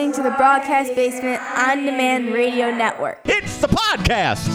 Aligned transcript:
listening 0.00 0.24
to 0.24 0.30
the 0.30 0.34
Broadcast 0.36 0.94
Basement 0.94 1.42
On 1.58 1.84
Demand 1.84 2.32
Radio 2.32 2.70
Network. 2.70 3.20
It's 3.26 3.58
the 3.58 3.66
podcast 3.66 4.48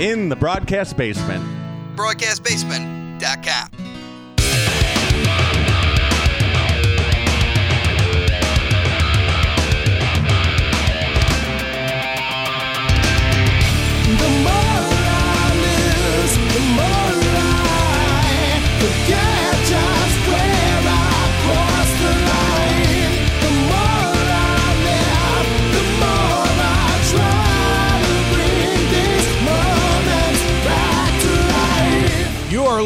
in 0.00 0.30
the 0.30 0.36
broadcast 0.36 0.96
basement. 0.96 1.44
BroadcastBasement.com. 1.94 3.77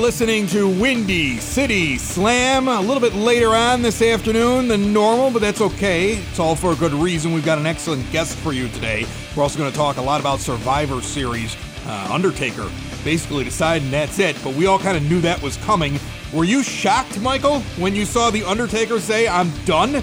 listening 0.02 0.48
to 0.48 0.68
Windy 0.80 1.38
City 1.38 1.96
Slam 1.96 2.66
a 2.66 2.80
little 2.80 2.98
bit 2.98 3.14
later 3.14 3.50
on 3.50 3.82
this 3.82 4.02
afternoon 4.02 4.66
than 4.66 4.92
normal, 4.92 5.30
but 5.30 5.40
that's 5.40 5.60
okay. 5.60 6.14
It's 6.14 6.40
all 6.40 6.56
for 6.56 6.72
a 6.72 6.74
good 6.74 6.92
reason. 6.92 7.32
We've 7.32 7.44
got 7.44 7.58
an 7.58 7.66
excellent 7.66 8.10
guest 8.10 8.36
for 8.38 8.52
you 8.52 8.66
today. 8.70 9.06
We're 9.36 9.44
also 9.44 9.60
going 9.60 9.70
to 9.70 9.76
talk 9.76 9.98
a 9.98 10.02
lot 10.02 10.20
about 10.20 10.40
Survivor 10.40 11.00
Series. 11.02 11.56
Uh, 11.86 12.08
Undertaker 12.10 12.68
basically 13.04 13.44
deciding 13.44 13.92
that's 13.92 14.18
it, 14.18 14.36
but 14.42 14.54
we 14.54 14.66
all 14.66 14.78
kind 14.80 14.96
of 14.96 15.04
knew 15.04 15.20
that 15.20 15.40
was 15.40 15.56
coming. 15.58 16.00
Were 16.32 16.44
you 16.44 16.64
shocked, 16.64 17.20
Michael, 17.20 17.60
when 17.78 17.94
you 17.94 18.04
saw 18.04 18.28
The 18.28 18.42
Undertaker 18.42 18.98
say, 18.98 19.28
I'm 19.28 19.52
done? 19.66 20.02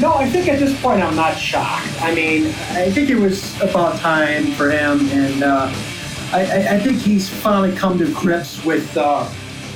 No, 0.00 0.14
I 0.14 0.28
think 0.28 0.48
at 0.48 0.58
this 0.58 0.80
point 0.82 1.00
I'm 1.00 1.14
not 1.14 1.36
shocked. 1.38 2.02
I 2.02 2.12
mean, 2.12 2.46
I 2.70 2.90
think 2.90 3.08
it 3.08 3.16
was 3.18 3.54
about 3.62 4.00
time 4.00 4.46
for 4.52 4.68
him, 4.68 5.08
and 5.10 5.44
uh, 5.44 5.72
I, 6.32 6.74
I, 6.74 6.80
think 6.80 6.98
he's 6.98 7.28
finally 7.28 7.74
come 7.76 7.98
to 7.98 8.12
grips 8.12 8.64
with, 8.64 8.96
uh, 8.96 9.30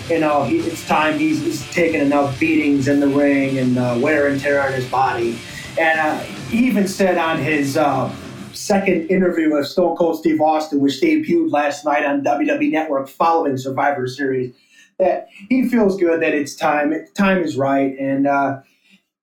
you 0.09 0.19
know, 0.19 0.45
he, 0.45 0.59
it's 0.59 0.87
time. 0.87 1.19
He's, 1.19 1.41
he's 1.41 1.71
taken 1.71 2.01
enough 2.01 2.39
beatings 2.41 2.89
in 2.89 2.99
the 2.99 3.07
ring 3.07 3.59
and 3.59 3.79
uh, 3.79 3.99
wear 4.01 4.27
and 4.27 4.41
tear 4.41 4.61
on 4.61 4.73
his 4.73 4.89
body. 4.91 5.39
And 5.79 6.01
uh, 6.01 6.19
he 6.19 6.67
even 6.67 6.89
said 6.89 7.19
on 7.19 7.39
his 7.39 7.77
uh, 7.77 8.13
second 8.53 9.11
interview 9.11 9.55
with 9.55 9.67
Stone 9.69 9.97
Cold 9.97 10.19
Steve 10.19 10.41
Austin, 10.41 10.81
which 10.81 11.01
debuted 11.01 11.53
last 11.53 11.85
night 11.85 12.05
on 12.05 12.23
WWE 12.23 12.71
Network 12.71 13.09
following 13.09 13.57
Survivor 13.57 14.07
Series, 14.09 14.55
that 14.99 15.29
he 15.49 15.69
feels 15.69 15.97
good 15.97 16.21
that 16.21 16.35
it's 16.35 16.55
time. 16.55 16.93
Time 17.15 17.43
is 17.43 17.57
right, 17.57 17.97
and 17.99 18.27
uh, 18.27 18.61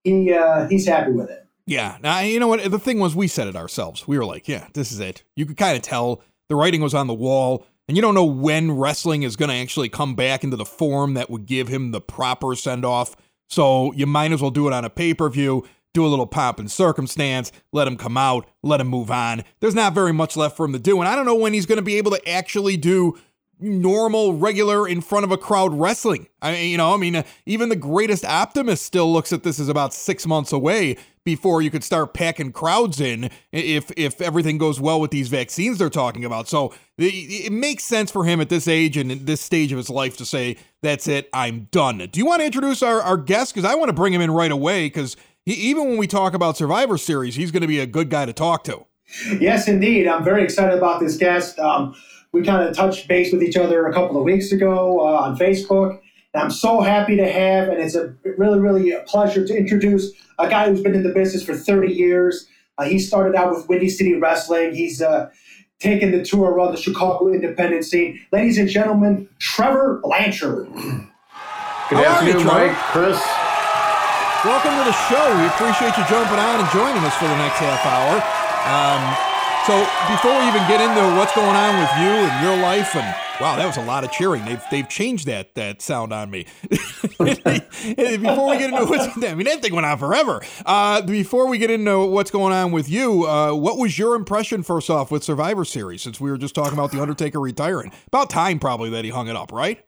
he 0.03 0.33
uh, 0.33 0.67
he's 0.67 0.87
happy 0.87 1.11
with 1.11 1.29
it. 1.29 1.45
Yeah. 1.65 1.97
Now, 2.01 2.19
you 2.19 2.39
know 2.39 2.47
what? 2.47 2.71
The 2.71 2.79
thing 2.79 2.99
was, 2.99 3.15
we 3.15 3.27
said 3.27 3.47
it 3.47 3.55
ourselves. 3.55 4.07
We 4.07 4.17
were 4.17 4.25
like, 4.25 4.47
yeah, 4.47 4.67
this 4.73 4.91
is 4.91 5.01
it. 5.01 5.23
You 5.35 5.45
could 5.45 5.57
kind 5.57 5.75
of 5.75 5.83
tell 5.83 6.21
the 6.49 6.55
writing 6.55 6.81
was 6.81 6.93
on 6.93 7.07
the 7.07 7.13
wall, 7.13 7.65
and 7.87 7.95
you 7.95 8.01
don't 8.01 8.15
know 8.15 8.25
when 8.25 8.71
wrestling 8.71 9.23
is 9.23 9.35
going 9.35 9.49
to 9.49 9.55
actually 9.55 9.89
come 9.89 10.15
back 10.15 10.43
into 10.43 10.57
the 10.57 10.65
form 10.65 11.13
that 11.13 11.29
would 11.29 11.45
give 11.45 11.67
him 11.67 11.91
the 11.91 12.01
proper 12.01 12.55
send 12.55 12.85
off. 12.85 13.15
So 13.49 13.93
you 13.93 14.05
might 14.05 14.31
as 14.31 14.41
well 14.41 14.51
do 14.51 14.67
it 14.67 14.73
on 14.73 14.83
a 14.83 14.89
pay 14.89 15.13
per 15.13 15.29
view, 15.29 15.65
do 15.93 16.05
a 16.05 16.07
little 16.07 16.27
pomp 16.27 16.59
and 16.59 16.69
circumstance, 16.69 17.51
let 17.71 17.87
him 17.87 17.97
come 17.97 18.17
out, 18.17 18.47
let 18.61 18.81
him 18.81 18.87
move 18.87 19.09
on. 19.09 19.43
There's 19.61 19.75
not 19.75 19.93
very 19.93 20.13
much 20.13 20.35
left 20.35 20.57
for 20.57 20.65
him 20.65 20.73
to 20.73 20.79
do, 20.79 20.99
and 20.99 21.07
I 21.07 21.15
don't 21.15 21.25
know 21.25 21.35
when 21.35 21.53
he's 21.53 21.65
going 21.65 21.77
to 21.77 21.81
be 21.81 21.95
able 21.95 22.11
to 22.11 22.29
actually 22.29 22.77
do 22.77 23.17
normal, 23.59 24.33
regular, 24.33 24.87
in 24.87 25.01
front 25.01 25.25
of 25.25 25.31
a 25.31 25.37
crowd 25.37 25.73
wrestling. 25.73 26.27
I 26.41 26.51
mean, 26.51 26.71
you 26.71 26.77
know, 26.77 26.93
I 26.93 26.97
mean, 26.97 27.23
even 27.45 27.69
the 27.69 27.75
greatest 27.75 28.25
optimist 28.25 28.85
still 28.85 29.11
looks 29.11 29.33
at 29.33 29.43
this 29.43 29.59
as 29.59 29.69
about 29.69 29.93
six 29.93 30.25
months 30.25 30.51
away 30.51 30.97
before 31.23 31.61
you 31.61 31.69
could 31.69 31.83
start 31.83 32.13
packing 32.13 32.53
crowds 32.53 33.01
in 33.01 33.29
if 33.51 33.91
if 33.97 34.21
everything 34.21 34.57
goes 34.57 34.79
well 34.79 35.01
with 35.01 35.11
these 35.11 35.27
vaccines 35.27 35.77
they're 35.77 35.89
talking 35.89 36.23
about. 36.23 36.47
So 36.47 36.73
it, 36.97 37.13
it 37.47 37.51
makes 37.51 37.83
sense 37.83 38.09
for 38.11 38.23
him 38.23 38.39
at 38.39 38.47
this 38.47 38.65
age 38.65 38.95
and 38.95 39.11
this 39.11 39.41
stage 39.41 39.73
of 39.73 39.77
his 39.77 39.89
life 39.89 40.15
to 40.17 40.25
say, 40.25 40.55
"That's 40.81 41.07
it, 41.07 41.29
I'm 41.33 41.67
done." 41.71 41.97
Do 41.97 42.17
you 42.17 42.25
want 42.25 42.39
to 42.39 42.45
introduce 42.45 42.81
our 42.81 43.01
our 43.01 43.17
guest? 43.17 43.53
Because 43.53 43.69
I 43.69 43.75
want 43.75 43.89
to 43.89 43.93
bring 43.93 44.13
him 44.13 44.21
in 44.21 44.31
right 44.31 44.51
away. 44.51 44.85
Because 44.85 45.17
even 45.45 45.89
when 45.89 45.97
we 45.97 46.07
talk 46.07 46.33
about 46.33 46.55
Survivor 46.55 46.97
Series, 46.97 47.35
he's 47.35 47.51
going 47.51 47.61
to 47.61 47.67
be 47.67 47.79
a 47.79 47.85
good 47.85 48.09
guy 48.09 48.25
to 48.25 48.33
talk 48.33 48.63
to. 48.65 48.85
Yes, 49.39 49.67
indeed. 49.67 50.07
I'm 50.07 50.23
very 50.23 50.43
excited 50.43 50.77
about 50.77 50.99
this 50.99 51.17
guest. 51.17 51.59
Um, 51.59 51.95
we 52.31 52.43
kind 52.43 52.67
of 52.67 52.75
touched 52.75 53.07
base 53.07 53.31
with 53.31 53.41
each 53.41 53.57
other 53.57 53.85
a 53.87 53.93
couple 53.93 54.17
of 54.17 54.23
weeks 54.23 54.51
ago 54.51 54.99
uh, 54.99 55.21
on 55.21 55.37
Facebook. 55.37 55.99
And 56.33 56.43
I'm 56.43 56.51
so 56.51 56.81
happy 56.81 57.15
to 57.15 57.31
have, 57.31 57.69
and 57.69 57.79
it's 57.79 57.95
a 57.95 58.13
really, 58.37 58.59
really 58.59 58.91
a 58.91 59.01
pleasure 59.01 59.45
to 59.45 59.57
introduce 59.57 60.11
a 60.37 60.49
guy 60.49 60.69
who's 60.69 60.81
been 60.81 60.93
in 60.93 61.03
the 61.03 61.13
business 61.13 61.43
for 61.43 61.55
30 61.55 61.93
years. 61.93 62.47
Uh, 62.77 62.83
he 62.83 62.99
started 62.99 63.35
out 63.35 63.55
with 63.55 63.67
Windy 63.67 63.89
City 63.89 64.15
Wrestling. 64.15 64.75
He's 64.75 65.01
uh, 65.01 65.29
taken 65.79 66.11
the 66.11 66.23
tour 66.23 66.51
around 66.51 66.71
the 66.71 66.81
Chicago 66.81 67.31
independent 67.31 67.85
scene. 67.85 68.19
Ladies 68.31 68.57
and 68.57 68.69
gentlemen, 68.69 69.29
Trevor 69.39 69.99
Blanchard. 70.03 70.67
Good 70.73 70.83
How 71.89 71.95
are 71.95 72.23
you, 72.23 72.33
afternoon, 72.33 72.45
Mike, 72.45 72.75
Chris. 72.91 73.17
Welcome 74.45 74.77
to 74.77 74.85
the 74.85 74.97
show. 75.09 75.25
We 75.39 75.47
appreciate 75.47 75.97
you 75.97 76.05
jumping 76.05 76.37
on 76.37 76.59
and 76.59 76.69
joining 76.69 77.03
us 77.03 77.15
for 77.15 77.25
the 77.25 77.37
next 77.37 77.57
half 77.57 77.83
hour. 77.85 78.21
Um, 78.67 79.26
so 79.67 79.79
before 80.07 80.31
we 80.31 80.47
even 80.47 80.65
get 80.69 80.79
into 80.79 81.17
what's 81.17 81.35
going 81.35 81.53
on 81.53 81.77
with 81.77 81.91
you 81.97 82.07
and 82.07 82.45
your 82.45 82.55
life, 82.55 82.95
and 82.95 83.15
wow, 83.41 83.57
that 83.57 83.65
was 83.65 83.75
a 83.75 83.83
lot 83.83 84.05
of 84.05 84.11
cheering. 84.13 84.45
They've 84.45 84.63
they've 84.71 84.87
changed 84.87 85.27
that 85.27 85.55
that 85.55 85.81
sound 85.81 86.13
on 86.13 86.31
me. 86.31 86.45
before 86.69 87.25
we 87.25 88.57
get 88.57 88.73
into 88.73 88.85
what's, 88.85 89.23
I 89.23 89.33
mean, 89.35 89.43
that 89.43 89.61
thing 89.61 89.75
went 89.75 89.85
on 89.85 89.97
forever. 89.97 90.41
Uh, 90.65 91.01
before 91.01 91.49
we 91.49 91.57
get 91.57 91.69
into 91.69 92.05
what's 92.05 92.31
going 92.31 92.53
on 92.53 92.71
with 92.71 92.89
you, 92.89 93.27
uh, 93.27 93.53
what 93.53 93.77
was 93.77 93.99
your 93.99 94.15
impression 94.15 94.63
first 94.63 94.89
off 94.89 95.11
with 95.11 95.25
Survivor 95.25 95.65
Series? 95.65 96.01
Since 96.01 96.21
we 96.21 96.31
were 96.31 96.37
just 96.37 96.55
talking 96.55 96.73
about 96.73 96.93
the 96.93 97.01
Undertaker 97.01 97.41
retiring, 97.41 97.91
about 98.07 98.29
time 98.29 98.59
probably 98.59 98.89
that 98.91 99.03
he 99.03 99.11
hung 99.11 99.27
it 99.27 99.35
up, 99.35 99.51
right? 99.51 99.83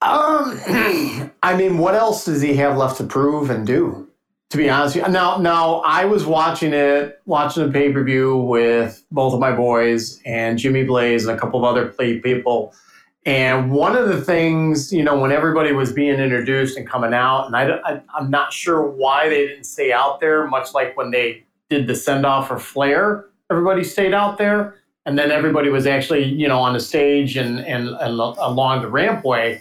Um, 0.00 0.60
I 1.42 1.56
mean, 1.56 1.78
what 1.78 1.96
else 1.96 2.24
does 2.24 2.40
he 2.40 2.54
have 2.54 2.76
left 2.76 2.98
to 2.98 3.04
prove 3.04 3.50
and 3.50 3.66
do? 3.66 4.08
To 4.54 4.58
be 4.58 4.70
honest, 4.70 4.94
with 4.94 5.06
you? 5.06 5.12
now 5.12 5.36
now 5.38 5.80
I 5.80 6.04
was 6.04 6.24
watching 6.24 6.72
it, 6.72 7.20
watching 7.26 7.66
the 7.66 7.72
pay 7.72 7.92
per 7.92 8.04
view 8.04 8.36
with 8.36 9.04
both 9.10 9.34
of 9.34 9.40
my 9.40 9.50
boys 9.50 10.22
and 10.24 10.60
Jimmy 10.60 10.84
Blaze 10.84 11.26
and 11.26 11.36
a 11.36 11.40
couple 11.40 11.58
of 11.58 11.64
other 11.64 11.88
play 11.88 12.20
people. 12.20 12.72
And 13.26 13.72
one 13.72 13.96
of 13.96 14.06
the 14.06 14.20
things, 14.20 14.92
you 14.92 15.02
know, 15.02 15.18
when 15.18 15.32
everybody 15.32 15.72
was 15.72 15.92
being 15.92 16.20
introduced 16.20 16.78
and 16.78 16.88
coming 16.88 17.12
out, 17.12 17.46
and 17.46 17.56
I, 17.56 17.80
I, 17.84 18.00
I'm 18.16 18.30
not 18.30 18.52
sure 18.52 18.88
why 18.88 19.28
they 19.28 19.44
didn't 19.48 19.64
stay 19.64 19.92
out 19.92 20.20
there, 20.20 20.46
much 20.46 20.72
like 20.72 20.96
when 20.96 21.10
they 21.10 21.42
did 21.68 21.88
the 21.88 21.96
send 21.96 22.24
off 22.24 22.46
for 22.46 22.60
Flair, 22.60 23.24
everybody 23.50 23.82
stayed 23.82 24.14
out 24.14 24.38
there. 24.38 24.76
And 25.04 25.18
then 25.18 25.32
everybody 25.32 25.68
was 25.68 25.84
actually, 25.84 26.26
you 26.26 26.46
know, 26.46 26.60
on 26.60 26.74
the 26.74 26.80
stage 26.80 27.36
and, 27.36 27.58
and, 27.58 27.88
and 27.88 28.20
along 28.20 28.82
the 28.82 28.88
rampway. 28.88 29.60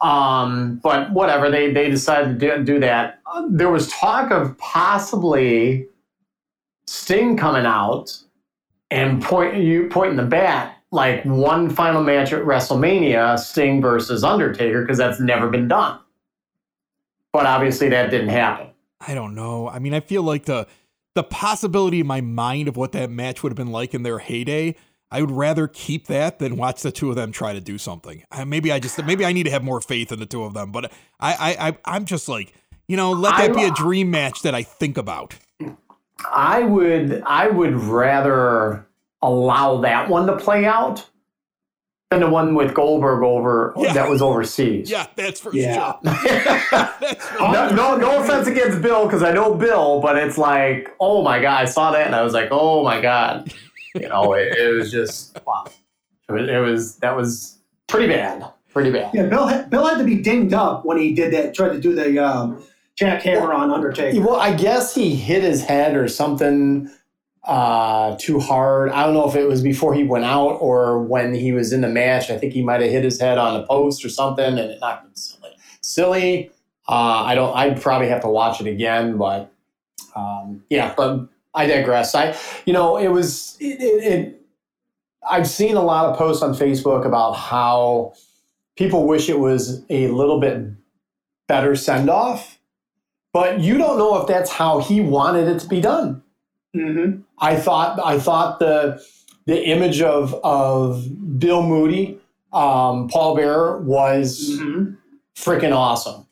Um, 0.00 0.80
but 0.82 1.12
whatever, 1.12 1.50
they, 1.50 1.72
they 1.72 1.90
decided 1.90 2.38
to 2.38 2.58
do, 2.58 2.64
do 2.64 2.80
that. 2.80 3.20
Uh, 3.26 3.46
there 3.50 3.70
was 3.70 3.88
talk 3.88 4.30
of 4.30 4.56
possibly 4.58 5.88
Sting 6.86 7.36
coming 7.36 7.66
out 7.66 8.16
and 8.90 9.22
point 9.22 9.56
you 9.56 9.88
pointing 9.88 10.16
the 10.16 10.24
bat 10.24 10.76
like 10.90 11.22
one 11.24 11.68
final 11.68 12.02
match 12.02 12.32
at 12.32 12.44
WrestleMania, 12.44 13.38
Sting 13.38 13.82
versus 13.82 14.24
Undertaker, 14.24 14.82
because 14.82 14.98
that's 14.98 15.20
never 15.20 15.48
been 15.50 15.68
done. 15.68 15.98
But 17.32 17.46
obviously 17.46 17.90
that 17.90 18.10
didn't 18.10 18.30
happen. 18.30 18.68
I 19.00 19.14
don't 19.14 19.34
know. 19.34 19.68
I 19.68 19.78
mean, 19.78 19.94
I 19.94 20.00
feel 20.00 20.22
like 20.22 20.46
the 20.46 20.66
the 21.14 21.22
possibility 21.24 22.00
in 22.00 22.06
my 22.06 22.20
mind 22.20 22.68
of 22.68 22.76
what 22.76 22.92
that 22.92 23.10
match 23.10 23.42
would 23.42 23.50
have 23.50 23.56
been 23.56 23.72
like 23.72 23.92
in 23.92 24.02
their 24.02 24.18
heyday. 24.18 24.76
I 25.10 25.20
would 25.22 25.30
rather 25.30 25.66
keep 25.68 26.06
that 26.08 26.38
than 26.38 26.56
watch 26.56 26.82
the 26.82 26.92
two 26.92 27.08
of 27.10 27.16
them 27.16 27.32
try 27.32 27.52
to 27.54 27.60
do 27.60 27.78
something. 27.78 28.24
Maybe 28.46 28.70
I 28.72 28.78
just 28.78 29.02
maybe 29.04 29.24
I 29.24 29.32
need 29.32 29.44
to 29.44 29.50
have 29.50 29.64
more 29.64 29.80
faith 29.80 30.12
in 30.12 30.18
the 30.20 30.26
two 30.26 30.44
of 30.44 30.54
them. 30.54 30.70
But 30.72 30.92
I 31.18 31.32
I, 31.58 31.68
I 31.68 31.78
I'm 31.84 32.04
just 32.04 32.28
like 32.28 32.52
you 32.86 32.96
know 32.96 33.12
let 33.12 33.36
that 33.38 33.54
be 33.54 33.64
a 33.64 33.70
dream 33.70 34.10
match 34.10 34.42
that 34.42 34.54
I 34.54 34.62
think 34.62 34.98
about. 34.98 35.34
I 36.30 36.62
would 36.62 37.22
I 37.24 37.48
would 37.48 37.74
rather 37.74 38.86
allow 39.22 39.80
that 39.80 40.08
one 40.08 40.26
to 40.26 40.36
play 40.36 40.64
out 40.66 41.08
than 42.10 42.20
the 42.20 42.28
one 42.30 42.54
with 42.54 42.72
Goldberg 42.74 43.22
over 43.22 43.74
Yeah. 43.76 43.92
that 43.92 44.08
was 44.08 44.22
overseas. 44.22 44.90
Yeah, 44.90 45.06
that's 45.16 45.40
for 45.40 45.52
Yeah. 45.54 45.74
sure. 45.74 45.98
That's 47.00 47.26
for 47.26 47.38
no, 47.52 47.68
no, 47.70 47.96
no 47.96 48.22
offense 48.22 48.46
against 48.46 48.80
Bill 48.82 49.04
because 49.04 49.22
I 49.22 49.32
know 49.32 49.54
Bill, 49.54 50.00
but 50.00 50.16
it's 50.16 50.38
like, 50.38 50.94
oh 51.00 51.22
my 51.22 51.40
god, 51.40 51.62
I 51.62 51.64
saw 51.66 51.92
that 51.92 52.06
and 52.06 52.14
I 52.14 52.22
was 52.22 52.32
like, 52.32 52.48
oh 52.50 52.82
my 52.82 53.00
god, 53.02 53.52
you 54.00 54.08
know, 54.08 54.34
it, 54.34 54.56
it 54.56 54.74
was 54.74 54.90
just 54.90 55.38
wow. 55.46 55.64
It 56.28 56.32
was, 56.32 56.48
it 56.48 56.58
was 56.58 56.96
that 56.96 57.16
was 57.16 57.58
pretty 57.86 58.08
bad, 58.08 58.44
pretty 58.70 58.90
bad. 58.90 59.10
Yeah, 59.14 59.26
Bill 59.26 59.46
had, 59.46 59.70
Bill 59.70 59.86
had 59.86 59.98
to 59.98 60.04
be 60.04 60.16
dinged 60.16 60.54
up 60.54 60.84
when 60.84 60.98
he 60.98 61.14
did 61.14 61.32
that, 61.32 61.54
tried 61.54 61.70
to 61.70 61.80
do 61.80 61.94
the 61.94 62.18
um, 62.18 62.62
jackhammer 63.00 63.54
on 63.54 63.70
Undertaker. 63.70 64.20
Well, 64.20 64.36
I 64.36 64.54
guess 64.54 64.94
he 64.94 65.14
hit 65.14 65.42
his 65.42 65.64
head 65.64 65.96
or 65.96 66.08
something 66.08 66.90
uh, 67.44 68.16
too 68.18 68.40
hard. 68.40 68.90
I 68.90 69.04
don't 69.04 69.14
know 69.14 69.28
if 69.28 69.34
it 69.34 69.48
was 69.48 69.62
before 69.62 69.94
he 69.94 70.04
went 70.04 70.26
out 70.26 70.58
or 70.60 71.00
when 71.00 71.34
he 71.34 71.52
was 71.52 71.72
in 71.72 71.80
the 71.80 71.88
match. 71.88 72.30
I 72.30 72.36
think 72.36 72.52
he 72.52 72.62
might 72.62 72.82
have 72.82 72.90
hit 72.90 73.04
his 73.04 73.18
head 73.18 73.38
on 73.38 73.60
the 73.60 73.66
post 73.66 74.04
or 74.04 74.10
something, 74.10 74.44
and 74.44 74.58
it 74.58 74.80
knocked 74.80 75.06
him 75.06 75.14
silly. 75.14 75.50
Silly. 75.80 76.50
Uh, 76.86 77.24
I 77.24 77.34
don't. 77.34 77.56
I'd 77.56 77.80
probably 77.80 78.08
have 78.08 78.20
to 78.22 78.28
watch 78.28 78.60
it 78.60 78.66
again, 78.66 79.16
but 79.16 79.50
um, 80.14 80.64
yeah, 80.68 80.94
but 80.96 81.28
I 81.58 81.66
digress. 81.66 82.14
I, 82.14 82.36
you 82.66 82.72
know, 82.72 82.96
it 82.96 83.08
was 83.08 83.56
it, 83.60 83.80
it, 83.80 84.04
it. 84.12 84.42
I've 85.28 85.48
seen 85.48 85.76
a 85.76 85.82
lot 85.82 86.06
of 86.06 86.16
posts 86.16 86.42
on 86.42 86.54
Facebook 86.54 87.04
about 87.04 87.32
how 87.32 88.14
people 88.76 89.06
wish 89.06 89.28
it 89.28 89.38
was 89.38 89.84
a 89.90 90.08
little 90.08 90.40
bit 90.40 90.66
better 91.48 91.74
send 91.76 92.08
off, 92.08 92.58
but 93.32 93.60
you 93.60 93.76
don't 93.76 93.98
know 93.98 94.16
if 94.20 94.26
that's 94.28 94.50
how 94.50 94.78
he 94.80 95.00
wanted 95.00 95.48
it 95.48 95.58
to 95.60 95.68
be 95.68 95.80
done. 95.80 96.22
Mm-hmm. 96.76 97.22
I 97.38 97.56
thought 97.56 97.98
I 98.04 98.18
thought 98.18 98.58
the 98.60 99.02
the 99.46 99.66
image 99.66 100.00
of 100.02 100.34
of 100.44 101.04
Bill 101.38 101.62
Moody, 101.62 102.18
um, 102.52 103.08
Paul 103.08 103.34
Bearer 103.36 103.78
was 103.82 104.58
Mm-hmm. 104.60 104.94
freaking 105.34 105.74
awesome. 105.74 106.26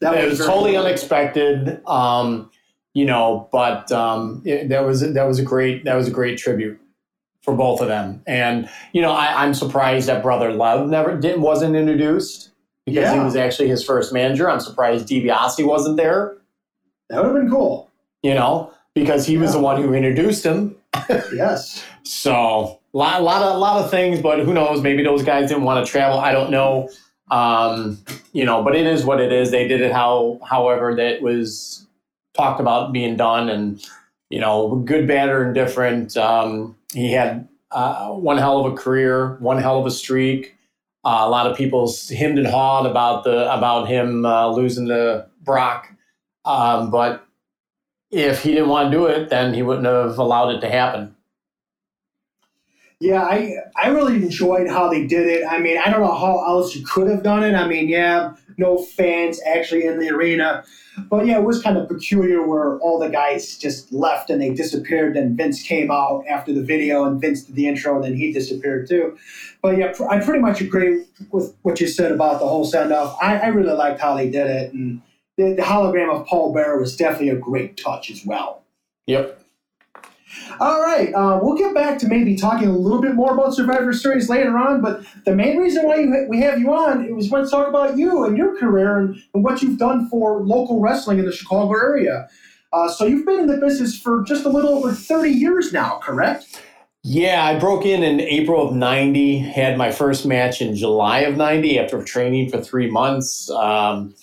That 0.00 0.14
it 0.14 0.28
was 0.28 0.38
very 0.38 0.48
totally 0.48 0.72
cool. 0.72 0.84
unexpected, 0.86 1.80
um, 1.86 2.50
you 2.94 3.04
know, 3.04 3.48
but 3.52 3.92
um, 3.92 4.42
it, 4.44 4.68
that 4.70 4.84
was 4.86 5.00
that 5.12 5.24
was 5.24 5.38
a 5.38 5.42
great 5.44 5.84
that 5.84 5.94
was 5.94 6.08
a 6.08 6.12
great 6.12 6.38
tribute 6.38 6.80
for 7.42 7.54
both 7.54 7.80
of 7.82 7.88
them. 7.88 8.22
And 8.26 8.68
you 8.92 9.02
know, 9.02 9.12
I, 9.12 9.44
I'm 9.44 9.52
surprised 9.52 10.08
that 10.08 10.22
brother 10.22 10.52
Love 10.52 10.88
never 10.88 11.16
didn't 11.18 11.42
wasn't 11.42 11.76
introduced 11.76 12.50
because 12.86 13.12
he 13.12 13.18
was 13.18 13.36
actually 13.36 13.68
his 13.68 13.84
first 13.84 14.12
manager. 14.12 14.48
I'm 14.48 14.60
surprised 14.60 15.08
DiBiase 15.08 15.66
wasn't 15.66 15.96
there, 15.96 16.36
That 17.08 17.18
would 17.22 17.34
have 17.34 17.42
been 17.42 17.50
cool. 17.50 17.90
you 18.22 18.34
know, 18.34 18.72
because 18.94 19.26
he 19.26 19.36
was 19.38 19.52
the 19.52 19.58
one 19.58 19.80
who 19.82 19.92
introduced 19.94 20.44
him. 20.44 20.76
Yes. 21.34 21.82
So 22.06 22.80
a 22.92 22.96
lot, 22.98 23.22
lot 23.22 23.42
of, 23.42 23.58
lot 23.58 23.82
of 23.82 23.90
things, 23.90 24.20
but 24.20 24.40
who 24.40 24.52
knows? 24.52 24.82
Maybe 24.82 25.02
those 25.02 25.22
guys 25.22 25.48
didn't 25.48 25.64
want 25.64 25.84
to 25.84 25.90
travel. 25.90 26.18
I 26.18 26.32
don't 26.32 26.50
know. 26.50 26.90
Um, 27.30 27.98
you 28.34 28.44
know, 28.44 28.62
but 28.62 28.76
it 28.76 28.86
is 28.86 29.06
what 29.06 29.20
it 29.22 29.32
is. 29.32 29.50
They 29.50 29.66
did 29.66 29.80
it 29.80 29.90
how, 29.90 30.38
however, 30.46 30.94
that 30.96 31.22
was 31.22 31.86
talked 32.34 32.60
about 32.60 32.92
being 32.92 33.16
done, 33.16 33.48
and 33.48 33.84
you 34.30 34.40
know, 34.40 34.76
good, 34.76 35.06
bad, 35.06 35.28
or 35.28 35.46
indifferent. 35.46 36.16
Um, 36.16 36.76
he 36.92 37.12
had 37.12 37.48
uh, 37.70 38.08
one 38.10 38.38
hell 38.38 38.64
of 38.64 38.72
a 38.72 38.76
career, 38.76 39.36
one 39.36 39.58
hell 39.58 39.80
of 39.80 39.86
a 39.86 39.90
streak. 39.90 40.54
Uh, 41.04 41.22
a 41.22 41.28
lot 41.28 41.46
of 41.46 41.56
people 41.56 41.92
hemmed 42.16 42.38
and 42.38 42.46
hawed 42.46 42.86
about 42.86 43.24
the 43.24 43.52
about 43.52 43.88
him 43.88 44.24
uh, 44.24 44.48
losing 44.48 44.86
to 44.88 45.26
Brock, 45.42 45.90
um, 46.44 46.90
but 46.90 47.26
if 48.10 48.42
he 48.42 48.52
didn't 48.52 48.68
want 48.68 48.90
to 48.90 48.96
do 48.96 49.06
it, 49.06 49.28
then 49.28 49.52
he 49.52 49.62
wouldn't 49.62 49.86
have 49.86 50.18
allowed 50.18 50.50
it 50.50 50.60
to 50.60 50.70
happen. 50.70 51.14
Yeah, 53.00 53.22
I 53.22 53.56
I 53.76 53.88
really 53.88 54.16
enjoyed 54.16 54.68
how 54.68 54.88
they 54.88 55.06
did 55.06 55.26
it. 55.26 55.44
I 55.46 55.58
mean, 55.58 55.78
I 55.78 55.90
don't 55.90 56.00
know 56.00 56.14
how 56.14 56.44
else 56.46 56.74
you 56.74 56.84
could 56.84 57.08
have 57.08 57.22
done 57.22 57.42
it. 57.42 57.54
I 57.54 57.66
mean, 57.66 57.88
yeah, 57.88 58.34
no 58.56 58.78
fans 58.78 59.40
actually 59.46 59.86
in 59.86 59.98
the 59.98 60.10
arena. 60.10 60.64
But 61.10 61.26
yeah, 61.26 61.38
it 61.38 61.44
was 61.44 61.60
kind 61.60 61.76
of 61.76 61.88
peculiar 61.88 62.46
where 62.46 62.78
all 62.78 63.00
the 63.00 63.08
guys 63.08 63.58
just 63.58 63.92
left 63.92 64.30
and 64.30 64.40
they 64.40 64.50
disappeared. 64.50 65.14
Then 65.14 65.36
Vince 65.36 65.62
came 65.62 65.90
out 65.90 66.24
after 66.28 66.52
the 66.52 66.62
video 66.62 67.04
and 67.04 67.20
Vince 67.20 67.42
did 67.42 67.56
the 67.56 67.66
intro 67.66 67.96
and 67.96 68.04
then 68.04 68.14
he 68.14 68.32
disappeared 68.32 68.88
too. 68.88 69.18
But 69.60 69.76
yeah, 69.76 69.92
I 70.08 70.20
pretty 70.20 70.40
much 70.40 70.60
agree 70.60 71.04
with 71.30 71.54
what 71.62 71.80
you 71.80 71.88
said 71.88 72.12
about 72.12 72.38
the 72.38 72.46
whole 72.46 72.64
send 72.64 72.92
off. 72.92 73.18
I, 73.20 73.38
I 73.38 73.46
really 73.48 73.72
liked 73.72 74.00
how 74.00 74.14
they 74.16 74.30
did 74.30 74.46
it. 74.46 74.72
And 74.72 75.02
the, 75.36 75.54
the 75.54 75.62
hologram 75.62 76.14
of 76.14 76.26
Paul 76.26 76.52
Bearer 76.52 76.78
was 76.78 76.96
definitely 76.96 77.30
a 77.30 77.36
great 77.36 77.76
touch 77.76 78.10
as 78.10 78.24
well. 78.24 78.62
Yep. 79.06 79.43
All 80.60 80.80
right, 80.80 81.12
uh, 81.14 81.38
we'll 81.42 81.56
get 81.56 81.74
back 81.74 81.98
to 81.98 82.08
maybe 82.08 82.36
talking 82.36 82.68
a 82.68 82.76
little 82.76 83.00
bit 83.00 83.14
more 83.14 83.34
about 83.34 83.54
Survivor 83.54 83.92
Series 83.92 84.28
later 84.28 84.56
on. 84.56 84.80
But 84.80 85.04
the 85.24 85.34
main 85.34 85.58
reason 85.58 85.86
why 85.86 86.26
we 86.28 86.40
have 86.40 86.58
you 86.58 86.72
on 86.72 87.14
was 87.14 87.30
want 87.30 87.46
to 87.46 87.50
talk 87.50 87.68
about 87.68 87.96
you 87.96 88.24
and 88.24 88.36
your 88.36 88.56
career 88.58 88.98
and, 88.98 89.22
and 89.34 89.44
what 89.44 89.62
you've 89.62 89.78
done 89.78 90.08
for 90.08 90.42
local 90.42 90.80
wrestling 90.80 91.18
in 91.18 91.26
the 91.26 91.32
Chicago 91.32 91.72
area. 91.74 92.28
Uh, 92.72 92.88
so 92.88 93.04
you've 93.04 93.26
been 93.26 93.40
in 93.40 93.46
the 93.46 93.58
business 93.58 93.98
for 93.98 94.24
just 94.24 94.44
a 94.44 94.48
little 94.48 94.70
over 94.70 94.92
thirty 94.92 95.30
years 95.30 95.72
now, 95.72 95.98
correct? 96.02 96.60
Yeah, 97.06 97.44
I 97.44 97.58
broke 97.58 97.84
in 97.84 98.02
in 98.02 98.18
April 98.18 98.66
of 98.66 98.74
90, 98.74 99.36
had 99.36 99.76
my 99.76 99.92
first 99.92 100.24
match 100.24 100.62
in 100.62 100.74
July 100.74 101.18
of 101.18 101.36
90 101.36 101.78
after 101.78 102.02
training 102.02 102.48
for 102.48 102.62
three 102.62 102.90
months. 102.90 103.50
Um, 103.50 104.14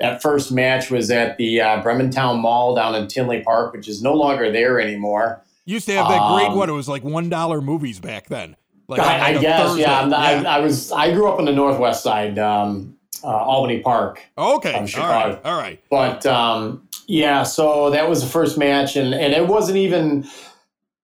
that 0.00 0.22
first 0.22 0.50
match 0.50 0.90
was 0.90 1.10
at 1.10 1.36
the 1.36 1.60
uh, 1.60 2.34
Mall 2.34 2.74
down 2.74 2.94
in 2.94 3.08
Tinley 3.08 3.42
Park, 3.42 3.74
which 3.74 3.86
is 3.86 4.02
no 4.02 4.14
longer 4.14 4.50
there 4.50 4.80
anymore. 4.80 5.44
Used 5.70 5.86
to 5.86 5.94
have 5.94 6.08
that 6.08 6.34
great 6.34 6.48
Um, 6.48 6.56
what? 6.56 6.68
It 6.68 6.72
was 6.72 6.88
like 6.88 7.04
one 7.04 7.28
dollar 7.28 7.60
movies 7.60 8.00
back 8.00 8.26
then. 8.26 8.56
Like, 8.88 9.00
I, 9.00 9.28
I 9.28 9.38
guess, 9.38 9.68
Thursday. 9.68 9.82
yeah, 9.82 10.00
I'm 10.00 10.12
I, 10.12 10.56
I 10.56 10.58
was. 10.58 10.90
I 10.90 11.12
grew 11.12 11.28
up 11.28 11.38
on 11.38 11.44
the 11.44 11.52
northwest 11.52 12.02
side, 12.02 12.40
um, 12.40 12.96
uh, 13.22 13.28
Albany 13.28 13.78
Park. 13.78 14.20
okay, 14.36 14.74
I'm 14.74 14.88
all 15.00 15.08
right, 15.08 15.40
all 15.44 15.56
right. 15.56 15.80
But 15.88 16.26
um, 16.26 16.88
yeah, 17.06 17.44
so 17.44 17.90
that 17.90 18.08
was 18.08 18.20
the 18.20 18.28
first 18.28 18.58
match, 18.58 18.96
and 18.96 19.14
and 19.14 19.32
it 19.32 19.46
wasn't 19.46 19.78
even. 19.78 20.26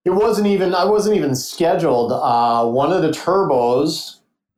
It 0.05 0.11
wasn't 0.11 0.49
even. 0.49 0.75
I 0.75 0.85
wasn't 0.85 1.17
even 1.17 1.37
scheduled. 1.37 2.11
Uh, 2.11 2.67
one 2.67 2.93
of 2.93 3.03
the 3.03 3.11
turbos, 3.11 4.16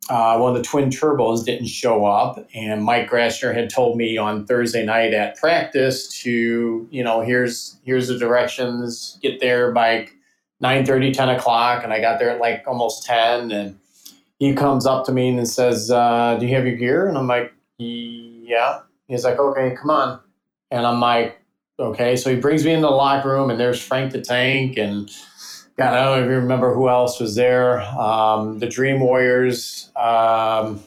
uh, 0.09 0.39
one 0.39 0.57
of 0.57 0.57
the 0.57 0.67
twin 0.67 0.91
turbos, 0.91 1.45
didn't 1.45 1.67
show 1.67 2.05
up, 2.05 2.47
and 2.55 2.83
Mike 2.83 3.11
Grashner 3.11 3.55
had 3.55 3.71
told 3.71 3.97
me 3.97 4.17
on 4.17 4.47
Thursday 4.47 4.85
night 4.85 5.13
at 5.13 5.37
practice 5.37 6.09
to, 6.23 6.89
you 6.91 7.05
know, 7.05 7.21
here's 7.21 7.77
here's 7.85 8.09
the 8.09 8.19
directions. 8.19 9.19
Get 9.23 9.41
there 9.41 9.73
by 9.73 10.09
9 10.61 10.85
10 10.85 11.29
o'clock, 11.29 11.85
and 11.85 11.93
I 11.93 12.01
got 12.01 12.19
there 12.19 12.31
at 12.31 12.41
like 12.41 12.65
almost 12.67 13.05
ten, 13.05 13.51
and 13.51 13.79
he 14.39 14.55
comes 14.55 14.87
up 14.87 15.05
to 15.07 15.13
me 15.13 15.29
and 15.29 15.49
says, 15.49 15.91
uh, 15.91 16.37
"Do 16.39 16.47
you 16.47 16.55
have 16.55 16.67
your 16.67 16.77
gear?" 16.77 17.09
And 17.09 17.19
I'm 17.19 17.27
like, 17.27 17.53
"Yeah." 17.79 18.81
He's 19.07 19.25
like, 19.25 19.39
"Okay, 19.39 19.77
come 19.77 19.91
on." 19.91 20.21
And 20.71 20.87
I'm 20.87 21.01
like, 21.01 21.39
okay. 21.79 22.17
So 22.17 22.31
he 22.31 22.37
brings 22.37 22.65
me 22.65 22.73
into 22.73 22.87
the 22.87 22.93
locker 22.93 23.31
room, 23.31 23.51
and 23.51 23.59
there's 23.59 23.81
Frank 23.81 24.13
the 24.13 24.21
Tank, 24.21 24.77
and 24.77 25.11
God, 25.79 25.95
I 25.95 26.05
don't 26.05 26.25
even 26.25 26.43
remember 26.43 26.75
who 26.75 26.89
else 26.89 27.21
was 27.21 27.37
there. 27.37 27.81
Um, 27.81 28.59
the 28.59 28.67
Dream 28.67 28.99
Warriors. 28.99 29.91
Um, 29.95 30.83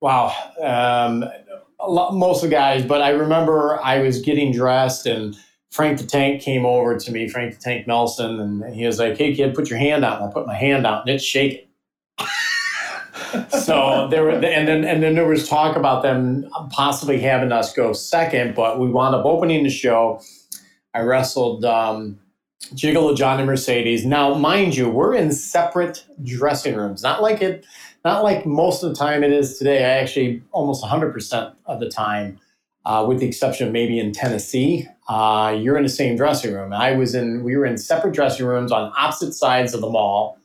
wow. 0.00 0.34
Um, 0.62 1.26
lot, 1.86 2.14
most 2.14 2.42
of 2.42 2.48
the 2.48 2.56
guys, 2.56 2.82
but 2.82 3.02
I 3.02 3.10
remember 3.10 3.78
I 3.82 3.98
was 4.00 4.22
getting 4.22 4.52
dressed, 4.52 5.04
and 5.04 5.36
Frank 5.70 5.98
the 5.98 6.06
Tank 6.06 6.40
came 6.40 6.64
over 6.64 6.96
to 6.96 7.12
me, 7.12 7.28
Frank 7.28 7.56
the 7.56 7.60
Tank 7.60 7.86
Nelson, 7.86 8.40
and 8.40 8.74
he 8.74 8.86
was 8.86 8.98
like, 8.98 9.18
"Hey, 9.18 9.34
kid, 9.34 9.54
put 9.54 9.68
your 9.68 9.78
hand 9.78 10.02
out." 10.02 10.22
And 10.22 10.30
I 10.30 10.32
put 10.32 10.46
my 10.46 10.56
hand 10.56 10.86
out, 10.86 11.02
and 11.02 11.10
it's 11.10 11.24
shaking. 11.24 11.66
so 13.50 14.08
there 14.10 14.24
were, 14.24 14.30
and 14.30 14.66
then 14.66 14.84
and 14.84 15.02
then 15.02 15.14
there 15.14 15.26
was 15.26 15.46
talk 15.46 15.76
about 15.76 16.02
them 16.02 16.48
possibly 16.70 17.20
having 17.20 17.52
us 17.52 17.74
go 17.74 17.92
second, 17.92 18.54
but 18.54 18.80
we 18.80 18.88
wound 18.88 19.14
up 19.14 19.26
opening 19.26 19.62
the 19.62 19.70
show. 19.70 20.22
I 20.94 21.00
wrestled 21.00 21.64
um, 21.64 22.19
Gigolo 22.74 23.16
John 23.16 23.38
and 23.38 23.46
Mercedes. 23.46 24.04
Now, 24.04 24.34
mind 24.34 24.76
you, 24.76 24.88
we're 24.88 25.14
in 25.14 25.32
separate 25.32 26.04
dressing 26.22 26.76
rooms, 26.76 27.02
not 27.02 27.22
like 27.22 27.42
it, 27.42 27.66
not 28.04 28.22
like 28.22 28.46
most 28.46 28.82
of 28.82 28.90
the 28.90 28.96
time 28.96 29.24
it 29.24 29.32
is 29.32 29.58
today. 29.58 29.84
I 29.84 29.98
actually 29.98 30.42
almost 30.52 30.82
100 30.82 31.12
percent 31.12 31.54
of 31.66 31.80
the 31.80 31.88
time, 31.88 32.38
uh, 32.84 33.04
with 33.08 33.18
the 33.18 33.26
exception 33.26 33.66
of 33.66 33.72
maybe 33.72 33.98
in 33.98 34.12
Tennessee, 34.12 34.86
uh, 35.08 35.56
you're 35.58 35.76
in 35.76 35.82
the 35.82 35.88
same 35.88 36.16
dressing 36.16 36.54
room. 36.54 36.72
I 36.72 36.92
was 36.92 37.14
in, 37.14 37.42
we 37.42 37.56
were 37.56 37.66
in 37.66 37.76
separate 37.76 38.14
dressing 38.14 38.46
rooms 38.46 38.70
on 38.70 38.92
opposite 38.96 39.34
sides 39.34 39.74
of 39.74 39.80
the 39.80 39.90
mall. 39.90 40.38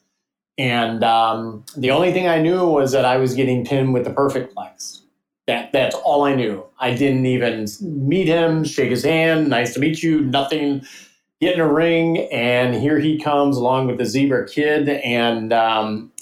And 0.58 1.04
um, 1.04 1.64
the 1.76 1.90
only 1.90 2.12
thing 2.12 2.26
I 2.28 2.40
knew 2.40 2.66
was 2.66 2.92
that 2.92 3.04
I 3.04 3.18
was 3.18 3.34
getting 3.34 3.64
pinned 3.64 3.92
with 3.94 4.04
the 4.04 4.12
perfect 4.12 4.54
flex. 4.54 5.02
That 5.46 5.72
that's 5.72 5.94
all 5.94 6.24
I 6.24 6.34
knew. 6.34 6.64
I 6.80 6.94
didn't 6.94 7.24
even 7.26 7.68
meet 7.80 8.26
him, 8.26 8.64
shake 8.64 8.90
his 8.90 9.04
hand, 9.04 9.48
nice 9.48 9.74
to 9.74 9.80
meet 9.80 10.02
you, 10.02 10.22
nothing. 10.22 10.84
Get 11.40 11.54
in 11.54 11.60
a 11.60 11.70
ring, 11.70 12.18
and 12.32 12.74
here 12.74 12.98
he 12.98 13.18
comes 13.18 13.56
along 13.56 13.88
with 13.88 13.98
the 13.98 14.06
zebra 14.06 14.48
kid, 14.48 14.88
and 14.88 15.52
um, 15.52 16.12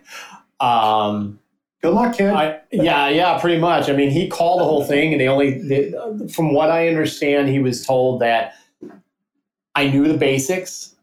um, 0.60 1.38
Good 1.86 1.94
luck, 1.94 2.16
kid. 2.16 2.32
I, 2.32 2.60
yeah, 2.72 3.08
yeah, 3.08 3.38
pretty 3.38 3.60
much. 3.60 3.88
I 3.88 3.92
mean, 3.92 4.10
he 4.10 4.28
called 4.28 4.60
the 4.60 4.64
whole 4.64 4.84
thing, 4.84 5.12
and 5.12 5.20
they 5.20 5.28
only, 5.28 5.60
they, 5.60 5.94
from 6.32 6.52
what 6.52 6.68
I 6.68 6.88
understand, 6.88 7.48
he 7.48 7.60
was 7.60 7.86
told 7.86 8.20
that 8.22 8.54
I 9.76 9.88
knew 9.88 10.08
the 10.08 10.18
basics, 10.18 10.96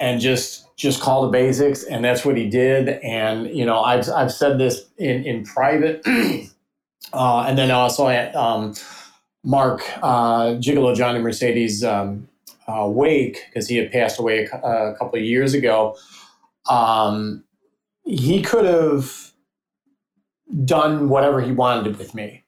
and 0.00 0.20
just 0.20 0.66
just 0.76 1.00
call 1.00 1.22
the 1.22 1.28
basics, 1.28 1.84
and 1.84 2.04
that's 2.04 2.26
what 2.26 2.36
he 2.36 2.46
did. 2.50 2.88
And 3.02 3.48
you 3.56 3.64
know, 3.64 3.80
I've 3.80 4.06
I've 4.10 4.32
said 4.32 4.58
this 4.58 4.84
in 4.98 5.24
in 5.24 5.44
private, 5.44 6.02
uh, 7.14 7.44
and 7.48 7.56
then 7.56 7.70
also 7.70 8.08
at 8.08 8.34
um, 8.34 8.74
Mark 9.44 9.82
uh, 10.02 10.56
Gigolo 10.56 10.94
Johnny 10.94 11.20
Mercedes 11.20 11.82
um, 11.84 12.28
uh, 12.68 12.86
wake 12.88 13.44
because 13.48 13.68
he 13.68 13.76
had 13.76 13.90
passed 13.90 14.18
away 14.18 14.48
a, 14.52 14.56
a 14.56 14.96
couple 14.98 15.18
of 15.18 15.24
years 15.24 15.54
ago. 15.54 15.96
Um, 16.68 17.44
he 18.04 18.42
could 18.42 18.64
have 18.64 19.32
done 20.64 21.08
whatever 21.08 21.40
he 21.40 21.52
wanted 21.52 21.96
with 21.98 22.14
me. 22.14 22.44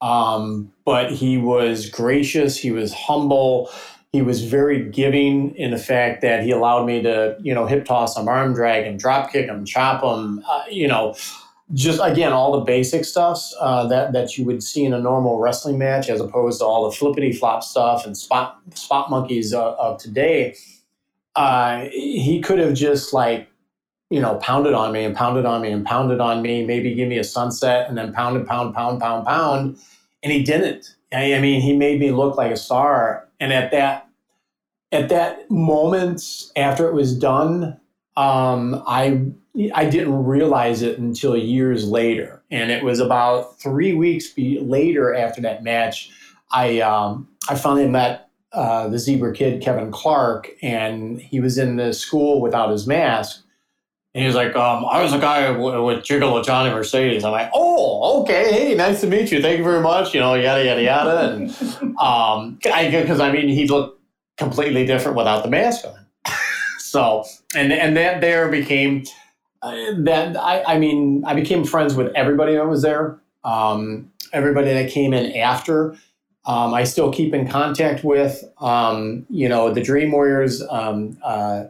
Um, 0.00 0.72
but 0.84 1.10
he 1.10 1.38
was 1.38 1.90
gracious, 1.90 2.56
he 2.56 2.70
was 2.70 2.94
humble, 2.94 3.68
he 4.12 4.22
was 4.22 4.44
very 4.44 4.88
giving 4.90 5.54
in 5.56 5.72
the 5.72 5.78
fact 5.78 6.22
that 6.22 6.44
he 6.44 6.52
allowed 6.52 6.86
me 6.86 7.02
to, 7.02 7.36
you 7.40 7.52
know, 7.52 7.66
hip 7.66 7.84
toss 7.84 8.16
him, 8.16 8.28
arm 8.28 8.54
drag 8.54 8.84
him, 8.84 8.96
drop 8.96 9.32
kick 9.32 9.46
him, 9.46 9.64
chop 9.64 10.02
him, 10.02 10.42
uh, 10.48 10.62
you 10.70 10.86
know. 10.86 11.14
Just 11.74 12.00
again 12.02 12.32
all 12.32 12.52
the 12.52 12.64
basic 12.64 13.04
stuffs 13.04 13.54
uh, 13.60 13.86
that 13.86 14.12
that 14.12 14.38
you 14.38 14.44
would 14.44 14.62
see 14.62 14.84
in 14.84 14.92
a 14.92 15.00
normal 15.00 15.38
wrestling 15.38 15.78
match, 15.78 16.08
as 16.08 16.20
opposed 16.20 16.60
to 16.60 16.64
all 16.64 16.88
the 16.88 16.96
flippity 16.96 17.32
flop 17.32 17.62
stuff 17.62 18.06
and 18.06 18.16
spot 18.16 18.58
spot 18.74 19.10
monkeys 19.10 19.52
uh, 19.52 19.74
of 19.74 19.98
today. 19.98 20.56
Uh, 21.36 21.86
he 21.92 22.40
could 22.40 22.58
have 22.58 22.74
just 22.74 23.12
like 23.12 23.48
you 24.10 24.20
know 24.20 24.36
pounded 24.36 24.72
on 24.72 24.92
me 24.92 25.04
and 25.04 25.14
pounded 25.14 25.44
on 25.44 25.60
me 25.60 25.70
and 25.70 25.84
pounded 25.84 26.20
on 26.20 26.40
me, 26.40 26.64
maybe 26.64 26.94
give 26.94 27.08
me 27.08 27.18
a 27.18 27.24
sunset 27.24 27.88
and 27.88 27.98
then 27.98 28.12
pounded, 28.12 28.46
pound, 28.46 28.74
pound, 28.74 29.00
pound, 29.00 29.26
pound, 29.26 29.78
and 30.22 30.32
he 30.32 30.42
didn't. 30.42 30.94
I, 31.12 31.34
I 31.34 31.40
mean, 31.40 31.60
he 31.60 31.76
made 31.76 32.00
me 32.00 32.12
look 32.12 32.36
like 32.36 32.50
a 32.50 32.56
star, 32.56 33.28
and 33.40 33.52
at 33.52 33.70
that 33.72 34.08
at 34.90 35.10
that 35.10 35.50
moment 35.50 36.22
after 36.56 36.88
it 36.88 36.94
was 36.94 37.14
done, 37.14 37.78
um, 38.16 38.82
I 38.86 39.32
I 39.74 39.86
didn't 39.86 40.24
realize 40.24 40.82
it 40.82 40.98
until 40.98 41.36
years 41.36 41.88
later, 41.88 42.42
and 42.50 42.70
it 42.70 42.84
was 42.84 43.00
about 43.00 43.58
three 43.58 43.92
weeks 43.92 44.28
be- 44.28 44.60
later 44.60 45.14
after 45.14 45.40
that 45.42 45.64
match. 45.64 46.10
I 46.52 46.80
um, 46.80 47.28
I 47.48 47.56
finally 47.56 47.88
met 47.88 48.30
uh, 48.52 48.88
the 48.88 48.98
zebra 48.98 49.34
kid 49.34 49.60
Kevin 49.60 49.90
Clark, 49.90 50.50
and 50.62 51.20
he 51.20 51.40
was 51.40 51.58
in 51.58 51.76
the 51.76 51.92
school 51.92 52.40
without 52.40 52.70
his 52.70 52.86
mask. 52.86 53.42
And 54.14 54.22
he 54.22 54.26
was 54.26 54.36
like, 54.36 54.56
um, 54.56 54.84
I 54.86 55.02
was 55.02 55.12
a 55.12 55.18
guy 55.18 55.52
w- 55.52 55.84
with 55.84 55.98
Gigolo 55.98 56.44
Johnny 56.44 56.70
Mercedes. 56.70 57.24
I'm 57.24 57.32
like, 57.32 57.50
oh, 57.52 58.22
okay, 58.22 58.52
hey, 58.52 58.74
nice 58.74 59.02
to 59.02 59.06
meet 59.06 59.30
you. 59.30 59.42
Thank 59.42 59.58
you 59.58 59.64
very 59.64 59.80
much. 59.80 60.14
You 60.14 60.20
know, 60.20 60.34
yada 60.34 60.64
yada 60.64 60.82
yada. 60.82 61.30
And 61.30 61.50
um, 61.98 62.58
I 62.72 62.88
because 62.90 63.20
I, 63.20 63.30
mean, 63.32 63.48
he 63.48 63.66
looked 63.66 64.00
completely 64.38 64.86
different 64.86 65.16
without 65.16 65.42
the 65.42 65.50
mask 65.50 65.84
on. 65.84 66.06
so, 66.78 67.24
and 67.54 67.72
and 67.72 67.96
that 67.96 68.20
there 68.20 68.48
became 68.48 69.04
uh, 69.62 69.74
that 69.98 70.36
I, 70.36 70.62
I 70.74 70.78
mean, 70.78 71.24
I 71.26 71.34
became 71.34 71.64
friends 71.64 71.94
with 71.94 72.12
everybody 72.14 72.54
that 72.54 72.66
was 72.66 72.82
there. 72.82 73.20
Um, 73.44 74.12
everybody 74.32 74.72
that 74.72 74.90
came 74.90 75.12
in 75.12 75.36
after, 75.36 75.96
um, 76.44 76.74
I 76.74 76.84
still 76.84 77.12
keep 77.12 77.34
in 77.34 77.48
contact 77.48 78.04
with. 78.04 78.44
Um, 78.60 79.26
you 79.28 79.48
know, 79.48 79.72
the 79.72 79.82
Dream 79.82 80.12
Warriors. 80.12 80.62
Um, 80.68 81.18
uh, 81.22 81.64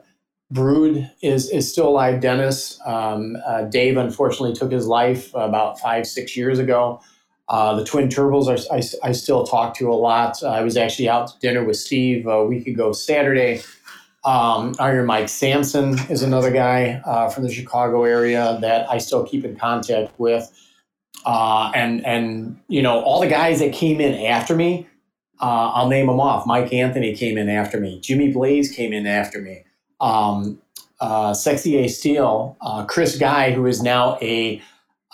Brood 0.50 1.10
is 1.22 1.50
is 1.50 1.70
still 1.70 1.88
alive. 1.88 2.20
Dennis, 2.20 2.80
um, 2.86 3.36
uh, 3.46 3.64
Dave, 3.64 3.98
unfortunately 3.98 4.54
took 4.54 4.72
his 4.72 4.86
life 4.86 5.30
about 5.34 5.78
five 5.78 6.06
six 6.06 6.36
years 6.36 6.58
ago. 6.58 7.00
Uh, 7.48 7.76
the 7.76 7.84
Twin 7.84 8.08
Turbos 8.08 8.46
are, 8.46 8.74
I, 8.74 9.08
I 9.08 9.12
still 9.12 9.44
talk 9.44 9.74
to 9.78 9.90
a 9.90 9.94
lot. 9.94 10.42
I 10.42 10.62
was 10.62 10.76
actually 10.76 11.08
out 11.08 11.28
to 11.28 11.38
dinner 11.38 11.64
with 11.64 11.76
Steve 11.76 12.26
a 12.26 12.44
week 12.44 12.66
ago 12.66 12.92
Saturday. 12.92 13.62
Um, 14.24 14.74
Iron 14.78 15.06
Mike 15.06 15.28
Sampson 15.28 15.98
is 16.10 16.22
another 16.22 16.50
guy 16.50 17.00
uh, 17.04 17.28
from 17.28 17.44
the 17.44 17.52
Chicago 17.52 18.04
area 18.04 18.58
that 18.60 18.88
I 18.90 18.98
still 18.98 19.24
keep 19.24 19.44
in 19.44 19.56
contact 19.56 20.18
with. 20.18 20.50
Uh, 21.24 21.70
and 21.74 22.04
and 22.06 22.60
you 22.68 22.80
know 22.82 23.00
all 23.00 23.20
the 23.20 23.26
guys 23.28 23.58
that 23.60 23.72
came 23.72 24.00
in 24.00 24.14
after 24.26 24.54
me, 24.54 24.86
uh, 25.40 25.70
I'll 25.74 25.88
name 25.88 26.06
them 26.06 26.20
off. 26.20 26.46
Mike 26.46 26.72
Anthony 26.72 27.14
came 27.14 27.36
in 27.38 27.48
after 27.48 27.80
me. 27.80 28.00
Jimmy 28.00 28.32
Blaze 28.32 28.70
came 28.70 28.92
in 28.92 29.06
after 29.06 29.40
me. 29.40 29.64
Um, 30.00 30.60
uh, 31.00 31.32
Sexy 31.34 31.76
Ace 31.76 31.98
Steel, 31.98 32.56
uh, 32.60 32.84
Chris 32.84 33.16
Guy, 33.18 33.52
who 33.52 33.66
is 33.66 33.82
now 33.82 34.18
a, 34.20 34.60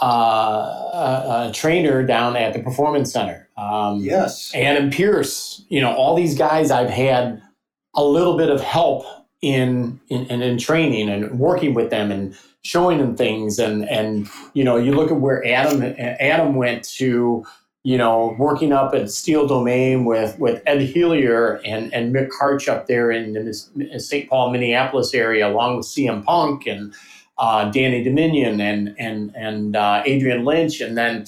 uh, 0.00 0.06
a, 0.06 1.46
a 1.48 1.52
trainer 1.52 2.02
down 2.04 2.36
at 2.36 2.52
the 2.54 2.60
Performance 2.60 3.12
Center. 3.12 3.48
Um, 3.56 4.00
Yes. 4.00 4.52
Adam 4.54 4.90
Pearce, 4.90 5.62
you 5.68 5.80
know, 5.80 5.94
all 5.94 6.14
these 6.14 6.36
guys 6.36 6.70
I've 6.70 6.90
had 6.90 7.42
a 7.96 8.04
little 8.04 8.36
bit 8.36 8.50
of 8.50 8.60
help 8.60 9.04
in 9.42 10.00
in, 10.08 10.26
in, 10.26 10.42
in 10.42 10.58
training 10.58 11.08
and 11.08 11.38
working 11.38 11.74
with 11.74 11.90
them 11.90 12.10
and 12.10 12.36
showing 12.62 12.98
them 12.98 13.14
things 13.14 13.58
and 13.58 13.88
and 13.88 14.28
you 14.54 14.64
know 14.64 14.76
you 14.76 14.92
look 14.92 15.10
at 15.10 15.20
where 15.20 15.46
Adam 15.46 15.82
Adam 15.98 16.54
went 16.54 16.82
to 16.82 17.44
you 17.82 17.98
know 17.98 18.34
working 18.38 18.72
up 18.72 18.94
at 18.94 19.10
Steel 19.10 19.46
Domain 19.46 20.06
with 20.06 20.38
with 20.38 20.62
Ed 20.66 20.80
Helier 20.80 21.60
and 21.64 21.92
and 21.92 22.14
Mick 22.14 22.68
up 22.68 22.86
there 22.86 23.10
in, 23.10 23.34
this 23.34 23.70
St. 23.98 24.28
Paul 24.28 24.50
Minneapolis 24.50 25.12
area 25.12 25.46
along 25.46 25.76
with 25.76 25.86
CM 25.86 26.24
Punk 26.24 26.66
and 26.66 26.94
uh, 27.36 27.70
Danny 27.70 28.02
Dominion 28.02 28.60
and 28.60 28.94
and 28.98 29.30
and 29.36 29.76
uh, 29.76 30.02
Adrian 30.06 30.44
Lynch 30.44 30.80
and 30.80 30.96
then 30.96 31.26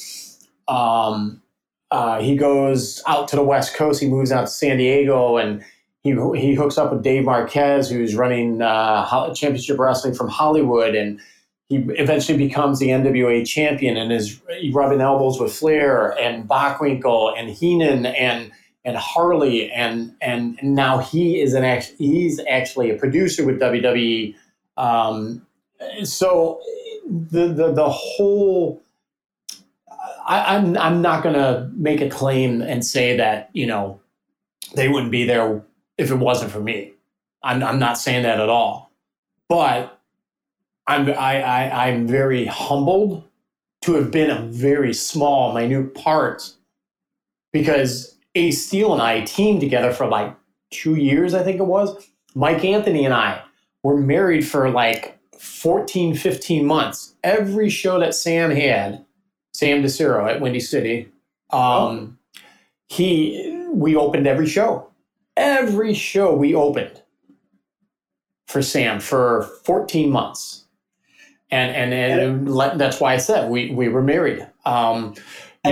um, 0.68 1.42
uh, 1.90 2.20
he 2.20 2.36
goes 2.36 3.02
out 3.06 3.28
to 3.28 3.36
the 3.36 3.44
West 3.44 3.74
Coast. 3.74 4.00
He 4.00 4.08
moves 4.08 4.32
out 4.32 4.42
to 4.42 4.46
San 4.48 4.78
Diego 4.78 5.36
and 5.36 5.62
he, 6.06 6.40
he 6.40 6.54
hooks 6.54 6.78
up 6.78 6.92
with 6.92 7.02
Dave 7.02 7.24
Marquez, 7.24 7.90
who's 7.90 8.14
running 8.14 8.62
uh, 8.62 9.34
Championship 9.34 9.78
Wrestling 9.78 10.14
from 10.14 10.28
Hollywood, 10.28 10.94
and 10.94 11.20
he 11.68 11.76
eventually 11.90 12.38
becomes 12.38 12.78
the 12.78 12.88
NWA 12.88 13.46
champion 13.46 13.96
and 13.96 14.12
is 14.12 14.40
rubbing 14.72 15.00
elbows 15.00 15.40
with 15.40 15.52
Flair 15.52 16.16
and 16.20 16.48
Bockwinkel 16.48 17.36
and 17.36 17.50
Heenan 17.50 18.06
and 18.06 18.52
and 18.84 18.96
Harley 18.96 19.68
and 19.72 20.14
and 20.20 20.56
now 20.62 20.98
he 20.98 21.40
is 21.40 21.54
an 21.54 21.64
act, 21.64 21.92
he's 21.98 22.40
actually 22.48 22.90
a 22.90 22.94
producer 22.96 23.44
with 23.44 23.60
WWE. 23.60 24.36
Um, 24.76 25.44
so 26.04 26.60
the 27.04 27.48
the 27.48 27.72
the 27.72 27.88
whole 27.88 28.80
I, 30.26 30.56
I'm 30.56 30.76
I'm 30.76 31.02
not 31.02 31.24
going 31.24 31.34
to 31.34 31.68
make 31.74 32.00
a 32.00 32.08
claim 32.08 32.62
and 32.62 32.84
say 32.84 33.16
that 33.16 33.50
you 33.52 33.66
know 33.66 34.00
they 34.74 34.88
wouldn't 34.88 35.10
be 35.10 35.24
there 35.24 35.64
if 35.98 36.10
it 36.10 36.16
wasn't 36.16 36.50
for 36.50 36.60
me. 36.60 36.92
I'm 37.42 37.62
I'm 37.62 37.78
not 37.78 37.98
saying 37.98 38.22
that 38.24 38.40
at 38.40 38.48
all, 38.48 38.90
but 39.48 40.00
I'm 40.86 41.08
I, 41.10 41.42
I 41.42 41.88
I'm 41.88 42.06
very 42.06 42.46
humbled 42.46 43.24
to 43.82 43.94
have 43.94 44.10
been 44.10 44.30
a 44.30 44.42
very 44.42 44.92
small, 44.92 45.52
minute 45.52 45.94
part 45.94 46.52
because 47.52 48.16
Ace 48.34 48.66
Steel 48.66 48.92
and 48.92 49.00
I 49.00 49.22
teamed 49.22 49.60
together 49.60 49.92
for 49.92 50.06
like 50.06 50.34
two 50.70 50.96
years, 50.96 51.34
I 51.34 51.42
think 51.42 51.60
it 51.60 51.66
was. 51.66 52.08
Mike 52.34 52.64
Anthony 52.64 53.04
and 53.04 53.14
I 53.14 53.42
were 53.82 53.96
married 53.96 54.46
for 54.46 54.68
like 54.70 55.18
14, 55.38 56.16
15 56.16 56.66
months. 56.66 57.14
Every 57.22 57.70
show 57.70 57.98
that 58.00 58.14
Sam 58.14 58.50
had, 58.50 59.04
Sam 59.54 59.82
DeCero 59.82 60.28
at 60.28 60.40
Windy 60.40 60.60
City, 60.60 61.08
um, 61.50 62.18
he 62.88 63.66
we 63.70 63.96
opened 63.96 64.26
every 64.26 64.46
show. 64.46 64.88
Every 65.36 65.92
show 65.94 66.34
we 66.34 66.54
opened 66.54 67.02
for 68.46 68.62
Sam 68.62 69.00
for 69.00 69.42
14 69.64 70.10
months. 70.10 70.64
And 71.50 71.74
and, 71.76 71.92
and 72.20 72.54
let- 72.54 72.78
that's 72.78 73.00
why 73.00 73.14
I 73.14 73.18
said 73.18 73.50
we, 73.50 73.70
we 73.70 73.88
were 73.88 74.02
married. 74.02 74.46
Um, 74.64 75.14
you 75.16 75.22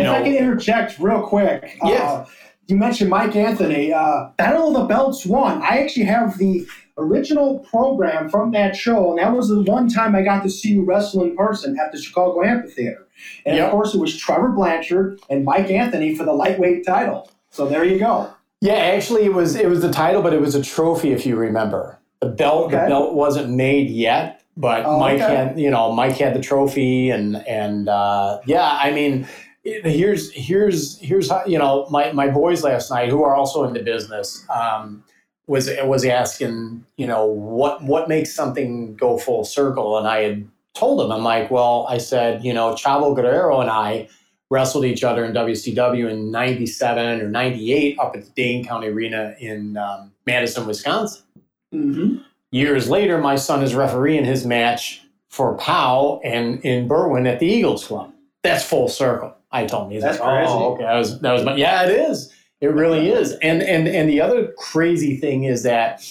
And 0.00 0.06
if 0.06 0.12
I 0.12 0.23
can 0.23 0.35
interject 0.35 0.99
real 1.00 1.23
quick, 1.23 1.78
Yes. 1.85 2.00
uh, 2.00 2.26
you 2.66 2.76
mentioned 2.76 3.11
Mike 3.11 3.35
Anthony. 3.37 3.92
Uh, 3.92 4.30
Battle 4.37 4.68
of 4.68 4.75
the 4.75 4.85
Belts 4.85 5.26
won. 5.26 5.61
I 5.62 5.83
actually 5.83 6.06
have 6.06 6.38
the 6.38 6.66
original 6.97 7.59
program 7.61 8.28
from 8.28 8.52
that 8.52 8.76
show, 8.76 9.11
and 9.11 9.18
that 9.18 9.33
was 9.35 9.49
the 9.49 9.62
one 9.62 9.88
time 9.88 10.14
I 10.14 10.23
got 10.23 10.42
to 10.44 10.50
see 10.50 10.71
you 10.75 10.85
wrestle 10.85 11.25
in 11.25 11.37
person 11.37 11.76
at 11.78 11.90
the 11.90 12.00
Chicago 12.00 12.44
Amphitheater. 12.44 13.06
And 13.44 13.56
Yep. 13.56 13.66
of 13.66 13.71
course, 13.73 13.94
it 13.94 14.00
was 14.00 14.16
Trevor 14.16 14.50
Blanchard 14.50 15.21
and 15.28 15.44
Mike 15.44 15.71
Anthony 15.71 16.14
for 16.14 16.25
the 16.25 16.33
lightweight 16.33 16.87
title. 16.87 17.30
So 17.50 17.66
there 17.66 17.85
you 17.85 17.99
go. 17.99 18.30
Yeah, 18.64 18.76
actually, 18.76 19.26
it 19.26 19.35
was 19.35 19.56
it 19.56 19.68
was 19.68 19.83
the 19.83 19.92
title, 19.92 20.23
but 20.23 20.33
it 20.33 20.40
was 20.40 20.54
a 20.54 20.62
trophy, 20.62 21.12
if 21.12 21.26
you 21.26 21.37
remember. 21.37 21.99
The 22.23 22.30
belt, 22.30 22.71
the 22.71 22.78
belt 22.78 23.12
wasn't 23.12 23.50
made 23.50 23.90
yet, 23.90 24.42
but 24.56 24.87
Oh, 24.87 24.99
Mike 24.99 25.21
okay. 25.21 25.37
had, 25.37 25.61
you 25.61 25.71
know, 25.71 25.92
Mike 25.92 26.16
had 26.16 26.35
the 26.35 26.40
trophy, 26.40 27.11
and 27.11 27.47
and 27.47 27.90
uh, 27.90 28.40
yeah, 28.47 28.78
I 28.80 28.90
mean, 28.90 29.28
here's 29.64 30.33
here's 30.33 30.99
here's 31.00 31.28
how 31.28 31.44
you 31.44 31.59
know 31.59 31.87
my 31.90 32.12
my 32.12 32.28
boys 32.30 32.64
last 32.64 32.90
night 32.90 33.11
who 33.11 33.23
are 33.23 33.35
also 33.35 33.64
in 33.64 33.75
the 33.75 33.83
business 33.83 34.47
um, 34.49 35.04
was 35.47 35.68
was 35.83 36.06
asking, 36.06 36.87
you 36.97 37.06
know, 37.06 37.26
what 37.26 37.83
what 37.83 38.09
makes 38.09 38.33
something 38.35 38.97
go 38.97 39.18
full 39.18 39.44
circle, 39.44 39.99
and 39.99 40.09
I 40.09 40.23
had 40.23 40.49
told 40.73 41.00
them, 41.00 41.12
I'm 41.12 41.23
like, 41.23 41.50
well, 41.50 41.87
I 41.90 41.99
said, 41.99 42.42
you 42.42 42.54
know, 42.54 42.73
Chavo 42.73 43.14
Guerrero 43.14 43.61
and 43.61 43.68
I 43.68 44.09
wrestled 44.54 44.84
each 44.84 45.02
other 45.02 45.25
in 45.25 45.32
WCW 45.32 46.08
in 46.08 46.30
97 46.30 47.20
or 47.20 47.28
98 47.28 47.99
up 47.99 48.14
at 48.14 48.25
the 48.25 48.30
Dane 48.30 48.64
County 48.64 48.87
Arena 48.87 49.34
in 49.40 49.76
um, 49.76 50.12
Madison, 50.26 50.64
Wisconsin. 50.64 51.23
Mm-hmm. 51.75 52.18
Years 52.52 52.88
later, 52.88 53.18
my 53.18 53.34
son 53.34 53.64
is 53.64 53.75
refereeing 53.75 54.25
his 54.25 54.46
match 54.46 55.02
for 55.28 55.56
Powell 55.56 56.20
and 56.23 56.64
in 56.64 56.88
Berwyn 56.88 57.26
at 57.26 57.40
the 57.40 57.46
Eagles 57.46 57.84
Club. 57.84 58.12
That's 58.44 58.64
full 58.64 58.87
circle. 58.87 59.34
I 59.50 59.66
told 59.66 59.87
him. 59.87 59.90
He's 59.90 60.02
That's 60.02 60.20
like, 60.20 60.28
crazy. 60.28 60.52
oh, 60.52 60.75
okay. 60.75 60.84
That 60.84 60.94
was, 60.94 61.20
that 61.20 61.32
was 61.32 61.42
my, 61.42 61.56
yeah, 61.56 61.84
it 61.84 61.90
is. 61.90 62.32
It 62.61 62.68
really 62.68 63.11
is. 63.11 63.32
And, 63.42 63.61
and, 63.61 63.88
and 63.88 64.08
the 64.08 64.20
other 64.20 64.52
crazy 64.56 65.16
thing 65.16 65.44
is 65.44 65.64
that 65.64 66.08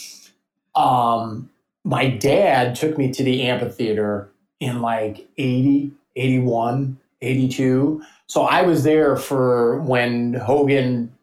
um, 0.75 1.49
my 1.85 2.09
dad 2.09 2.75
took 2.75 2.97
me 2.97 3.13
to 3.13 3.23
the 3.23 3.43
amphitheater 3.43 4.29
in 4.59 4.81
like 4.81 5.27
80, 5.37 5.93
81, 6.17 6.99
82. 7.21 8.03
So 8.33 8.45
I 8.45 8.63
was 8.63 8.83
there 8.83 9.15
for 9.15 9.77
when 9.81 10.33
Hogan 10.33 11.13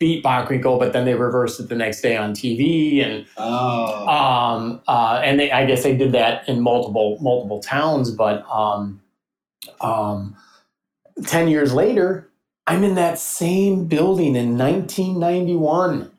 beat 0.00 0.24
Bockwinkel, 0.24 0.78
but 0.78 0.94
then 0.94 1.04
they 1.04 1.12
reversed 1.12 1.60
it 1.60 1.68
the 1.68 1.74
next 1.74 2.00
day 2.00 2.16
on 2.16 2.32
TV. 2.32 3.04
And 3.04 3.26
Oh. 3.36 4.08
um, 4.08 4.80
uh, 4.88 5.20
and 5.22 5.38
they, 5.38 5.50
I 5.52 5.66
guess 5.66 5.82
they 5.82 5.94
did 5.94 6.12
that 6.12 6.48
in 6.48 6.62
multiple 6.62 7.18
multiple 7.20 7.60
towns. 7.60 8.10
But 8.12 8.46
um, 8.50 9.02
Um, 9.82 10.36
10 11.26 11.48
years 11.48 11.74
later, 11.74 12.30
I'm 12.66 12.82
in 12.82 12.94
that 12.94 13.18
same 13.18 13.84
building 13.84 14.34
in 14.34 14.56
1991. 14.56 16.10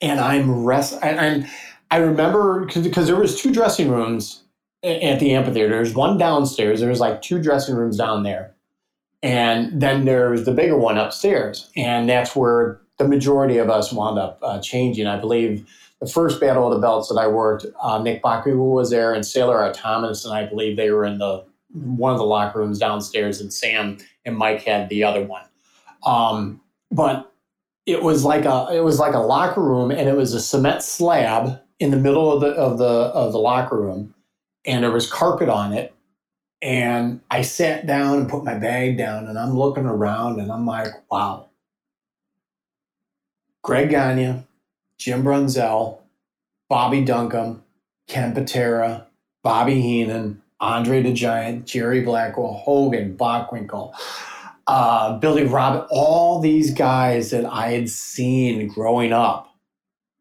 And 0.00 0.20
I'm 0.20 0.64
rest 0.64 0.96
and 1.02 1.18
and 1.18 1.50
I 1.90 1.96
remember 1.96 2.66
because 2.66 3.08
there 3.08 3.16
was 3.16 3.36
two 3.36 3.52
dressing 3.52 3.90
rooms 3.90 4.44
at 4.84 5.18
the 5.18 5.34
amphitheater. 5.34 5.70
There's 5.70 5.92
one 5.92 6.18
downstairs. 6.18 6.78
There 6.78 6.88
was 6.88 7.00
like 7.00 7.20
two 7.20 7.42
dressing 7.42 7.74
rooms 7.74 7.96
down 7.96 8.22
there. 8.22 8.52
And 9.26 9.82
then 9.82 10.04
there 10.04 10.30
was 10.30 10.44
the 10.44 10.52
bigger 10.52 10.78
one 10.78 10.98
upstairs. 10.98 11.68
And 11.76 12.08
that's 12.08 12.36
where 12.36 12.80
the 12.98 13.08
majority 13.08 13.58
of 13.58 13.68
us 13.68 13.92
wound 13.92 14.20
up 14.20 14.38
uh, 14.40 14.60
changing. 14.60 15.08
I 15.08 15.18
believe 15.18 15.68
the 16.00 16.06
first 16.06 16.40
Battle 16.40 16.68
of 16.68 16.74
the 16.74 16.80
Belts 16.80 17.08
that 17.08 17.18
I 17.18 17.26
worked, 17.26 17.66
uh, 17.82 18.00
Nick 18.00 18.22
Baku 18.22 18.56
was 18.56 18.90
there 18.90 19.12
and 19.12 19.26
Sailor 19.26 19.60
Art 19.60 19.74
Thomas, 19.74 20.24
and 20.24 20.32
I 20.32 20.46
believe 20.46 20.76
they 20.76 20.92
were 20.92 21.04
in 21.04 21.18
the 21.18 21.44
one 21.72 22.12
of 22.12 22.18
the 22.18 22.24
locker 22.24 22.60
rooms 22.60 22.78
downstairs, 22.78 23.40
and 23.40 23.52
Sam 23.52 23.98
and 24.24 24.36
Mike 24.36 24.62
had 24.62 24.88
the 24.88 25.02
other 25.02 25.24
one. 25.24 25.42
Um, 26.06 26.60
but 26.92 27.32
it 27.84 28.04
was 28.04 28.24
like 28.24 28.44
a 28.44 28.68
it 28.72 28.84
was 28.84 29.00
like 29.00 29.14
a 29.14 29.18
locker 29.18 29.60
room, 29.60 29.90
and 29.90 30.08
it 30.08 30.16
was 30.16 30.34
a 30.34 30.40
cement 30.40 30.84
slab 30.84 31.60
in 31.80 31.90
the 31.90 31.96
middle 31.96 32.32
of 32.32 32.40
the 32.40 32.50
of 32.50 32.78
the 32.78 32.84
of 32.84 33.32
the 33.32 33.38
locker 33.38 33.76
room, 33.76 34.14
and 34.64 34.84
there 34.84 34.92
was 34.92 35.10
carpet 35.10 35.48
on 35.48 35.72
it. 35.72 35.95
And 36.62 37.20
I 37.30 37.42
sat 37.42 37.86
down 37.86 38.18
and 38.18 38.28
put 38.28 38.44
my 38.44 38.54
bag 38.54 38.96
down, 38.96 39.26
and 39.26 39.38
I'm 39.38 39.56
looking 39.56 39.86
around, 39.86 40.40
and 40.40 40.50
I'm 40.50 40.66
like, 40.66 40.88
wow. 41.10 41.50
Greg 43.62 43.90
Gagne, 43.90 44.44
Jim 44.98 45.22
Brunzell, 45.22 45.98
Bobby 46.68 47.04
Duncum, 47.04 47.62
Ken 48.08 48.32
Patera, 48.34 49.06
Bobby 49.42 49.80
Heenan, 49.80 50.42
Andre 50.60 51.02
the 51.02 51.12
Giant, 51.12 51.66
Jerry 51.66 52.00
Blackwell, 52.00 52.54
Hogan, 52.54 53.16
Bockwinkel, 53.16 53.92
uh, 54.66 55.18
Billy 55.18 55.44
Robin, 55.44 55.86
all 55.90 56.40
these 56.40 56.72
guys 56.72 57.30
that 57.30 57.44
I 57.44 57.72
had 57.72 57.90
seen 57.90 58.68
growing 58.68 59.12
up 59.12 59.54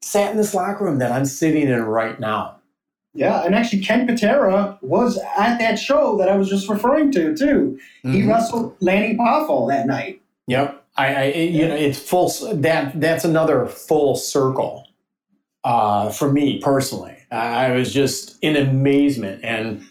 sat 0.02 0.32
in 0.32 0.38
this 0.38 0.54
locker 0.54 0.84
room 0.84 1.00
that 1.00 1.12
I'm 1.12 1.26
sitting 1.26 1.68
in 1.68 1.82
right 1.84 2.20
now. 2.20 2.55
Yeah, 3.16 3.44
and 3.46 3.56
actually, 3.56 3.80
Ken 3.82 4.06
Patera 4.06 4.78
was 4.82 5.18
at 5.38 5.58
that 5.60 5.80
show 5.80 6.18
that 6.18 6.28
I 6.30 6.36
was 6.36 6.50
just 6.50 6.68
referring 6.70 7.12
to 7.14 7.36
too. 7.36 7.80
He 8.04 8.22
Mhm. 8.22 8.30
wrestled 8.30 8.76
Lanny 8.82 9.16
Poffo 9.16 9.68
that 9.70 9.88
night. 9.88 10.22
Yep. 10.48 10.84
I, 10.98 11.06
I 11.08 11.22
it- 11.24 11.52
you 11.52 11.68
know, 11.68 11.76
it's 11.76 11.98
full. 11.98 12.30
That 12.54 13.00
that's 13.00 13.24
another 13.26 13.66
full 13.68 14.16
circle 14.16 14.88
uh, 15.64 16.10
for 16.10 16.32
me 16.32 16.60
personally. 16.60 17.16
I, 17.32 17.68
I 17.68 17.72
was 17.72 17.92
just 17.94 18.38
in 18.42 18.56
amazement, 18.56 19.44
and 19.44 19.84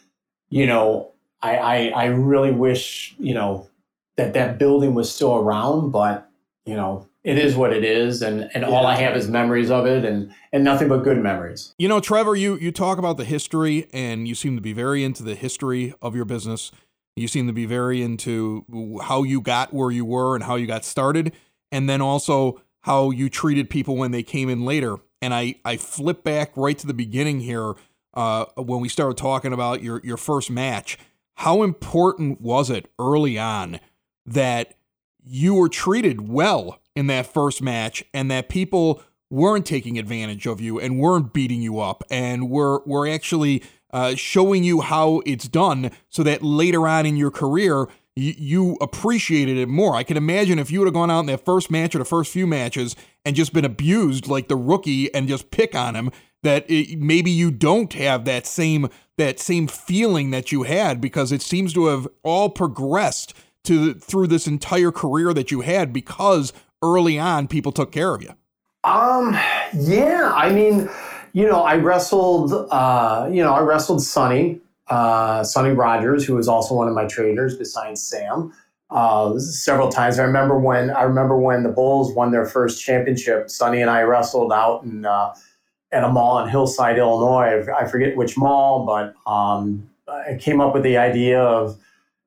you 0.50 0.66
know, 0.66 1.10
I, 1.42 1.56
I 1.56 1.76
I 1.88 2.04
really 2.06 2.52
wish 2.52 3.14
you 3.18 3.34
know 3.34 3.68
that 4.16 4.34
that 4.34 4.58
building 4.58 4.94
was 4.94 5.12
still 5.12 5.34
around, 5.34 5.90
but 5.90 6.28
you 6.66 6.76
know, 6.76 7.06
it 7.24 7.38
is 7.38 7.56
what 7.56 7.72
it 7.72 7.84
is, 7.84 8.20
and 8.20 8.50
and 8.54 8.64
all 8.64 8.86
I 8.86 8.96
have 8.96 9.16
is 9.16 9.28
memories 9.28 9.70
of 9.70 9.86
it, 9.86 10.04
and 10.04 10.32
and 10.52 10.62
nothing 10.62 10.88
but 10.88 11.02
good 11.02 11.18
memories. 11.18 11.74
You 11.78 11.88
know, 11.88 11.98
Trevor, 11.98 12.36
you 12.36 12.56
you 12.56 12.70
talk 12.70 12.98
about 12.98 13.16
the 13.16 13.24
history, 13.24 13.88
and 13.92 14.28
you 14.28 14.34
seem 14.34 14.56
to 14.56 14.62
be 14.62 14.74
very 14.74 15.02
into 15.02 15.22
the 15.22 15.34
history 15.34 15.94
of 16.02 16.14
your 16.14 16.26
business. 16.26 16.70
You 17.16 17.26
seem 17.26 17.46
to 17.46 17.52
be 17.52 17.64
very 17.64 18.02
into 18.02 18.66
how 19.02 19.22
you 19.22 19.40
got 19.40 19.72
where 19.72 19.90
you 19.90 20.04
were 20.04 20.34
and 20.34 20.44
how 20.44 20.56
you 20.56 20.66
got 20.66 20.84
started, 20.84 21.32
and 21.72 21.88
then 21.88 22.02
also 22.02 22.60
how 22.82 23.10
you 23.10 23.30
treated 23.30 23.70
people 23.70 23.96
when 23.96 24.10
they 24.10 24.22
came 24.22 24.50
in 24.50 24.64
later. 24.66 24.98
And 25.22 25.32
I 25.32 25.54
I 25.64 25.78
flip 25.78 26.24
back 26.24 26.54
right 26.56 26.76
to 26.78 26.86
the 26.86 26.94
beginning 26.94 27.40
here 27.40 27.72
uh, 28.12 28.44
when 28.56 28.80
we 28.80 28.90
started 28.90 29.16
talking 29.16 29.54
about 29.54 29.82
your 29.82 30.02
your 30.04 30.18
first 30.18 30.50
match. 30.50 30.98
How 31.38 31.62
important 31.62 32.42
was 32.42 32.68
it 32.68 32.90
early 32.98 33.38
on 33.38 33.80
that 34.26 34.74
you 35.24 35.54
were 35.54 35.68
treated 35.68 36.28
well 36.28 36.80
in 36.94 37.06
that 37.08 37.26
first 37.26 37.62
match 37.62 38.04
and 38.12 38.30
that 38.30 38.48
people 38.48 39.02
weren't 39.30 39.66
taking 39.66 39.98
advantage 39.98 40.46
of 40.46 40.60
you 40.60 40.78
and 40.78 41.00
weren't 41.00 41.32
beating 41.32 41.62
you 41.62 41.80
up 41.80 42.04
and 42.10 42.50
were 42.50 42.82
were 42.86 43.08
actually 43.08 43.62
uh, 43.92 44.14
showing 44.14 44.62
you 44.62 44.80
how 44.80 45.22
it's 45.24 45.48
done 45.48 45.90
so 46.08 46.22
that 46.22 46.42
later 46.42 46.86
on 46.86 47.06
in 47.06 47.16
your 47.16 47.30
career 47.30 47.88
you, 48.16 48.76
appreciated 48.80 49.56
it 49.58 49.68
more. 49.68 49.96
I 49.96 50.04
can 50.04 50.16
imagine 50.16 50.58
if 50.58 50.70
you 50.70 50.78
would 50.80 50.86
have 50.86 50.94
gone 50.94 51.10
out 51.10 51.20
in 51.20 51.26
that 51.26 51.44
first 51.44 51.70
match 51.70 51.94
or 51.94 51.98
the 51.98 52.04
first 52.04 52.32
few 52.32 52.46
matches 52.46 52.94
and 53.24 53.34
just 53.34 53.52
been 53.52 53.64
abused 53.64 54.28
like 54.28 54.48
the 54.48 54.56
rookie 54.56 55.12
and 55.12 55.26
just 55.26 55.50
pick 55.50 55.74
on 55.74 55.96
him 55.96 56.10
that 56.42 56.64
it, 56.70 56.98
maybe 56.98 57.30
you 57.30 57.50
don't 57.50 57.92
have 57.94 58.24
that 58.24 58.46
same 58.46 58.88
that 59.16 59.38
same 59.38 59.66
feeling 59.66 60.30
that 60.30 60.52
you 60.52 60.64
had 60.64 61.00
because 61.00 61.32
it 61.32 61.42
seems 61.42 61.72
to 61.72 61.86
have 61.86 62.06
all 62.22 62.50
progressed 62.50 63.32
to 63.64 63.94
through 63.94 64.28
this 64.28 64.46
entire 64.46 64.92
career 64.92 65.34
that 65.34 65.50
you 65.50 65.62
had 65.62 65.92
because 65.92 66.52
early 66.82 67.18
on 67.18 67.48
people 67.48 67.72
took 67.72 67.92
care 67.92 68.14
of 68.14 68.22
you. 68.22 68.30
Um, 68.84 69.32
yeah, 69.74 70.32
I 70.34 70.50
mean, 70.52 70.90
you 71.32 71.46
know, 71.48 71.62
I 71.62 71.76
wrestled, 71.76 72.52
uh, 72.70 73.28
you 73.32 73.42
know, 73.42 73.54
I 73.54 73.60
wrestled 73.60 74.02
Sonny, 74.02 74.60
uh, 74.88 75.42
Sonny 75.42 75.70
Rogers, 75.70 76.24
who 76.24 76.34
was 76.34 76.48
also 76.48 76.74
one 76.74 76.88
of 76.88 76.94
my 76.94 77.06
trainers 77.06 77.56
besides 77.56 78.02
Sam, 78.02 78.52
uh, 78.90 79.38
several 79.38 79.88
times. 79.88 80.18
I 80.18 80.24
remember 80.24 80.58
when 80.58 80.90
I 80.90 81.02
remember 81.02 81.36
when 81.38 81.62
the 81.62 81.70
Bulls 81.70 82.14
won 82.14 82.30
their 82.30 82.44
first 82.44 82.84
championship. 82.84 83.50
Sonny 83.50 83.80
and 83.80 83.90
I 83.90 84.02
wrestled 84.02 84.52
out 84.52 84.84
in 84.84 85.06
uh, 85.06 85.34
at 85.90 86.04
a 86.04 86.08
mall 86.08 86.38
in 86.40 86.50
Hillside, 86.50 86.98
Illinois. 86.98 87.64
I 87.74 87.86
forget 87.86 88.16
which 88.16 88.36
mall, 88.36 88.84
but 88.84 89.14
um, 89.30 89.88
I 90.06 90.36
came 90.38 90.60
up 90.60 90.74
with 90.74 90.82
the 90.82 90.98
idea 90.98 91.40
of 91.40 91.78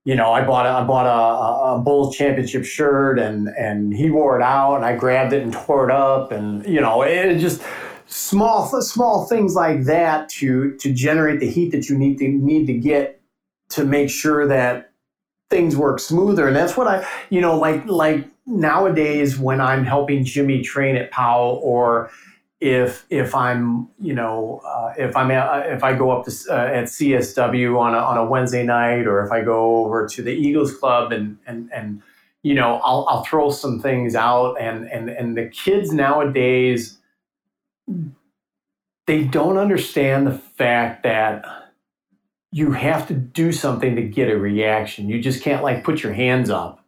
you 0.07 0.15
know, 0.15 0.31
I 0.31 0.41
bought 0.41 0.65
a, 0.65 0.69
I 0.69 0.83
bought 0.85 1.05
a, 1.05 1.75
a 1.75 1.79
Bulls 1.81 2.15
championship 2.15 2.63
shirt 2.63 3.19
and 3.19 3.49
and 3.49 3.93
he 3.93 4.09
wore 4.09 4.39
it 4.39 4.41
out 4.41 4.77
and 4.77 4.85
I 4.85 4.95
grabbed 4.95 5.33
it 5.33 5.43
and 5.43 5.51
tore 5.51 5.89
it 5.89 5.93
up 5.93 6.31
and 6.31 6.65
you 6.65 6.79
know 6.79 7.01
it 7.01 7.39
just 7.39 7.61
small 8.05 8.65
small 8.81 9.25
things 9.25 9.53
like 9.53 9.83
that 9.83 10.29
to 10.29 10.77
to 10.77 10.93
generate 10.93 11.41
the 11.41 11.49
heat 11.49 11.73
that 11.73 11.89
you 11.89 11.97
need 11.97 12.19
to 12.19 12.27
need 12.29 12.67
to 12.67 12.73
get 12.73 13.19
to 13.71 13.83
make 13.83 14.09
sure 14.09 14.47
that 14.47 14.91
things 15.49 15.75
work 15.75 15.99
smoother. 15.99 16.47
And 16.47 16.55
that's 16.55 16.77
what 16.77 16.87
I 16.87 17.05
you 17.29 17.41
know 17.41 17.59
like 17.59 17.85
like 17.85 18.25
nowadays 18.45 19.37
when 19.37 19.59
I'm 19.59 19.83
helping 19.83 20.23
Jimmy 20.23 20.61
train 20.61 20.95
at 20.95 21.11
Powell 21.11 21.59
or 21.61 22.11
if 22.59 23.05
if 23.09 23.35
I'm 23.35 23.89
you 23.99 24.13
know 24.13 24.61
uh, 24.65 24.93
if 24.97 25.15
I'm 25.15 25.31
at, 25.31 25.71
if 25.71 25.83
I 25.83 25.95
go 25.95 26.11
up 26.11 26.25
to 26.25 26.31
uh, 26.49 26.55
at 26.55 26.85
CSW 26.85 27.79
on 27.79 27.93
a, 27.93 27.99
on 27.99 28.17
a 28.17 28.25
Wednesday 28.25 28.63
night 28.63 29.07
or 29.07 29.23
if 29.25 29.31
I 29.31 29.43
go 29.43 29.85
over 29.85 30.07
to 30.07 30.23
the 30.23 30.31
Eagles 30.31 30.75
Club 30.75 31.11
and 31.11 31.37
and 31.47 31.71
and 31.73 32.01
you 32.43 32.55
know 32.55 32.81
I'll 32.83 33.05
I'll 33.09 33.23
throw 33.23 33.51
some 33.51 33.79
things 33.79 34.15
out 34.15 34.55
and 34.59 34.89
and 34.91 35.09
and 35.09 35.37
the 35.37 35.47
kids 35.49 35.91
nowadays 35.93 36.97
they 39.07 39.23
don't 39.25 39.57
understand 39.57 40.27
the 40.27 40.33
fact 40.33 41.03
that 41.03 41.45
you 42.51 42.71
have 42.73 43.07
to 43.09 43.15
do 43.15 43.51
something 43.51 43.95
to 43.95 44.03
get 44.03 44.29
a 44.29 44.37
reaction. 44.37 45.09
You 45.09 45.21
just 45.21 45.43
can't 45.43 45.63
like 45.63 45.83
put 45.83 46.03
your 46.03 46.13
hands 46.13 46.49
up. 46.49 46.85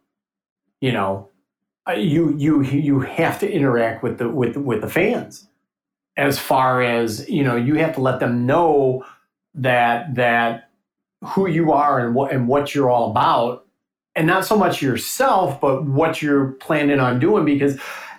You 0.80 0.92
know, 0.92 1.28
Uh, 1.88 1.94
you 1.94 2.34
you 2.38 2.62
you 2.62 3.00
have 3.02 3.40
to 3.40 3.52
interact 3.52 4.04
with 4.04 4.18
the 4.18 4.30
with 4.30 4.56
with 4.56 4.82
the 4.82 4.90
fans 4.90 5.49
as 6.16 6.38
far 6.38 6.82
as 6.82 7.28
you 7.28 7.42
know 7.42 7.56
you 7.56 7.74
have 7.76 7.94
to 7.94 8.00
let 8.00 8.20
them 8.20 8.46
know 8.46 9.04
that 9.54 10.14
that 10.14 10.70
who 11.22 11.48
you 11.48 11.72
are 11.72 12.04
and 12.04 12.14
what 12.14 12.32
and 12.32 12.48
what 12.48 12.74
you're 12.74 12.90
all 12.90 13.10
about. 13.10 13.66
And 14.16 14.26
not 14.26 14.44
so 14.44 14.58
much 14.58 14.82
yourself 14.82 15.60
but 15.60 15.84
what 15.84 16.20
you're 16.20 16.48
planning 16.54 16.98
on 17.00 17.20
doing 17.20 17.44
because 17.44 17.78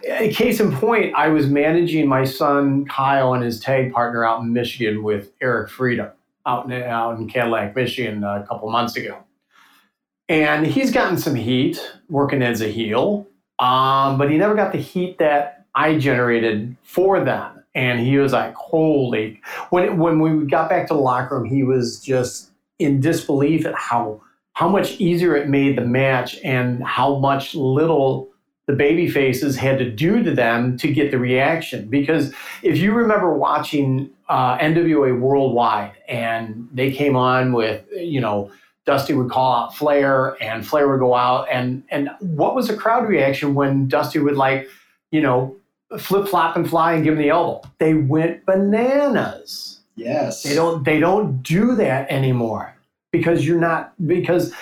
uh, 0.10 0.30
case 0.32 0.60
in 0.60 0.72
point 0.72 1.14
i 1.16 1.28
was 1.28 1.48
managing 1.48 2.08
my 2.08 2.24
son 2.24 2.86
kyle 2.86 3.34
and 3.34 3.44
his 3.44 3.60
tag 3.60 3.92
partner 3.94 4.26
out 4.26 4.42
in 4.42 4.52
michigan 4.52 5.04
with 5.04 5.32
eric 5.42 5.70
freedom 5.70 6.10
out 6.48 6.66
in, 6.66 6.72
out 6.84 7.20
in 7.20 7.28
cadillac 7.28 7.76
michigan 7.76 8.24
a 8.24 8.44
couple 8.48 8.70
months 8.72 8.96
ago. 8.96 9.18
And 10.28 10.66
he's 10.66 10.92
gotten 10.92 11.18
some 11.18 11.36
heat 11.36 11.80
working 12.10 12.42
as 12.42 12.62
a 12.62 12.68
heel 12.68 13.28
um, 13.60 14.18
but 14.18 14.32
he 14.32 14.38
never 14.38 14.56
got 14.56 14.72
the 14.72 14.80
heat 14.80 15.20
that 15.20 15.66
i 15.76 15.98
generated 15.98 16.76
for 16.82 17.24
them 17.24 17.51
and 17.74 18.00
he 18.00 18.18
was 18.18 18.34
like, 18.34 18.54
"Holy!" 18.56 19.42
When 19.70 19.98
when 19.98 20.20
we 20.20 20.46
got 20.46 20.70
back 20.70 20.88
to 20.88 20.94
the 20.94 21.00
locker 21.00 21.40
room, 21.40 21.46
he 21.46 21.64
was 21.64 22.00
just 22.00 22.52
in 22.80 23.00
disbelief 23.00 23.66
at 23.66 23.76
how 23.76 24.22
how 24.54 24.68
much 24.68 25.00
easier 25.00 25.36
it 25.36 25.48
made 25.48 25.78
the 25.78 25.86
match 25.86 26.38
and 26.44 26.84
how 26.84 27.16
much 27.16 27.56
little 27.56 28.30
the 28.68 28.74
baby 28.74 29.10
faces 29.10 29.58
had 29.58 29.80
to 29.80 29.90
do 29.90 30.24
to 30.24 30.34
them 30.34 30.78
to 30.78 30.92
get 30.92 31.12
the 31.12 31.18
reaction. 31.18 31.90
Because 31.90 32.34
if 32.62 32.78
you 32.78 32.94
remember 32.94 33.34
watching 33.34 34.10
uh, 34.30 34.58
NWA 34.58 35.20
Worldwide, 35.20 35.94
and 36.08 36.70
they 36.72 36.92
came 36.92 37.16
on 37.16 37.54
with 37.54 37.86
you 37.92 38.22
know. 38.22 38.52
Dusty 38.84 39.14
would 39.14 39.30
call 39.30 39.54
out 39.54 39.76
Flair, 39.76 40.36
and 40.42 40.66
Flair 40.66 40.90
would 40.90 41.00
go 41.00 41.14
out, 41.14 41.48
and 41.52 41.84
and 41.92 42.10
what 42.20 42.56
was 42.56 42.68
the 42.68 42.76
crowd 42.76 43.08
reaction 43.08 43.54
when 43.54 43.88
Dusty 43.88 44.18
would 44.18 44.36
like, 44.36 44.68
you 45.12 45.22
know, 45.22 45.56
flip 46.00 46.28
flop 46.28 46.56
and 46.56 46.70
fly 46.70 46.94
and 46.94 47.04
give 47.04 47.16
them 47.16 47.24
the 47.24 47.30
elbow. 47.30 47.62
They 47.80 47.94
went 47.94 48.46
bananas. 48.46 49.80
Yes. 49.96 50.44
They 50.44 50.56
don't 50.56 50.84
they 50.84 51.00
don't 51.00 51.44
do 51.44 51.76
that 51.76 52.10
anymore. 52.12 52.74
because 53.12 53.46
you're 53.46 53.60
not 53.60 53.94
because 54.08 54.54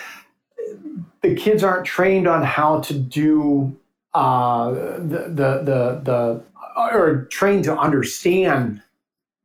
the 1.21 1.35
kids 1.35 1.63
aren't 1.63 1.85
trained 1.85 2.27
on 2.27 2.43
how 2.43 2.79
to 2.81 2.93
do 2.93 3.77
uh, 4.13 4.71
the, 4.71 5.29
the 5.29 5.61
the 5.63 6.01
the 6.03 6.43
or 6.75 7.25
trained 7.25 7.63
to 7.65 7.77
understand 7.77 8.81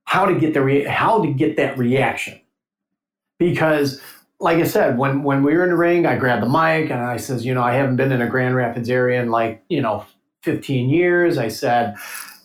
how 0.04 0.24
to 0.26 0.38
get 0.38 0.54
the 0.54 0.84
how 0.88 1.22
to 1.22 1.32
get 1.32 1.56
that 1.56 1.76
reaction 1.78 2.40
because 3.38 4.00
like 4.40 4.58
I 4.58 4.64
said, 4.64 4.98
when 4.98 5.22
when 5.22 5.42
we 5.42 5.54
were 5.54 5.64
in 5.64 5.70
the 5.70 5.76
ring, 5.76 6.06
I 6.06 6.16
grabbed 6.16 6.42
the 6.42 6.48
mic 6.48 6.90
and 6.90 7.00
I 7.00 7.16
says, 7.16 7.44
you 7.46 7.54
know, 7.54 7.62
I 7.62 7.74
haven't 7.74 7.96
been 7.96 8.12
in 8.12 8.20
a 8.20 8.28
Grand 8.28 8.54
Rapids 8.56 8.90
area 8.90 9.22
in 9.22 9.30
like 9.30 9.62
you 9.68 9.80
know 9.80 10.04
15 10.44 10.88
years. 10.90 11.38
I 11.38 11.48
said, 11.48 11.96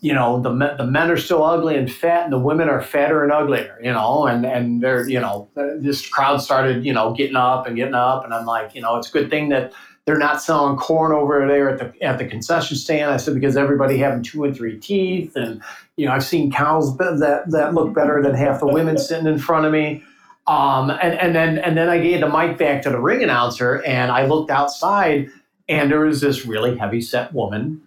you 0.01 0.13
know, 0.13 0.41
the 0.41 0.51
men, 0.51 0.77
the 0.77 0.85
men 0.85 1.11
are 1.11 1.17
still 1.17 1.43
ugly 1.43 1.75
and 1.75 1.91
fat, 1.91 2.23
and 2.23 2.33
the 2.33 2.39
women 2.39 2.69
are 2.69 2.81
fatter 2.81 3.23
and 3.23 3.31
uglier. 3.31 3.77
You 3.83 3.91
know, 3.91 4.25
and 4.27 4.45
and 4.45 4.81
they're 4.81 5.07
you 5.07 5.19
know 5.19 5.49
this 5.55 6.07
crowd 6.07 6.41
started 6.41 6.85
you 6.85 6.93
know 6.93 7.13
getting 7.13 7.35
up 7.35 7.67
and 7.67 7.75
getting 7.75 7.95
up, 7.95 8.23
and 8.23 8.33
I'm 8.33 8.45
like, 8.45 8.73
you 8.75 8.81
know, 8.81 8.95
it's 8.95 9.09
a 9.09 9.11
good 9.11 9.29
thing 9.29 9.49
that 9.49 9.73
they're 10.05 10.17
not 10.17 10.41
selling 10.41 10.77
corn 10.77 11.11
over 11.11 11.45
there 11.45 11.69
at 11.69 11.79
the 11.79 12.03
at 12.03 12.17
the 12.17 12.25
concession 12.25 12.77
stand. 12.77 13.11
I 13.11 13.17
said 13.17 13.33
because 13.33 13.57
everybody 13.57 13.97
having 13.97 14.23
two 14.23 14.45
and 14.45 14.55
three 14.55 14.79
teeth, 14.79 15.35
and 15.35 15.61
you 15.97 16.05
know, 16.05 16.13
I've 16.13 16.23
seen 16.23 16.51
cows 16.51 16.97
that 16.97 17.43
that 17.47 17.73
look 17.73 17.93
better 17.93 18.21
than 18.23 18.33
half 18.35 18.61
the 18.61 18.67
women 18.67 18.97
sitting 18.97 19.27
in 19.27 19.37
front 19.37 19.65
of 19.65 19.71
me. 19.71 20.03
Um, 20.47 20.89
and, 20.89 21.13
and 21.19 21.35
then 21.35 21.59
and 21.59 21.77
then 21.77 21.89
I 21.89 21.99
gave 21.99 22.21
the 22.21 22.29
mic 22.29 22.57
back 22.57 22.81
to 22.83 22.89
the 22.89 22.99
ring 22.99 23.21
announcer, 23.21 23.83
and 23.83 24.11
I 24.11 24.25
looked 24.25 24.49
outside, 24.49 25.29
and 25.67 25.91
there 25.91 25.99
was 25.99 26.21
this 26.21 26.45
really 26.45 26.77
heavy 26.77 27.01
set 27.01 27.33
woman 27.33 27.81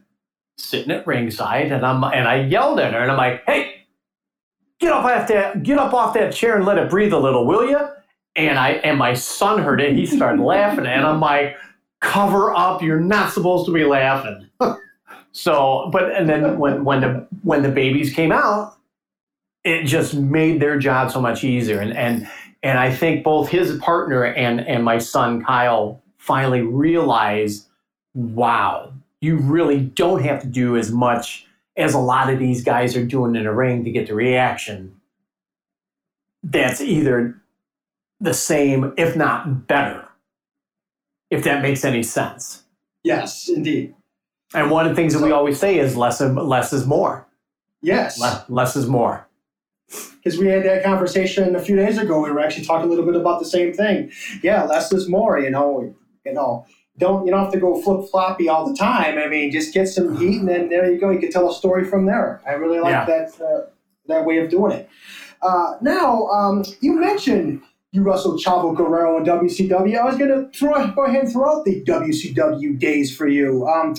sitting 0.62 0.92
at 0.92 1.06
ringside, 1.06 1.72
and 1.72 1.84
I'm 1.84 2.04
and 2.04 2.28
I 2.28 2.42
yelled 2.42 2.78
at 2.78 2.92
her, 2.94 3.00
and 3.00 3.10
I'm 3.10 3.16
like, 3.16 3.42
"Hey, 3.44 3.86
get 4.78 4.92
up 4.92 5.04
off 5.04 5.28
that 5.28 5.62
get 5.62 5.78
up 5.78 5.92
off 5.92 6.14
that 6.14 6.32
chair 6.32 6.56
and 6.56 6.64
let 6.64 6.78
it 6.78 6.88
breathe 6.88 7.12
a 7.12 7.18
little, 7.18 7.46
will 7.46 7.68
you?" 7.68 7.80
And 8.36 8.58
I 8.58 8.72
and 8.84 8.98
my 8.98 9.14
son 9.14 9.60
heard 9.62 9.80
it. 9.80 9.94
He 9.94 10.06
started 10.06 10.42
laughing, 10.42 10.86
and 10.86 11.04
I'm 11.04 11.20
like, 11.20 11.56
"Cover 12.00 12.54
up! 12.54 12.82
You're 12.82 13.00
not 13.00 13.32
supposed 13.32 13.66
to 13.66 13.72
be 13.72 13.84
laughing." 13.84 14.48
so, 15.32 15.90
but 15.92 16.12
and 16.12 16.28
then 16.28 16.58
when 16.58 16.84
when 16.84 17.00
the 17.00 17.26
when 17.42 17.62
the 17.62 17.70
babies 17.70 18.14
came 18.14 18.32
out, 18.32 18.76
it 19.64 19.84
just 19.84 20.14
made 20.14 20.60
their 20.60 20.78
job 20.78 21.10
so 21.10 21.20
much 21.20 21.44
easier, 21.44 21.80
and 21.80 21.92
and 21.96 22.28
and 22.62 22.78
I 22.78 22.94
think 22.94 23.24
both 23.24 23.48
his 23.48 23.76
partner 23.78 24.24
and 24.24 24.60
and 24.60 24.84
my 24.84 24.98
son 24.98 25.44
Kyle 25.44 26.00
finally 26.18 26.60
realized, 26.60 27.66
wow, 28.14 28.92
you 29.22 29.36
really 29.38 29.78
don't 29.80 30.22
have 30.22 30.40
to 30.42 30.46
do 30.48 30.76
as 30.76 30.90
much 30.92 31.46
as 31.76 31.94
a 31.94 31.98
lot 31.98 32.28
of 32.28 32.38
these 32.38 32.62
guys 32.62 32.94
are 32.96 33.04
doing 33.06 33.34
in 33.36 33.46
a 33.46 33.54
ring 33.54 33.84
to 33.84 33.90
get 33.90 34.08
the 34.08 34.14
reaction. 34.14 35.00
That's 36.42 36.80
either 36.80 37.40
the 38.20 38.34
same, 38.34 38.92
if 38.98 39.16
not 39.16 39.66
better, 39.68 40.06
if 41.30 41.44
that 41.44 41.62
makes 41.62 41.84
any 41.84 42.02
sense. 42.02 42.64
Yes, 43.04 43.48
indeed. 43.48 43.94
And 44.54 44.70
one 44.70 44.86
of 44.86 44.90
the 44.90 44.96
things 44.96 45.14
that 45.14 45.22
we 45.22 45.30
always 45.30 45.58
say 45.58 45.78
is 45.78 45.96
less, 45.96 46.20
less 46.20 46.72
is 46.72 46.84
more. 46.86 47.26
Yes. 47.80 48.18
Le- 48.20 48.44
Less 48.48 48.76
is 48.76 48.86
more. 48.86 49.26
because 49.88 50.38
we 50.38 50.46
had 50.48 50.64
that 50.64 50.84
conversation 50.84 51.56
a 51.56 51.60
few 51.62 51.74
days 51.76 51.96
ago. 51.98 52.20
We 52.20 52.30
were 52.30 52.40
actually 52.40 52.64
talking 52.64 52.86
a 52.86 52.90
little 52.90 53.04
bit 53.06 53.16
about 53.16 53.38
the 53.40 53.46
same 53.46 53.72
thing. 53.72 54.12
Yeah, 54.42 54.64
less 54.64 54.92
is 54.92 55.08
more. 55.08 55.38
You 55.38 55.50
know, 55.50 55.94
you 56.26 56.32
know, 56.32 56.66
don't 57.02 57.24
you 57.26 57.30
don't 57.32 57.42
have 57.44 57.52
to 57.52 57.60
go 57.60 57.80
flip 57.82 58.08
floppy 58.10 58.48
all 58.48 58.68
the 58.68 58.74
time. 58.76 59.18
I 59.18 59.26
mean, 59.28 59.50
just 59.50 59.74
get 59.74 59.86
some 59.88 60.16
heat, 60.16 60.38
and 60.40 60.48
then 60.48 60.68
there 60.68 60.90
you 60.90 60.98
go. 61.00 61.10
You 61.10 61.18
can 61.18 61.30
tell 61.30 61.50
a 61.50 61.54
story 61.54 61.84
from 61.84 62.06
there. 62.06 62.40
I 62.46 62.52
really 62.52 62.80
like 62.80 62.92
Yeah. 62.92 63.04
that 63.06 63.40
uh, 63.40 63.66
that 64.06 64.24
way 64.24 64.38
of 64.38 64.48
doing 64.50 64.72
it. 64.72 64.88
Uh, 65.42 65.74
now, 65.80 66.26
um, 66.28 66.64
you 66.80 66.92
mentioned 66.98 67.62
you 67.92 68.02
wrestled 68.02 68.40
Chavo 68.40 68.74
Guerrero 68.74 69.18
in 69.18 69.24
WCW. 69.24 69.98
I 69.98 70.04
was 70.04 70.16
going 70.16 70.30
to 70.30 70.48
throw 70.58 70.86
go 70.92 71.04
ahead 71.04 71.24
and 71.24 71.32
throw 71.32 71.58
out 71.58 71.64
the 71.64 71.82
WCW 71.84 72.78
days 72.78 73.14
for 73.14 73.26
you. 73.28 73.66
Um, 73.66 73.94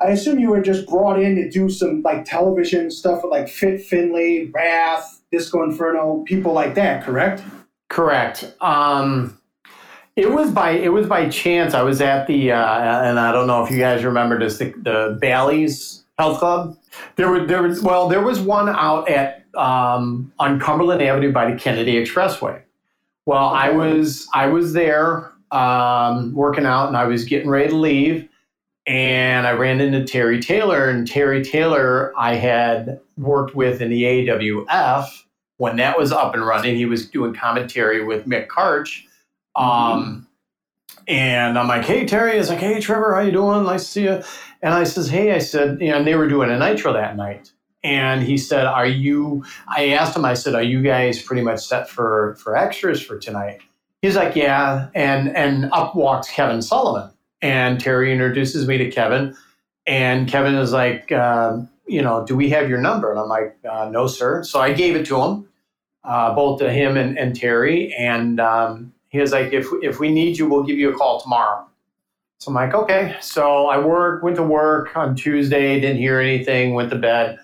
I 0.00 0.08
assume 0.08 0.38
you 0.38 0.50
were 0.50 0.60
just 0.62 0.86
brought 0.88 1.18
in 1.20 1.36
to 1.36 1.48
do 1.50 1.68
some 1.70 2.02
like 2.02 2.24
television 2.24 2.90
stuff 2.90 3.22
with 3.22 3.30
like 3.32 3.48
Fit 3.48 3.80
Finlay, 3.82 4.50
Wrath, 4.54 5.22
Disco 5.32 5.62
Inferno, 5.62 6.22
people 6.26 6.52
like 6.52 6.74
that, 6.74 7.02
correct? 7.02 7.42
Correct. 7.88 8.54
Um, 8.60 9.38
it 10.16 10.30
was 10.30 10.50
by 10.50 10.70
it 10.70 10.88
was 10.88 11.06
by 11.06 11.28
chance. 11.28 11.74
I 11.74 11.82
was 11.82 12.00
at 12.00 12.26
the 12.26 12.52
uh, 12.52 13.02
and 13.02 13.20
I 13.20 13.32
don't 13.32 13.46
know 13.46 13.62
if 13.62 13.70
you 13.70 13.78
guys 13.78 14.02
remember 14.02 14.38
this 14.38 14.58
the, 14.58 14.72
the 14.78 15.18
Bally's 15.20 16.04
Health 16.18 16.38
Club. 16.38 16.78
There 17.16 17.30
were 17.30 17.46
there 17.46 17.62
was 17.62 17.82
well 17.82 18.08
there 18.08 18.22
was 18.22 18.40
one 18.40 18.68
out 18.70 19.08
at 19.10 19.44
um, 19.54 20.32
on 20.38 20.58
Cumberland 20.58 21.02
Avenue 21.02 21.32
by 21.32 21.50
the 21.50 21.58
Kennedy 21.58 21.94
Expressway. 22.02 22.62
Well, 23.26 23.48
I 23.48 23.70
was 23.70 24.26
I 24.32 24.46
was 24.46 24.72
there 24.72 25.32
um, 25.50 26.32
working 26.32 26.64
out 26.64 26.88
and 26.88 26.96
I 26.96 27.04
was 27.04 27.24
getting 27.24 27.50
ready 27.50 27.68
to 27.68 27.76
leave, 27.76 28.28
and 28.86 29.46
I 29.46 29.52
ran 29.52 29.82
into 29.82 30.02
Terry 30.04 30.40
Taylor 30.40 30.88
and 30.88 31.06
Terry 31.06 31.44
Taylor 31.44 32.14
I 32.16 32.36
had 32.36 33.00
worked 33.18 33.54
with 33.54 33.82
in 33.82 33.90
the 33.90 34.02
AWF 34.04 35.08
when 35.58 35.76
that 35.76 35.98
was 35.98 36.10
up 36.10 36.34
and 36.34 36.46
running. 36.46 36.74
He 36.74 36.86
was 36.86 37.06
doing 37.06 37.34
commentary 37.34 38.02
with 38.02 38.26
Mick 38.26 38.46
Karch. 38.46 39.02
Um, 39.56 40.26
and 41.08 41.58
I'm 41.58 41.68
like, 41.68 41.84
hey, 41.84 42.04
Terry. 42.04 42.36
He's 42.36 42.48
like, 42.48 42.58
hey, 42.58 42.80
Trevor, 42.80 43.14
how 43.14 43.20
you 43.20 43.32
doing? 43.32 43.62
Nice 43.64 43.84
to 43.84 43.88
see 43.88 44.02
you. 44.04 44.22
And 44.62 44.74
I 44.74 44.84
says, 44.84 45.08
hey, 45.08 45.32
I 45.32 45.38
said, 45.38 45.80
you 45.80 45.90
know, 45.90 45.98
and 45.98 46.06
they 46.06 46.16
were 46.16 46.28
doing 46.28 46.50
a 46.50 46.58
nitro 46.58 46.92
that 46.92 47.16
night. 47.16 47.52
And 47.84 48.22
he 48.22 48.36
said, 48.36 48.66
are 48.66 48.86
you, 48.86 49.44
I 49.68 49.90
asked 49.90 50.16
him, 50.16 50.24
I 50.24 50.34
said, 50.34 50.56
are 50.56 50.62
you 50.62 50.82
guys 50.82 51.22
pretty 51.22 51.42
much 51.42 51.64
set 51.64 51.88
for, 51.88 52.36
for 52.40 52.56
extras 52.56 53.00
for 53.00 53.16
tonight? 53.16 53.60
He's 54.02 54.16
like, 54.16 54.34
yeah. 54.34 54.88
And, 54.94 55.34
and 55.36 55.70
up 55.72 55.94
walks 55.94 56.28
Kevin 56.28 56.62
Sullivan. 56.62 57.12
And 57.40 57.78
Terry 57.78 58.12
introduces 58.12 58.66
me 58.66 58.78
to 58.78 58.90
Kevin. 58.90 59.36
And 59.86 60.28
Kevin 60.28 60.56
is 60.56 60.72
like, 60.72 61.12
um, 61.12 61.68
you 61.86 62.02
know, 62.02 62.26
do 62.26 62.34
we 62.34 62.50
have 62.50 62.68
your 62.68 62.80
number? 62.80 63.12
And 63.12 63.20
I'm 63.20 63.28
like, 63.28 63.56
uh, 63.70 63.88
no, 63.88 64.08
sir. 64.08 64.42
So 64.42 64.60
I 64.60 64.72
gave 64.72 64.96
it 64.96 65.06
to 65.06 65.22
him, 65.22 65.48
uh, 66.02 66.34
both 66.34 66.58
to 66.58 66.72
him 66.72 66.96
and, 66.96 67.16
and 67.16 67.36
Terry. 67.36 67.94
And 67.94 68.40
um, 68.40 68.92
he 69.08 69.18
was 69.18 69.32
like, 69.32 69.52
if, 69.52 69.66
if 69.82 69.98
we 69.98 70.10
need 70.12 70.38
you, 70.38 70.48
we'll 70.48 70.64
give 70.64 70.78
you 70.78 70.90
a 70.90 70.96
call 70.96 71.20
tomorrow. 71.20 71.66
So 72.38 72.50
I'm 72.50 72.54
like, 72.54 72.74
okay. 72.74 73.16
So 73.20 73.66
I 73.66 73.78
work, 73.78 74.22
went 74.22 74.36
to 74.36 74.42
work 74.42 74.96
on 74.96 75.14
Tuesday, 75.14 75.80
didn't 75.80 75.98
hear 75.98 76.20
anything, 76.20 76.74
went 76.74 76.90
to 76.90 76.96
bed. 76.96 77.38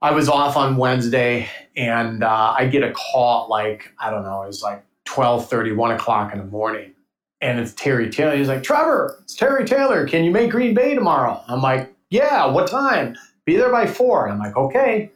I 0.00 0.10
was 0.12 0.28
off 0.28 0.56
on 0.56 0.76
Wednesday 0.76 1.48
and 1.76 2.24
uh, 2.24 2.54
I 2.56 2.66
get 2.66 2.82
a 2.82 2.92
call 2.92 3.48
like, 3.48 3.92
I 3.98 4.10
don't 4.10 4.24
know, 4.24 4.42
it 4.42 4.46
was 4.46 4.62
like 4.62 4.84
12 5.04 5.52
1 5.76 5.90
o'clock 5.92 6.32
in 6.32 6.38
the 6.38 6.44
morning. 6.44 6.92
And 7.40 7.58
it's 7.58 7.72
Terry 7.74 8.08
Taylor. 8.08 8.36
He's 8.36 8.48
like, 8.48 8.62
Trevor, 8.62 9.18
it's 9.22 9.34
Terry 9.34 9.64
Taylor. 9.64 10.06
Can 10.06 10.24
you 10.24 10.30
make 10.30 10.50
Green 10.50 10.74
Bay 10.74 10.94
tomorrow? 10.94 11.42
I'm 11.48 11.60
like, 11.60 11.92
yeah, 12.10 12.46
what 12.46 12.68
time? 12.68 13.16
Be 13.44 13.56
there 13.56 13.70
by 13.70 13.86
four. 13.86 14.26
And 14.26 14.34
I'm 14.34 14.38
like, 14.38 14.56
okay. 14.56 15.10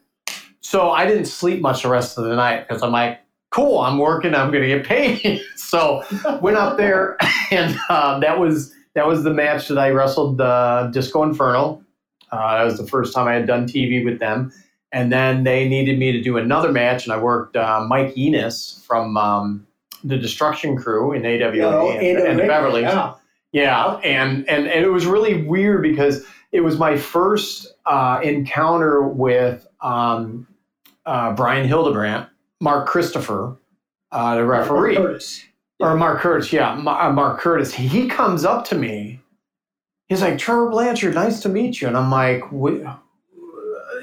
So 0.61 0.91
I 0.91 1.07
didn't 1.07 1.27
sleep 1.27 1.61
much 1.61 1.83
the 1.83 1.89
rest 1.89 2.19
of 2.19 2.25
the 2.25 2.35
night 2.35 2.67
because 2.67 2.83
I'm 2.83 2.91
like, 2.91 3.21
cool, 3.57 3.79
I'm 3.79 3.97
working, 3.97 4.35
I'm 4.35 4.53
gonna 4.53 4.67
get 4.67 4.85
paid. 4.85 5.43
so 5.57 6.05
went 6.43 6.59
up 6.59 6.77
there 6.77 7.17
and 7.51 7.79
uh, 7.89 8.19
that 8.19 8.39
was 8.39 8.75
that 8.95 9.07
was 9.07 9.25
the 9.25 9.33
match 9.33 9.69
that 9.69 9.79
I 9.79 9.91
wrestled 9.91 10.41
uh, 10.41 10.89
Disco 10.93 11.23
Inferno. 11.23 11.83
Uh, 12.31 12.59
that 12.59 12.65
was 12.65 12.77
the 12.77 12.87
first 12.87 13.15
time 13.15 13.27
I 13.27 13.33
had 13.33 13.47
done 13.47 13.67
TV 13.67 14.05
with 14.05 14.19
them. 14.19 14.53
And 14.93 15.11
then 15.11 15.45
they 15.45 15.69
needed 15.69 15.99
me 15.99 16.13
to 16.13 16.23
do 16.23 16.37
another 16.37 16.71
match, 16.71 17.05
and 17.05 17.13
I 17.13 17.19
worked 17.19 17.57
uh, 17.57 17.85
Mike 17.89 18.17
Enos 18.17 18.83
from 18.87 19.17
um, 19.17 19.67
the 20.05 20.17
Destruction 20.17 20.77
Crew 20.77 21.13
in 21.13 21.27
AWA 21.27 21.97
and, 21.99 22.19
and 22.19 22.39
the 22.39 22.47
Beverly. 22.47 22.83
Yeah. 22.83 23.15
Yeah, 23.53 23.95
and, 24.05 24.47
and 24.49 24.67
and 24.67 24.85
it 24.85 24.91
was 24.91 25.07
really 25.07 25.43
weird 25.43 25.83
because 25.83 26.27
it 26.53 26.61
was 26.61 26.79
my 26.79 26.97
first 26.97 27.75
uh, 27.87 28.21
encounter 28.23 29.03
with 29.03 29.67
um, 29.81 30.47
uh, 31.07 31.33
Brian 31.33 31.67
Hildebrand, 31.67 32.27
Mark 32.61 32.87
Christopher, 32.89 33.57
uh, 34.13 34.37
the 34.37 34.45
referee, 34.45 34.97
Curtis. 34.97 35.43
or 35.81 35.95
Mark 35.97 36.21
Curtis. 36.21 36.53
Yeah, 36.53 36.73
uh, 36.73 37.13
Mark 37.13 37.41
Curtis. 37.41 37.75
He 37.75 38.09
comes 38.09 38.45
up 38.45 38.65
to 38.67 38.75
me. 38.75 39.21
He's 40.09 40.23
like, 40.23 40.39
Trevor 40.39 40.71
Blanchard, 40.71 41.15
nice 41.15 41.41
to 41.41 41.49
meet 41.49 41.81
you. 41.81 41.89
And 41.89 41.97
I'm 41.97 42.11
like, 42.11 42.43
"Wh- 42.51 42.87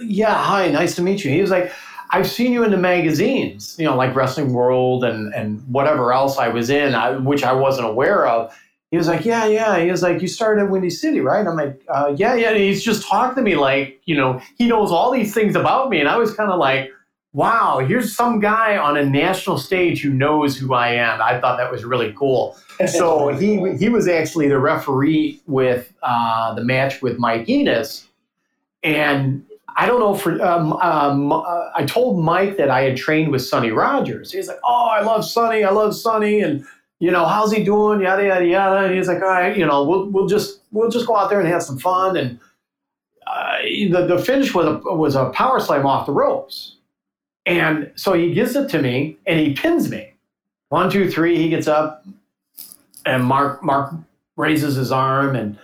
yeah, 0.01 0.33
hi, 0.35 0.69
nice 0.69 0.95
to 0.95 1.01
meet 1.01 1.23
you. 1.23 1.31
He 1.31 1.41
was 1.41 1.49
like, 1.51 1.71
I've 2.11 2.29
seen 2.29 2.51
you 2.51 2.63
in 2.63 2.71
the 2.71 2.77
magazines, 2.77 3.75
you 3.79 3.85
know, 3.85 3.95
like 3.95 4.13
Wrestling 4.15 4.53
World 4.53 5.03
and, 5.03 5.33
and 5.33 5.63
whatever 5.67 6.13
else 6.13 6.37
I 6.37 6.49
was 6.49 6.69
in, 6.69 6.93
I, 6.93 7.15
which 7.17 7.43
I 7.43 7.53
wasn't 7.53 7.87
aware 7.87 8.27
of. 8.27 8.53
He 8.91 8.97
was 8.97 9.07
like, 9.07 9.25
yeah, 9.25 9.45
yeah. 9.45 9.79
He 9.79 9.89
was 9.89 10.03
like, 10.03 10.21
you 10.21 10.27
started 10.27 10.63
at 10.65 10.69
Windy 10.69 10.91
City, 10.91 11.21
right? 11.21 11.47
I'm 11.47 11.55
like, 11.55 11.81
uh, 11.87 12.13
yeah, 12.15 12.35
yeah. 12.35 12.49
And 12.49 12.57
he's 12.59 12.83
just 12.83 13.07
talking 13.07 13.35
to 13.37 13.41
me 13.41 13.55
like, 13.55 13.99
you 14.05 14.15
know, 14.15 14.39
he 14.57 14.67
knows 14.67 14.91
all 14.91 15.09
these 15.11 15.33
things 15.33 15.55
about 15.55 15.89
me. 15.89 15.99
And 15.99 16.07
I 16.07 16.17
was 16.17 16.35
kind 16.35 16.51
of 16.51 16.59
like, 16.59 16.91
wow, 17.33 17.79
here's 17.79 18.15
some 18.15 18.39
guy 18.39 18.77
on 18.77 18.95
a 18.95 19.03
national 19.03 19.57
stage 19.57 20.01
who 20.01 20.11
knows 20.11 20.55
who 20.55 20.73
I 20.73 20.89
am. 20.89 21.21
I 21.21 21.39
thought 21.39 21.57
that 21.57 21.71
was 21.71 21.83
really 21.83 22.13
cool. 22.13 22.57
So 22.87 23.29
he 23.29 23.77
he 23.77 23.87
was 23.87 24.07
actually 24.07 24.49
the 24.49 24.57
referee 24.57 25.39
with 25.45 25.93
uh, 26.01 26.55
the 26.55 26.63
match 26.63 27.03
with 27.03 27.19
Mike 27.19 27.47
Enos, 27.47 28.07
and 28.81 29.45
I 29.77 29.85
don't 29.85 29.99
know 29.99 30.15
for 30.15 30.41
um, 30.41 30.73
um, 30.73 31.31
uh, 31.31 31.69
I 31.75 31.85
told 31.85 32.19
Mike 32.19 32.57
that 32.57 32.71
I 32.71 32.81
had 32.81 32.97
trained 32.97 33.31
with 33.31 33.43
Sonny 33.43 33.69
Rogers. 33.69 34.31
He's 34.31 34.47
like, 34.47 34.59
"Oh, 34.65 34.89
I 34.91 35.01
love 35.01 35.23
Sonny. 35.23 35.63
I 35.63 35.69
love 35.69 35.95
Sonny." 35.95 36.41
And 36.41 36.65
you 36.99 37.11
know, 37.11 37.25
how's 37.25 37.51
he 37.51 37.63
doing? 37.63 38.01
Yada 38.01 38.25
yada 38.25 38.45
yada. 38.45 38.85
And 38.87 38.95
he's 38.95 39.07
like, 39.07 39.21
"All 39.21 39.29
right, 39.29 39.55
you 39.55 39.65
know, 39.65 39.83
we'll 39.83 40.09
we'll 40.09 40.27
just 40.27 40.61
we'll 40.71 40.89
just 40.89 41.05
go 41.05 41.15
out 41.15 41.29
there 41.29 41.39
and 41.39 41.47
have 41.47 41.61
some 41.61 41.77
fun." 41.77 42.17
And 42.17 42.39
uh, 43.27 43.57
the 43.61 44.07
the 44.07 44.17
finish 44.17 44.53
was 44.53 44.65
a 44.65 44.95
was 44.95 45.15
a 45.15 45.29
power 45.29 45.59
slam 45.59 45.85
off 45.85 46.07
the 46.07 46.11
ropes. 46.11 46.77
And 47.45 47.91
so 47.95 48.13
he 48.13 48.33
gives 48.33 48.55
it 48.55 48.69
to 48.69 48.81
me 48.81 49.17
and 49.25 49.39
he 49.39 49.53
pins 49.53 49.89
me. 49.89 50.13
One, 50.69 50.89
two, 50.89 51.09
three. 51.11 51.37
He 51.37 51.49
gets 51.49 51.67
up, 51.67 52.03
and 53.05 53.23
Mark 53.23 53.63
Mark 53.63 53.93
raises 54.35 54.75
his 54.75 54.91
arm 54.91 55.35
and 55.35 55.57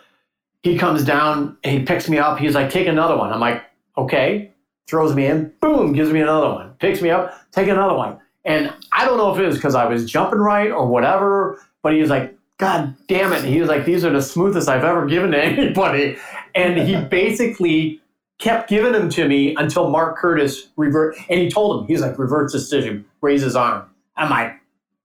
he 0.61 0.77
comes 0.77 1.03
down 1.03 1.57
and 1.63 1.79
he 1.79 1.85
picks 1.85 2.09
me 2.09 2.17
up. 2.17 2.37
He's 2.37 2.53
like, 2.53 2.69
take 2.69 2.87
another 2.87 3.17
one. 3.17 3.31
I'm 3.31 3.39
like, 3.39 3.63
okay. 3.97 4.51
Throws 4.87 5.15
me 5.15 5.27
in, 5.27 5.53
boom, 5.61 5.93
gives 5.93 6.11
me 6.11 6.19
another 6.19 6.49
one. 6.49 6.73
Picks 6.79 7.01
me 7.01 7.11
up, 7.11 7.33
take 7.51 7.67
another 7.67 7.95
one. 7.95 8.19
And 8.43 8.73
I 8.91 9.05
don't 9.05 9.17
know 9.17 9.31
if 9.33 9.39
it 9.39 9.45
was 9.45 9.55
because 9.55 9.75
I 9.75 9.85
was 9.85 10.09
jumping 10.09 10.39
right 10.39 10.71
or 10.71 10.87
whatever, 10.87 11.63
but 11.83 11.93
he 11.93 12.01
was 12.01 12.09
like, 12.09 12.35
God 12.57 12.95
damn 13.07 13.31
it. 13.31 13.43
He 13.43 13.59
was 13.59 13.69
like, 13.69 13.85
these 13.85 14.03
are 14.03 14.11
the 14.11 14.21
smoothest 14.21 14.67
I've 14.67 14.83
ever 14.83 15.05
given 15.05 15.31
to 15.31 15.37
anybody. 15.43 16.17
And 16.55 16.77
he 16.77 16.99
basically 17.05 17.98
kept 18.39 18.69
giving 18.69 18.93
them 18.93 19.09
to 19.09 19.27
me 19.27 19.55
until 19.55 19.89
Mark 19.89 20.17
Curtis 20.17 20.69
revert. 20.77 21.15
And 21.29 21.39
he 21.39 21.49
told 21.49 21.81
him, 21.81 21.87
he's 21.87 22.01
like, 22.01 22.17
reverse 22.17 22.51
decision, 22.51 23.05
raise 23.21 23.41
his 23.41 23.55
arm. 23.55 23.89
I'm 24.15 24.29
like, 24.29 24.53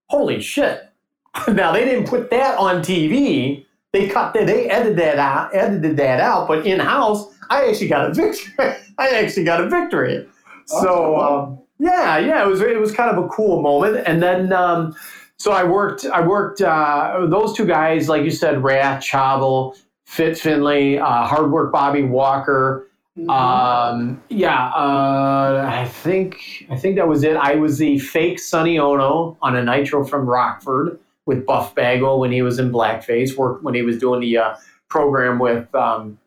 holy 0.06 0.40
shit. 0.40 0.88
now 1.48 1.72
they 1.72 1.84
didn't 1.84 2.08
put 2.08 2.30
that 2.30 2.56
on 2.58 2.82
TV. 2.82 3.66
They 3.92 4.08
cut 4.08 4.34
that, 4.34 4.46
they 4.46 4.68
edited 4.70 4.96
that 4.98 5.18
out, 5.18 5.54
edited 5.54 5.96
that 5.98 6.20
out, 6.20 6.48
but 6.48 6.66
in 6.66 6.80
house, 6.80 7.32
I 7.50 7.68
actually 7.68 7.88
got 7.88 8.10
a 8.10 8.14
victory. 8.14 8.52
I 8.98 9.08
actually 9.10 9.44
got 9.44 9.60
a 9.60 9.68
victory. 9.68 10.26
So 10.66 11.20
um, 11.20 11.58
yeah, 11.78 12.18
yeah, 12.18 12.42
it 12.42 12.46
was 12.46 12.60
it 12.60 12.80
was 12.80 12.92
kind 12.92 13.16
of 13.16 13.22
a 13.22 13.28
cool 13.28 13.60
moment. 13.62 14.02
And 14.06 14.22
then 14.22 14.52
um, 14.52 14.96
so 15.36 15.52
I 15.52 15.62
worked 15.62 16.06
I 16.06 16.26
worked 16.26 16.60
uh, 16.60 17.26
those 17.28 17.54
two 17.54 17.66
guys, 17.66 18.08
like 18.08 18.24
you 18.24 18.30
said, 18.30 18.62
Wrath 18.64 19.02
Chavel, 19.02 19.76
Fitz 20.06 20.40
Finlay, 20.40 20.98
uh, 20.98 21.26
hard 21.26 21.52
work 21.52 21.72
Bobby 21.72 22.02
Walker. 22.02 22.88
Um, 23.28 24.20
yeah, 24.28 24.66
uh, 24.70 25.64
I 25.68 25.86
think 25.86 26.66
I 26.68 26.76
think 26.76 26.96
that 26.96 27.06
was 27.06 27.22
it. 27.22 27.36
I 27.36 27.54
was 27.54 27.78
the 27.78 27.98
fake 27.98 28.40
Sonny 28.40 28.78
Ono 28.78 29.36
on 29.40 29.54
a 29.54 29.62
Nitro 29.62 30.04
from 30.04 30.26
Rockford 30.26 30.98
with 31.26 31.46
Buff 31.46 31.74
Bagwell 31.76 32.18
when 32.18 32.32
he 32.32 32.42
was 32.42 32.58
in 32.58 32.72
blackface. 32.72 33.36
Worked 33.36 33.62
when 33.62 33.74
he 33.74 33.82
was 33.82 33.98
doing 33.98 34.20
the 34.20 34.38
uh, 34.38 34.56
program 34.88 35.38
with 35.38 35.72
um, 35.76 36.18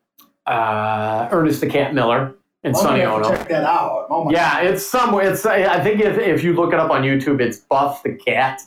uh, 0.46 1.28
Ernest 1.30 1.60
the 1.60 1.68
Cat 1.68 1.94
Miller 1.94 2.34
and 2.64 2.76
Sonny 2.76 3.02
gonna 3.02 3.12
have 3.12 3.22
to 3.22 3.28
Ono. 3.28 3.38
check 3.38 3.50
that 3.50 3.64
out. 3.64 4.08
Oh 4.10 4.32
Yeah, 4.32 4.62
it's 4.62 4.86
somewhere. 4.86 5.32
It's 5.32 5.46
I 5.46 5.84
think 5.84 6.00
if, 6.00 6.18
if 6.18 6.42
you 6.44 6.54
look 6.54 6.72
it 6.72 6.80
up 6.80 6.90
on 6.90 7.04
YouTube, 7.04 7.42
it's 7.42 7.58
Buff 7.58 8.04
the 8.04 8.14
Cat. 8.14 8.62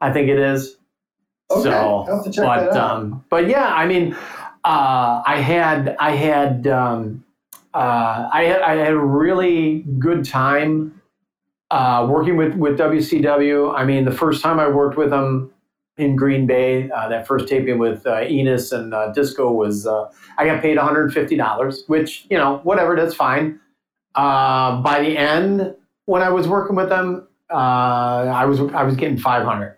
I 0.00 0.12
think 0.12 0.28
it 0.28 0.38
is. 0.38 0.76
Okay, 1.50 1.62
so, 1.64 2.04
have 2.08 2.24
to 2.24 2.30
check 2.30 2.44
but 2.44 2.76
um, 2.76 3.24
but 3.28 3.48
yeah, 3.48 3.74
I 3.74 3.86
mean, 3.86 4.14
uh, 4.64 5.22
I 5.26 5.36
had 5.36 5.96
I 5.98 6.12
had 6.12 6.66
um, 6.66 7.24
uh, 7.74 8.28
I 8.32 8.44
had 8.44 8.62
I 8.62 8.76
had 8.76 8.92
a 8.92 8.98
really 8.98 9.84
good 9.98 10.24
time 10.24 11.00
uh, 11.70 12.06
working 12.08 12.36
with 12.36 12.54
with 12.54 12.78
WCW. 12.78 13.74
I 13.76 13.84
mean, 13.84 14.04
the 14.04 14.12
first 14.12 14.42
time 14.42 14.58
I 14.58 14.68
worked 14.68 14.96
with 14.96 15.10
them 15.10 15.52
in 15.96 16.16
Green 16.16 16.46
Bay, 16.46 16.90
uh, 16.90 17.08
that 17.08 17.26
first 17.26 17.46
taping 17.46 17.78
with 17.78 18.06
uh, 18.06 18.22
Enos 18.22 18.72
and 18.72 18.92
uh, 18.92 19.12
Disco 19.12 19.52
was 19.52 19.86
uh, 19.86 20.10
I 20.38 20.46
got 20.46 20.62
paid 20.62 20.76
one 20.76 20.86
hundred 20.86 21.04
and 21.04 21.12
fifty 21.12 21.36
dollars, 21.36 21.84
which 21.86 22.26
you 22.30 22.36
know 22.36 22.58
whatever 22.64 22.96
that's 22.96 23.14
fine. 23.14 23.60
Uh, 24.14 24.82
by 24.82 25.00
the 25.00 25.16
end, 25.16 25.74
when 26.06 26.22
I 26.22 26.30
was 26.30 26.48
working 26.48 26.74
with 26.74 26.88
them, 26.88 27.28
uh, 27.50 27.54
I 27.54 28.46
was 28.46 28.60
I 28.72 28.82
was 28.82 28.96
getting 28.96 29.18
five 29.18 29.44
hundred. 29.44 29.76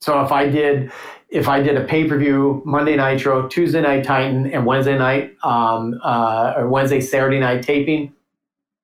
So 0.00 0.20
if 0.20 0.30
I 0.30 0.48
did 0.48 0.92
if 1.34 1.48
I 1.48 1.60
did 1.60 1.76
a 1.76 1.84
pay 1.84 2.08
per 2.08 2.16
view 2.16 2.62
Monday 2.64 2.96
Nitro, 2.96 3.48
Tuesday 3.48 3.82
Night 3.82 4.04
Titan, 4.04 4.46
and 4.52 4.64
Wednesday 4.64 4.96
night 4.96 5.34
um, 5.42 6.00
uh, 6.02 6.54
or 6.56 6.68
Wednesday 6.68 7.00
Saturday 7.00 7.40
night 7.40 7.64
taping, 7.64 8.14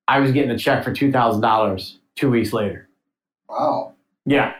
I 0.08 0.18
was 0.18 0.32
getting 0.32 0.50
a 0.50 0.58
check 0.58 0.82
for 0.82 0.92
two 0.92 1.12
thousand 1.12 1.42
dollars 1.42 1.98
two 2.16 2.28
weeks 2.28 2.52
later. 2.52 2.88
Wow. 3.48 3.94
Yeah, 4.26 4.54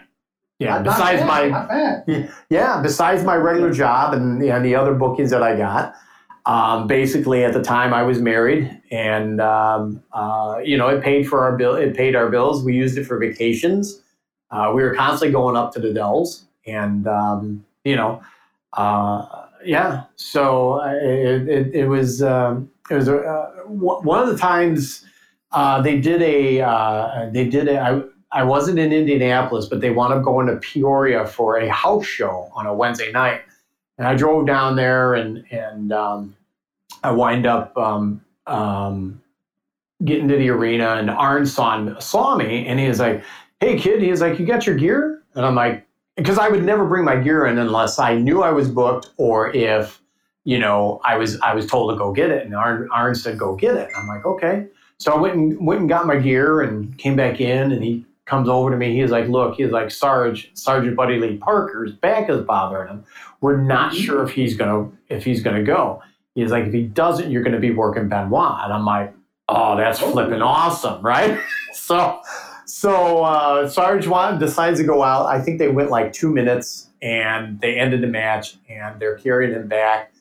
yeah. 0.61 0.79
Not- 0.79 0.85
besides 0.85 1.23
bad, 1.23 2.07
my 2.07 2.29
yeah, 2.49 2.81
besides 2.81 3.25
my 3.25 3.35
regular 3.35 3.73
job 3.73 4.15
and, 4.15 4.41
and 4.41 4.65
the 4.65 4.77
other 4.77 4.95
bookings 4.95 5.31
that 5.31 5.43
I 5.43 5.57
got, 5.57 5.95
um, 6.47 6.87
basically 6.87 7.43
at 7.45 7.55
the 7.55 7.63
time 7.63 7.93
I 7.93 8.05
was 8.05 8.21
married, 8.21 8.81
and 8.93 9.41
um, 9.41 10.01
uh, 10.13 10.61
you 10.63 10.77
know 10.77 10.87
it 10.87 11.03
paid 11.03 11.29
for 11.29 11.41
our 11.43 11.57
bill. 11.57 11.75
It 11.75 11.97
paid 11.97 12.15
our 12.15 12.31
bills. 12.31 12.63
We 12.63 12.73
used 12.73 12.97
it 12.97 13.05
for 13.05 13.19
vacations. 13.19 14.01
Uh, 14.53 14.71
we 14.73 14.81
were 14.81 14.95
constantly 14.95 15.33
going 15.33 15.57
up 15.57 15.73
to 15.73 15.81
the 15.81 15.93
Dells, 15.93 16.45
and 16.67 17.09
um, 17.09 17.65
you 17.85 17.97
know, 17.97 18.23
uh, 18.75 19.47
yeah. 19.65 20.05
So 20.17 20.81
uh, 20.81 20.95
it, 20.95 21.49
it, 21.49 21.75
it 21.75 21.87
was 21.87 22.23
um, 22.23 22.71
it 22.91 22.95
was 22.95 23.09
uh, 23.09 23.51
one 23.67 24.21
of 24.21 24.29
the 24.29 24.39
times 24.39 25.05
uh, 25.53 25.83
they 25.83 26.01
did 26.01 26.23
a 26.23 26.61
uh, 26.63 27.31
they 27.33 27.49
did 27.49 27.69
a. 27.69 27.81
I, 27.81 28.03
I 28.33 28.45
wasn't 28.45 28.79
in 28.79 28.93
Indianapolis, 28.93 29.67
but 29.67 29.81
they 29.81 29.91
wound 29.91 30.13
up 30.13 30.23
going 30.23 30.47
to 30.47 30.57
Peoria 30.57 31.27
for 31.27 31.59
a 31.59 31.69
house 31.69 32.07
show 32.07 32.49
on 32.55 32.67
a 32.67 32.75
Wednesday 32.75 33.11
night. 33.11 33.41
And 33.99 34.07
I 34.07 34.15
drove 34.15 34.47
down 34.47 34.77
there 34.77 35.15
and, 35.15 35.45
and 35.51 35.93
um, 35.93 36.37
I 37.03 37.11
wind 37.11 37.45
up 37.45 37.77
um, 37.77 38.25
um, 38.47 39.21
getting 40.05 40.29
to 40.29 40.37
the 40.37 40.49
arena 40.49 40.95
and 40.95 41.11
Arn 41.11 41.45
saw, 41.45 41.99
saw 41.99 42.37
me 42.37 42.67
and 42.67 42.79
he 42.79 42.89
was 42.89 43.01
like, 43.01 43.23
hey 43.59 43.79
kid, 43.79 44.01
he 44.01 44.11
was 44.11 44.21
like, 44.21 44.39
you 44.39 44.47
got 44.47 44.67
your 44.67 44.77
gear? 44.77 45.23
And 45.35 45.45
I'm 45.45 45.55
like, 45.55 45.87
because 46.21 46.37
I 46.37 46.49
would 46.49 46.63
never 46.63 46.85
bring 46.85 47.05
my 47.05 47.17
gear 47.17 47.47
in 47.47 47.57
unless 47.57 47.99
I 47.99 48.15
knew 48.15 48.43
I 48.43 48.51
was 48.51 48.69
booked 48.69 49.11
or 49.17 49.55
if, 49.57 50.03
you 50.45 50.59
know, 50.59 51.01
I 51.03 51.17
was 51.17 51.41
I 51.41 51.55
was 51.55 51.67
told 51.67 51.93
to 51.93 51.97
go 51.97 52.13
get 52.13 52.31
it. 52.31 52.45
And 52.45 52.55
Arn, 52.55 52.89
Arn 52.93 53.15
said, 53.15 53.39
go 53.39 53.57
get 53.57 53.75
it. 53.75 53.89
And 53.89 53.97
I'm 53.97 54.07
like, 54.07 54.27
okay. 54.27 54.67
So 54.99 55.13
I 55.13 55.19
went 55.19 55.35
and 55.35 55.67
went 55.67 55.81
and 55.81 55.89
got 55.89 56.07
my 56.07 56.17
gear 56.17 56.61
and 56.61 56.97
came 56.99 57.17
back 57.17 57.41
in 57.41 57.73
and 57.73 57.83
he 57.83 58.05
comes 58.27 58.51
over 58.51 58.71
to 58.71 58.77
me. 58.77 59.01
He's 59.01 59.11
like, 59.11 59.29
look, 59.29 59.57
he's 59.57 59.71
like, 59.71 59.91
Sarge, 59.91 60.51
Sergeant 60.53 60.95
Buddy 60.95 61.19
Lee 61.19 61.39
Parker's 61.39 61.93
back 61.93 62.29
is 62.29 62.43
bothering 62.43 62.89
him. 62.89 63.05
We're 63.41 63.57
not 63.57 63.93
mm-hmm. 63.93 64.03
sure 64.03 64.23
if 64.23 64.33
he's 64.33 64.57
gonna 64.57 64.91
if 65.09 65.25
he's 65.25 65.43
gonna 65.43 65.63
go. 65.63 66.03
He's 66.35 66.51
like, 66.51 66.67
if 66.67 66.75
he 66.75 66.83
doesn't, 66.83 67.31
you're 67.31 67.43
gonna 67.43 67.59
be 67.59 67.71
working 67.71 68.11
Benoit. 68.11 68.61
And 68.63 68.73
I'm 68.75 68.85
like, 68.85 69.15
oh, 69.49 69.75
that's 69.77 70.03
oh. 70.03 70.13
flipping 70.13 70.43
awesome, 70.43 71.01
right? 71.01 71.41
so 71.73 72.21
so 72.71 73.25
uh, 73.25 73.69
Sarge 73.69 74.07
Wan 74.07 74.39
decides 74.39 74.79
to 74.79 74.87
go 74.87 75.03
out. 75.03 75.27
I 75.27 75.41
think 75.41 75.59
they 75.59 75.69
went 75.69 75.91
like 75.91 76.13
two 76.13 76.31
minutes 76.31 76.89
and 77.03 77.61
they 77.61 77.77
ended 77.77 78.01
the 78.01 78.07
match 78.07 78.57
and 78.69 79.01
they're 79.01 79.17
carrying 79.17 79.53
him 79.53 79.67
back. 79.67 80.13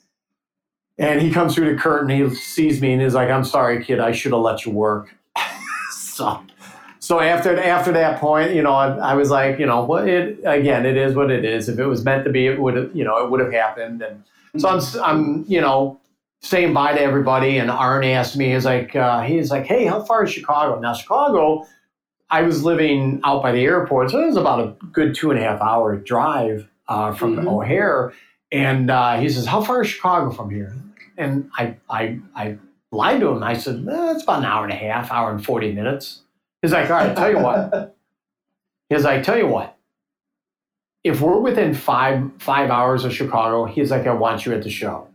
And 0.98 1.22
he 1.22 1.32
comes 1.32 1.56
through 1.56 1.74
the 1.74 1.80
curtain. 1.80 2.10
He 2.10 2.28
sees 2.36 2.82
me 2.82 2.92
and 2.92 3.02
he's 3.02 3.14
like, 3.14 3.30
"I'm 3.30 3.46
sorry, 3.46 3.84
kid. 3.84 4.00
I 4.00 4.12
should 4.12 4.34
have 4.34 4.42
let 4.42 4.66
you 4.66 4.72
work." 4.72 5.16
so, 5.92 6.42
so 7.00 7.22
after 7.22 7.58
after 7.58 7.94
that 7.94 8.20
point, 8.20 8.54
you 8.54 8.62
know, 8.62 8.74
I, 8.74 8.90
I 8.98 9.14
was 9.14 9.30
like, 9.30 9.60
you 9.60 9.66
know, 9.66 9.86
what 9.86 10.10
it 10.10 10.40
again? 10.44 10.86
It 10.86 10.98
is 10.98 11.16
what 11.16 11.32
it 11.32 11.46
is. 11.46 11.70
If 11.70 11.80
it 11.80 11.86
was 11.86 12.04
meant 12.04 12.26
to 12.26 12.32
be, 12.32 12.48
it 12.48 12.60
would 12.60 12.76
have, 12.76 12.94
you 12.94 13.06
know, 13.06 13.24
it 13.24 13.32
would 13.32 13.40
have 13.40 13.54
happened. 13.54 14.02
And 14.02 14.24
so 14.62 14.68
I'm, 14.68 14.82
I'm, 15.02 15.46
you 15.48 15.62
know, 15.62 16.02
saying 16.42 16.74
bye 16.74 16.94
to 16.94 17.02
everybody. 17.02 17.60
And 17.60 17.72
Arn 17.72 18.04
asked 18.04 18.36
me, 18.36 18.54
he's 18.54 18.66
like, 18.66 18.94
uh, 18.96 19.22
he's 19.22 19.52
like, 19.52 19.66
hey, 19.66 19.86
how 19.86 20.04
far 20.04 20.26
is 20.26 20.32
Chicago? 20.32 20.80
Now 20.80 20.94
Chicago, 20.94 21.66
I 22.30 22.44
was 22.44 22.64
living 22.64 23.22
out 23.24 23.42
by 23.42 23.52
the 23.52 23.64
airport, 23.64 24.12
so 24.12 24.22
it 24.22 24.28
was 24.28 24.38
about 24.38 24.60
a 24.60 24.76
good 24.92 25.16
two 25.16 25.32
and 25.32 25.40
a 25.40 25.44
half 25.44 25.62
hour 25.62 25.96
drive 25.98 26.68
uh, 26.88 27.14
from 27.14 27.38
Mhm. 27.38 27.48
O'Hare. 27.48 28.14
And 28.52 28.90
uh, 28.90 29.20
he 29.20 29.30
says, 29.30 29.46
how 29.46 29.62
far 29.62 29.82
is 29.82 29.90
Chicago 29.90 30.32
from 30.32 30.50
here? 30.50 30.74
And 31.18 31.50
I, 31.58 31.76
I, 31.90 32.20
I 32.36 32.58
lied 32.92 33.20
to 33.22 33.28
him. 33.30 33.44
I 33.44 33.54
said, 33.54 33.86
eh, 33.88 34.12
it's 34.14 34.24
about 34.24 34.40
an 34.40 34.46
hour 34.46 34.64
and 34.64 34.74
a 34.74 34.76
half, 34.76 35.12
hour 35.12 35.32
and 35.32 35.44
40 35.44 35.72
minutes. 35.74 36.22
He's 36.62 36.72
like, 36.72 36.90
all 36.90 36.98
right, 36.98 37.16
tell 37.16 37.30
you 37.32 37.40
what. 37.40 37.96
He's 38.90 39.04
like, 39.04 39.24
tell 39.24 39.38
you 39.38 39.48
what. 39.48 39.78
If 41.04 41.22
we're 41.22 41.38
within 41.40 41.74
five 41.74 42.30
five 42.40 42.70
hours 42.72 43.06
of 43.06 43.14
Chicago, 43.14 43.66
he's 43.66 43.90
like, 43.92 44.06
I 44.08 44.14
want 44.14 44.46
you 44.46 44.54
at 44.54 44.64
the 44.64 44.70
show. 44.70 45.08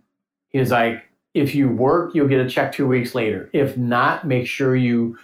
He's 0.49 0.71
like, 0.71 1.03
if 1.35 1.55
you 1.55 1.69
work, 1.69 2.15
you'll 2.15 2.29
get 2.29 2.41
a 2.41 2.49
check 2.49 2.73
two 2.73 2.87
weeks 2.87 3.15
later. 3.15 3.51
If 3.53 3.77
not, 3.77 4.27
make 4.27 4.47
sure 4.47 4.75
you 4.77 5.19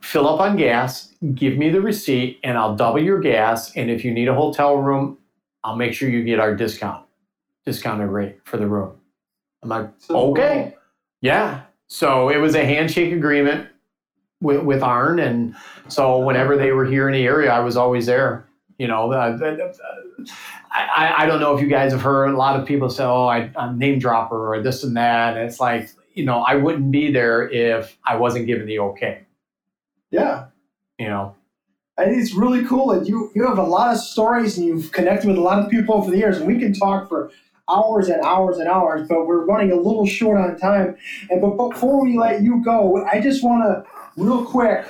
fill 0.00 0.28
up 0.28 0.40
on 0.40 0.56
gas, 0.56 1.12
give 1.34 1.56
me 1.58 1.70
the 1.70 1.80
receipt, 1.80 2.38
and 2.44 2.56
I'll 2.56 2.76
double 2.76 3.02
your 3.02 3.20
gas. 3.20 3.74
And 3.76 3.90
if 3.90 4.04
you 4.04 4.12
need 4.12 4.28
a 4.28 4.34
hotel 4.34 4.76
room, 4.76 5.18
I'll 5.64 5.76
make 5.76 5.92
sure 5.94 6.08
you 6.08 6.22
get 6.24 6.38
our 6.40 6.54
discount, 6.54 7.04
discounted 7.64 8.08
rate 8.08 8.38
for 8.44 8.56
the 8.56 8.66
room. 8.66 8.96
I'm 9.62 9.68
like, 9.68 9.90
So- 9.98 10.30
okay. 10.32 10.74
Yeah. 11.20 11.62
So 11.88 12.28
it 12.28 12.38
was 12.38 12.54
a 12.54 12.64
handshake 12.64 13.12
agreement 13.12 13.68
with, 14.40 14.62
with 14.62 14.82
Arn. 14.82 15.18
And 15.18 15.54
so 15.88 16.18
whenever 16.18 16.56
they 16.56 16.72
were 16.72 16.84
here 16.84 17.08
in 17.08 17.14
the 17.14 17.24
area, 17.24 17.50
I 17.52 17.60
was 17.60 17.76
always 17.76 18.06
there. 18.06 18.46
You 18.78 18.88
know, 18.88 19.10
uh, 19.12 19.38
uh, 19.40 19.68
I, 20.70 20.84
I- 20.96 21.22
I 21.22 21.26
don't 21.26 21.40
know 21.40 21.54
if 21.56 21.60
you 21.62 21.68
guys 21.68 21.92
have 21.92 22.02
heard 22.02 22.28
a 22.30 22.36
lot 22.36 22.58
of 22.60 22.66
people 22.66 22.90
say, 22.90 23.04
oh, 23.04 23.26
I, 23.26 23.50
I'm 23.56 23.78
name 23.78 23.98
dropper 23.98 24.54
or 24.54 24.62
this 24.62 24.84
and 24.84 24.96
that. 24.96 25.36
And 25.36 25.48
it's 25.48 25.60
like, 25.60 25.90
you 26.14 26.24
know, 26.24 26.40
I 26.42 26.54
wouldn't 26.56 26.90
be 26.90 27.10
there 27.10 27.48
if 27.48 27.96
I 28.04 28.16
wasn't 28.16 28.46
given 28.46 28.66
the 28.66 28.78
okay. 28.80 29.25
Yeah. 30.20 30.46
You 30.98 31.08
know, 31.08 31.34
I 31.98 32.04
think 32.04 32.18
it's 32.18 32.34
really 32.34 32.64
cool 32.64 32.88
that 32.88 33.06
you 33.06 33.30
you 33.34 33.46
have 33.46 33.58
a 33.58 33.62
lot 33.62 33.94
of 33.94 34.00
stories 34.00 34.58
and 34.58 34.66
you've 34.66 34.92
connected 34.92 35.28
with 35.28 35.36
a 35.36 35.42
lot 35.42 35.58
of 35.58 35.70
people 35.70 35.94
over 35.94 36.10
the 36.10 36.18
years, 36.18 36.38
and 36.38 36.46
we 36.46 36.58
can 36.58 36.72
talk 36.72 37.08
for 37.08 37.30
hours 37.68 38.08
and 38.08 38.22
hours 38.22 38.58
and 38.58 38.68
hours, 38.68 39.08
but 39.08 39.26
we're 39.26 39.44
running 39.44 39.72
a 39.72 39.76
little 39.76 40.06
short 40.06 40.38
on 40.38 40.56
time. 40.56 40.96
And 41.30 41.40
but 41.40 41.56
before 41.56 42.02
we 42.02 42.18
let 42.18 42.42
you 42.42 42.62
go, 42.64 43.04
I 43.06 43.20
just 43.20 43.42
want 43.42 43.64
to 43.64 43.84
real 44.16 44.44
quick 44.44 44.86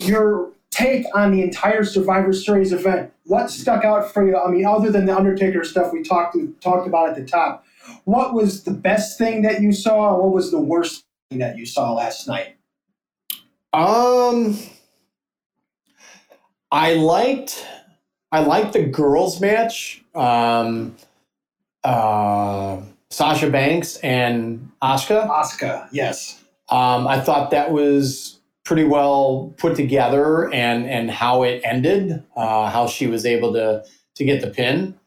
your 0.00 0.52
take 0.70 1.04
on 1.14 1.32
the 1.32 1.42
entire 1.42 1.84
Survivor 1.84 2.32
Series 2.32 2.72
event. 2.72 3.12
What 3.24 3.50
stuck 3.50 3.84
out 3.84 4.12
for 4.12 4.26
you? 4.26 4.36
I 4.36 4.50
mean, 4.50 4.66
other 4.66 4.90
than 4.90 5.06
the 5.06 5.16
Undertaker 5.16 5.64
stuff 5.64 5.92
we 5.92 6.02
talked 6.02 6.36
talked 6.60 6.86
about 6.86 7.10
at 7.10 7.16
the 7.16 7.24
top, 7.24 7.64
what 8.04 8.34
was 8.34 8.64
the 8.64 8.72
best 8.72 9.18
thing 9.18 9.42
that 9.42 9.60
you 9.60 9.72
saw? 9.72 10.16
What 10.18 10.32
was 10.32 10.50
the 10.50 10.60
worst 10.60 11.04
thing 11.30 11.38
that 11.38 11.56
you 11.56 11.66
saw 11.66 11.92
last 11.92 12.26
night? 12.26 12.56
Um, 13.72 14.58
I 16.70 16.94
liked 16.94 17.66
I 18.30 18.40
liked 18.40 18.72
the 18.72 18.84
girls 18.84 19.40
match. 19.40 20.02
Um, 20.14 20.96
uh, 21.84 22.80
Sasha 23.10 23.50
Banks 23.50 23.96
and 23.98 24.70
Asuka. 24.82 25.28
Asuka, 25.28 25.88
yes. 25.92 26.42
Um, 26.70 27.06
I 27.06 27.20
thought 27.20 27.50
that 27.50 27.72
was 27.72 28.40
pretty 28.64 28.84
well 28.84 29.54
put 29.58 29.76
together, 29.76 30.52
and 30.52 30.88
and 30.88 31.10
how 31.10 31.42
it 31.42 31.60
ended, 31.64 32.22
uh, 32.36 32.70
how 32.70 32.86
she 32.86 33.06
was 33.06 33.26
able 33.26 33.52
to 33.52 33.84
to 34.16 34.24
get 34.24 34.40
the 34.40 34.48
pin. 34.50 34.98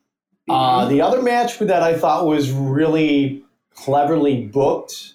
Uh, 0.47 0.88
the 0.88 1.01
other 1.01 1.23
match 1.23 1.58
that 1.58 1.82
I 1.82 1.97
thought 1.97 2.28
was 2.28 2.51
really 2.51 3.43
cleverly 3.73 4.45
booked 4.45 5.14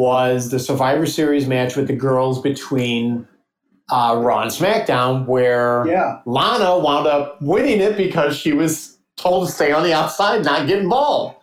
was 0.00 0.48
the 0.48 0.58
Survivor 0.58 1.04
Series 1.04 1.46
match 1.46 1.76
with 1.76 1.86
the 1.86 1.92
girls 1.94 2.40
between 2.40 3.28
uh, 3.90 4.16
Raw 4.18 4.40
and 4.42 4.50
SmackDown, 4.50 5.26
where 5.26 5.86
Yeah. 5.86 6.20
Lana 6.24 6.78
wound 6.78 7.06
up 7.06 7.40
winning 7.42 7.80
it 7.80 7.98
because 7.98 8.34
she 8.34 8.52
was 8.54 8.96
told 9.16 9.46
to 9.48 9.52
stay 9.52 9.72
on 9.72 9.82
the 9.82 9.92
outside, 9.92 10.42
not 10.42 10.66
get 10.66 10.78
involved. 10.78 11.36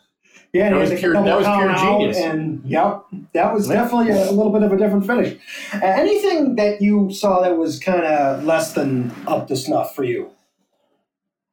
Yeah, 0.53 0.69
That 0.71 0.77
was 0.79 0.99
pure- 0.99 1.13
that 1.13 1.37
was 1.37 1.45
pure 1.45 1.75
genius. 1.75 2.17
And 2.17 2.61
yep, 2.65 3.03
that 3.33 3.53
was 3.53 3.67
Yeah. 3.67 3.75
definitely 3.83 4.09
a, 4.11 4.31
little 4.31 4.51
bit 4.51 4.63
of 4.63 4.71
a 4.73 4.77
different 4.77 5.05
finish. 5.05 5.37
Uh, 5.73 5.79
anything 5.85 6.55
that 6.55 6.81
you 6.81 7.11
saw 7.11 7.41
that 7.41 7.55
was 7.57 7.77
kind 7.77 8.01
of 8.03 8.43
less 8.43 8.73
than 8.73 9.11
up 9.27 9.47
to 9.49 9.55
snuff 9.55 9.93
for 9.93 10.03
you? 10.03 10.31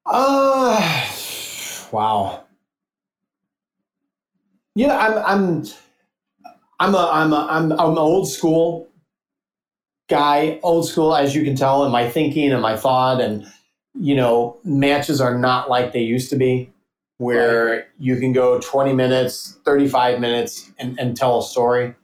Uh, 0.07 0.81
wow. 1.93 2.45
Yeah, 4.75 4.97
I'm 4.97 5.19
I'm 5.27 5.65
I'm 6.81 6.95
a 6.95 7.11
I'm 7.13 7.33
a 7.33 7.47
I'm 7.51 7.73
I'm 7.73 7.91
an 7.93 7.99
old 7.99 8.29
school 8.29 8.89
guy, 10.09 10.59
old 10.63 10.89
school 10.89 11.15
as 11.15 11.35
you 11.35 11.45
can 11.45 11.57
tell 11.57 11.85
in 11.85 11.93
my 11.93 12.09
thinking 12.09 12.53
and 12.53 12.61
my 12.61 12.77
thought 12.77 13.21
and 13.21 13.47
you 13.95 14.17
know, 14.17 14.59
matches 14.65 15.21
are 15.21 15.39
not 15.39 15.71
like 15.71 15.93
they 15.93 16.03
used 16.03 16.31
to 16.31 16.37
be 16.37 16.71
where 17.19 17.87
you 17.99 18.17
can 18.17 18.33
go 18.33 18.59
20 18.59 18.93
minutes, 18.93 19.59
35 19.65 20.21
minutes 20.21 20.73
and, 20.79 20.99
and 20.99 21.17
tell 21.17 21.39
a 21.39 21.43
story. 21.43 21.95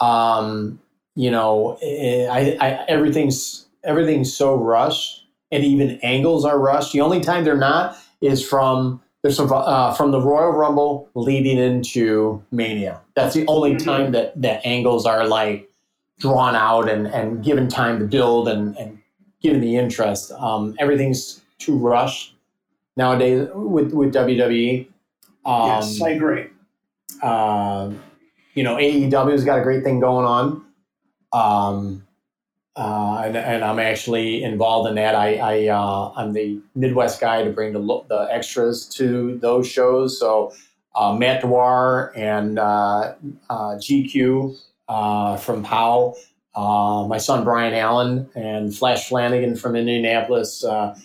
Um, 0.00 0.80
you 1.14 1.30
know, 1.30 1.78
eh, 1.80 2.26
I, 2.26 2.56
I 2.60 2.84
everything's 2.88 3.66
everything's 3.84 4.34
so 4.34 4.56
rushed 4.56 5.24
and 5.50 5.64
even 5.64 5.98
angles 6.02 6.44
are 6.44 6.58
rushed. 6.58 6.92
The 6.92 7.00
only 7.00 7.20
time 7.20 7.44
they're 7.44 7.56
not 7.56 7.96
is 8.20 8.46
from 8.46 9.00
there's 9.22 9.36
some 9.36 9.50
uh, 9.52 9.92
from 9.94 10.10
the 10.12 10.20
Royal 10.20 10.52
Rumble 10.52 11.08
leading 11.14 11.58
into 11.58 12.42
Mania. 12.50 13.00
That's 13.14 13.34
the 13.34 13.46
only 13.46 13.74
Mhm. 13.74 13.84
time 13.84 14.12
that 14.12 14.40
that 14.40 14.64
angles 14.64 15.06
are 15.06 15.26
like 15.26 15.68
drawn 16.18 16.54
out 16.54 16.88
and 16.88 17.06
and 17.08 17.42
given 17.44 17.68
time 17.68 17.98
to 17.98 18.04
build 18.06 18.48
and 18.48 18.76
and 18.78 18.98
given 19.42 19.60
the 19.60 19.76
interest. 19.76 20.32
Um, 20.32 20.74
everything's 20.78 21.40
too 21.58 21.76
rushed 21.76 22.34
nowadays 22.96 23.48
with 23.54 23.92
with 23.92 24.12
WWE. 24.12 24.88
Um, 25.44 25.66
yes, 25.68 26.00
I 26.02 26.10
agree. 26.10 26.46
uh, 27.22 27.90
you 28.54 28.62
know, 28.64 28.76
AEW's 28.76 29.44
got 29.44 29.58
a 29.58 29.62
great 29.62 29.82
thing 29.84 30.00
going 30.00 30.26
on. 30.26 30.64
Um, 31.32 32.06
uh, 32.78 33.22
and, 33.24 33.36
and 33.36 33.64
I'm 33.64 33.80
actually 33.80 34.44
involved 34.44 34.88
in 34.88 34.94
that. 34.94 35.16
I, 35.16 35.34
I 35.34 35.66
uh, 35.66 36.12
I'm 36.16 36.32
the 36.32 36.60
Midwest 36.76 37.20
guy 37.20 37.42
to 37.42 37.50
bring 37.50 37.72
the 37.72 37.80
the 38.08 38.28
extras 38.30 38.86
to 38.90 39.36
those 39.38 39.68
shows. 39.68 40.18
So 40.20 40.52
uh, 40.94 41.12
Matt 41.14 41.42
Dwar 41.42 42.16
and 42.16 42.58
uh, 42.58 43.14
uh, 43.50 43.74
GQ 43.78 44.56
uh, 44.88 45.36
from 45.38 45.64
POW, 45.64 46.14
uh, 46.54 47.06
my 47.08 47.18
son 47.18 47.42
Brian 47.42 47.74
Allen 47.74 48.30
and 48.36 48.74
Flash 48.74 49.08
Flanagan 49.08 49.56
from 49.56 49.74
Indianapolis. 49.74 50.64
Uh, 50.64 50.96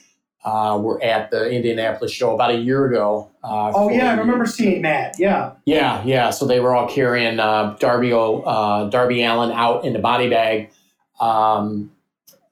uh, 0.46 0.78
were 0.78 1.02
at 1.02 1.32
the 1.32 1.50
Indianapolis 1.50 2.12
show 2.12 2.36
about 2.36 2.52
a 2.52 2.58
year 2.58 2.86
ago. 2.86 3.32
Uh, 3.42 3.72
Oh 3.74 3.90
yeah, 3.90 4.12
I 4.12 4.16
remember 4.16 4.46
seeing 4.46 4.82
Matt. 4.82 5.16
Yeah, 5.18 5.54
yeah, 5.66 6.04
yeah. 6.04 6.32
So 6.32 6.46
they 6.46 6.60
were 6.60 6.76
all 6.76 6.90
carrying 6.90 7.40
uh, 7.40 7.78
Darby 7.80 8.12
uh, 8.14 8.90
Darby 8.90 9.24
Allin 9.24 9.52
out 9.52 9.86
in 9.86 9.94
the 9.94 10.00
body 10.00 10.30
bag. 10.30 10.70
Um, 11.20 11.92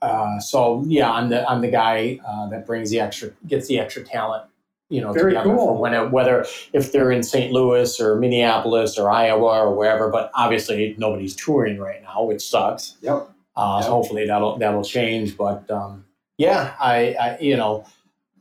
uh, 0.02 0.40
so 0.40 0.84
yeah, 0.88 1.12
I'm 1.12 1.30
the 1.30 1.48
I'm 1.50 1.62
the 1.62 1.70
guy 1.70 2.20
uh, 2.28 2.50
that 2.50 2.66
brings 2.66 2.90
the 2.90 3.00
extra 3.00 3.32
gets 3.48 3.68
the 3.68 3.80
extra 3.80 4.04
talent. 4.04 4.46
You 4.90 5.00
know, 5.00 5.14
Very 5.14 5.32
together 5.32 5.56
cool. 5.56 5.68
for 5.68 5.78
when 5.78 5.94
it, 5.94 6.12
whether 6.12 6.46
if 6.74 6.92
they're 6.92 7.12
in 7.12 7.24
St. 7.24 7.54
Louis 7.54 8.00
or 8.02 8.18
Minneapolis 8.18 8.98
or 8.98 9.10
Iowa 9.10 9.62
or 9.62 9.76
wherever. 9.76 10.10
But 10.10 10.32
obviously 10.34 10.96
nobody's 10.98 11.36
touring 11.36 11.80
right 11.80 12.02
now, 12.02 12.24
which 12.24 12.42
sucks. 12.42 12.98
Yep. 13.02 13.30
Uh, 13.56 13.76
Yep. 13.78 13.86
So 13.86 13.92
hopefully 13.92 14.28
that'll 14.28 14.58
that'll 14.58 14.84
change. 14.84 15.38
But 15.38 15.70
um, 15.72 16.06
yeah, 16.38 16.74
I, 16.80 17.16
I 17.20 17.38
you 17.40 17.56
know. 17.56 17.86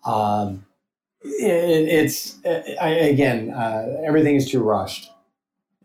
Um, 0.04 0.64
it, 1.22 1.88
it's 1.88 2.38
I, 2.80 2.88
again 2.88 3.50
uh, 3.50 4.00
everything 4.06 4.36
is 4.36 4.50
too 4.50 4.62
rushed 4.62 5.10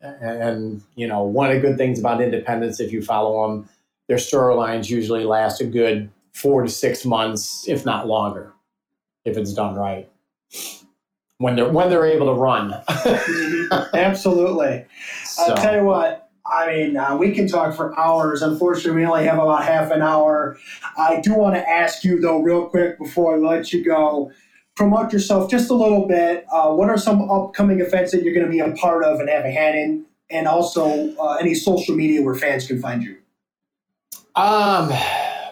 and, 0.06 0.42
and 0.42 0.82
you 0.96 1.08
know 1.08 1.24
one 1.24 1.50
of 1.50 1.56
the 1.56 1.68
good 1.68 1.78
things 1.78 2.00
about 2.00 2.22
independence, 2.22 2.80
if 2.80 2.92
you 2.92 3.02
follow 3.02 3.48
them 3.48 3.70
their 4.08 4.18
storylines 4.18 4.90
usually 4.90 5.24
last 5.24 5.62
a 5.62 5.66
good 5.66 6.10
four 6.34 6.64
to 6.64 6.70
six 6.70 7.06
months 7.06 7.68
if 7.68 7.86
not 7.86 8.08
longer 8.08 8.54
if 9.24 9.38
it's 9.38 9.54
done 9.54 9.76
right 9.76 10.10
when 11.38 11.56
they're 11.56 11.70
when 11.70 11.90
they're 11.90 12.06
able 12.06 12.28
to 12.28 12.40
run 12.40 12.74
absolutely. 13.94 14.86
so, 15.24 15.44
I'll 15.44 15.56
tell 15.56 15.76
you 15.76 15.86
what. 15.86 16.22
I 16.48 16.68
mean, 16.68 16.98
uh, 16.98 17.18
we 17.18 17.32
can 17.32 17.48
talk 17.48 17.76
for 17.76 17.98
hours. 18.00 18.42
Unfortunately, 18.42 19.02
we 19.02 19.08
only 19.08 19.26
have 19.26 19.40
about 19.40 19.64
half 19.64 19.92
an 19.92 20.02
hour. 20.02 20.58
I 20.96 21.20
do 21.20 21.34
want 21.34 21.56
to 21.56 21.68
ask 21.68 22.04
you, 22.04 22.20
though, 22.20 22.40
real 22.40 22.68
quick 22.68 23.00
before 23.00 23.36
I 23.36 23.38
let 23.40 23.74
you 23.74 23.84
go, 23.84 24.32
promote 24.76 25.12
yourself 25.12 25.50
just 25.50 25.72
a 25.72 25.74
little 25.74 26.08
bit. 26.08 26.46
Uh, 26.52 26.72
what 26.72 26.90
are 26.90 26.98
some 26.98 27.30
upcoming 27.32 27.80
events 27.80 28.12
that 28.12 28.24
you're 28.24 28.34
going 28.34 28.46
to 28.46 28.52
be 28.52 28.60
a 28.60 28.72
part 28.74 29.04
of 29.04 29.20
and 29.20 29.28
have 29.28 29.46
a 29.46 29.52
hand 29.52 29.78
in? 29.78 30.06
And 30.30 30.48
also, 30.48 31.16
uh, 31.18 31.38
any 31.40 31.56
social 31.56 31.96
media 31.96 32.22
where 32.22 32.36
fans 32.36 32.68
can 32.68 32.80
find 32.80 33.02
you. 33.02 33.18
Um, 34.36 34.90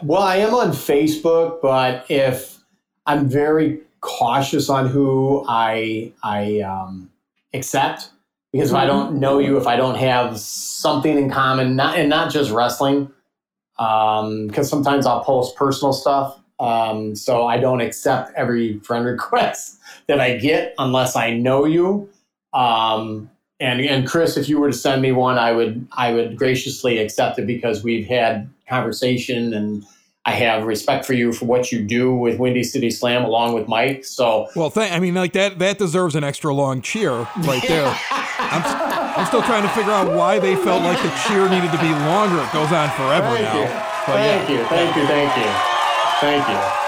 well, 0.01 0.21
I 0.21 0.37
am 0.37 0.53
on 0.53 0.71
Facebook, 0.71 1.61
but 1.61 2.05
if 2.09 2.57
I'm 3.05 3.29
very 3.29 3.79
cautious 4.01 4.69
on 4.69 4.87
who 4.87 5.45
I 5.47 6.11
I 6.21 6.59
um, 6.61 7.09
accept, 7.53 8.09
because 8.51 8.71
if 8.71 8.75
I 8.75 8.85
don't 8.85 9.19
know 9.19 9.39
you, 9.39 9.57
if 9.57 9.67
I 9.67 9.77
don't 9.77 9.95
have 9.95 10.37
something 10.37 11.17
in 11.17 11.31
common, 11.31 11.77
not 11.77 11.97
and 11.97 12.09
not 12.09 12.31
just 12.31 12.51
wrestling, 12.51 13.09
um, 13.79 14.47
because 14.47 14.69
sometimes 14.69 15.05
I'll 15.05 15.23
post 15.23 15.55
personal 15.55 15.93
stuff. 15.93 16.39
Um, 16.59 17.15
so 17.15 17.47
I 17.47 17.57
don't 17.57 17.81
accept 17.81 18.33
every 18.35 18.79
friend 18.79 19.05
request 19.13 19.79
that 20.07 20.19
I 20.19 20.37
get 20.37 20.75
unless 20.77 21.15
I 21.15 21.31
know 21.37 21.65
you. 21.65 22.09
Um, 22.53 23.29
and 23.59 23.81
and 23.81 24.07
Chris, 24.07 24.37
if 24.37 24.49
you 24.49 24.59
were 24.59 24.71
to 24.71 24.77
send 24.77 25.01
me 25.01 25.11
one, 25.11 25.37
I 25.37 25.51
would 25.51 25.87
I 25.93 26.13
would 26.13 26.37
graciously 26.37 26.97
accept 26.97 27.39
it 27.39 27.47
because 27.47 27.83
we've 27.83 28.07
had 28.07 28.49
conversation 28.67 29.53
and 29.53 29.85
I 30.25 30.31
have 30.31 30.63
respect 30.63 31.05
for 31.05 31.13
you 31.13 31.33
for 31.33 31.45
what 31.45 31.71
you 31.71 31.83
do 31.83 32.13
with 32.13 32.39
Windy 32.39 32.63
City 32.63 32.89
Slam 32.89 33.25
along 33.25 33.53
with 33.53 33.67
Mike. 33.67 34.05
So 34.05 34.49
Well, 34.55 34.69
thank. 34.69 34.93
I 34.93 34.99
mean, 34.99 35.15
like 35.15 35.33
that. 35.33 35.59
That 35.59 35.77
deserves 35.77 36.15
an 36.15 36.23
extra 36.23 36.53
long 36.53 36.81
cheer 36.81 37.27
right 37.39 37.63
there. 37.67 37.85
I'm, 38.39 38.63
I'm 39.17 39.25
still 39.25 39.43
trying 39.43 39.63
to 39.63 39.69
figure 39.69 39.91
out 39.91 40.15
why 40.15 40.39
they 40.39 40.55
felt 40.55 40.81
like 40.83 41.01
the 41.01 41.09
cheer 41.27 41.49
needed 41.49 41.71
to 41.71 41.77
be 41.79 41.89
longer. 41.89 42.41
It 42.41 42.53
goes 42.53 42.71
on 42.71 42.89
forever 42.91 43.35
thank 43.35 43.41
now. 43.41 43.59
you, 43.59 43.65
But 43.67 44.15
thank 44.15 44.49
yeah, 44.49 44.57
you, 44.57 44.65
thank 44.65 44.95
you, 44.95 45.07
thank 45.07 45.37
you, 45.37 45.51
thank 46.19 46.47
you. 46.47 46.82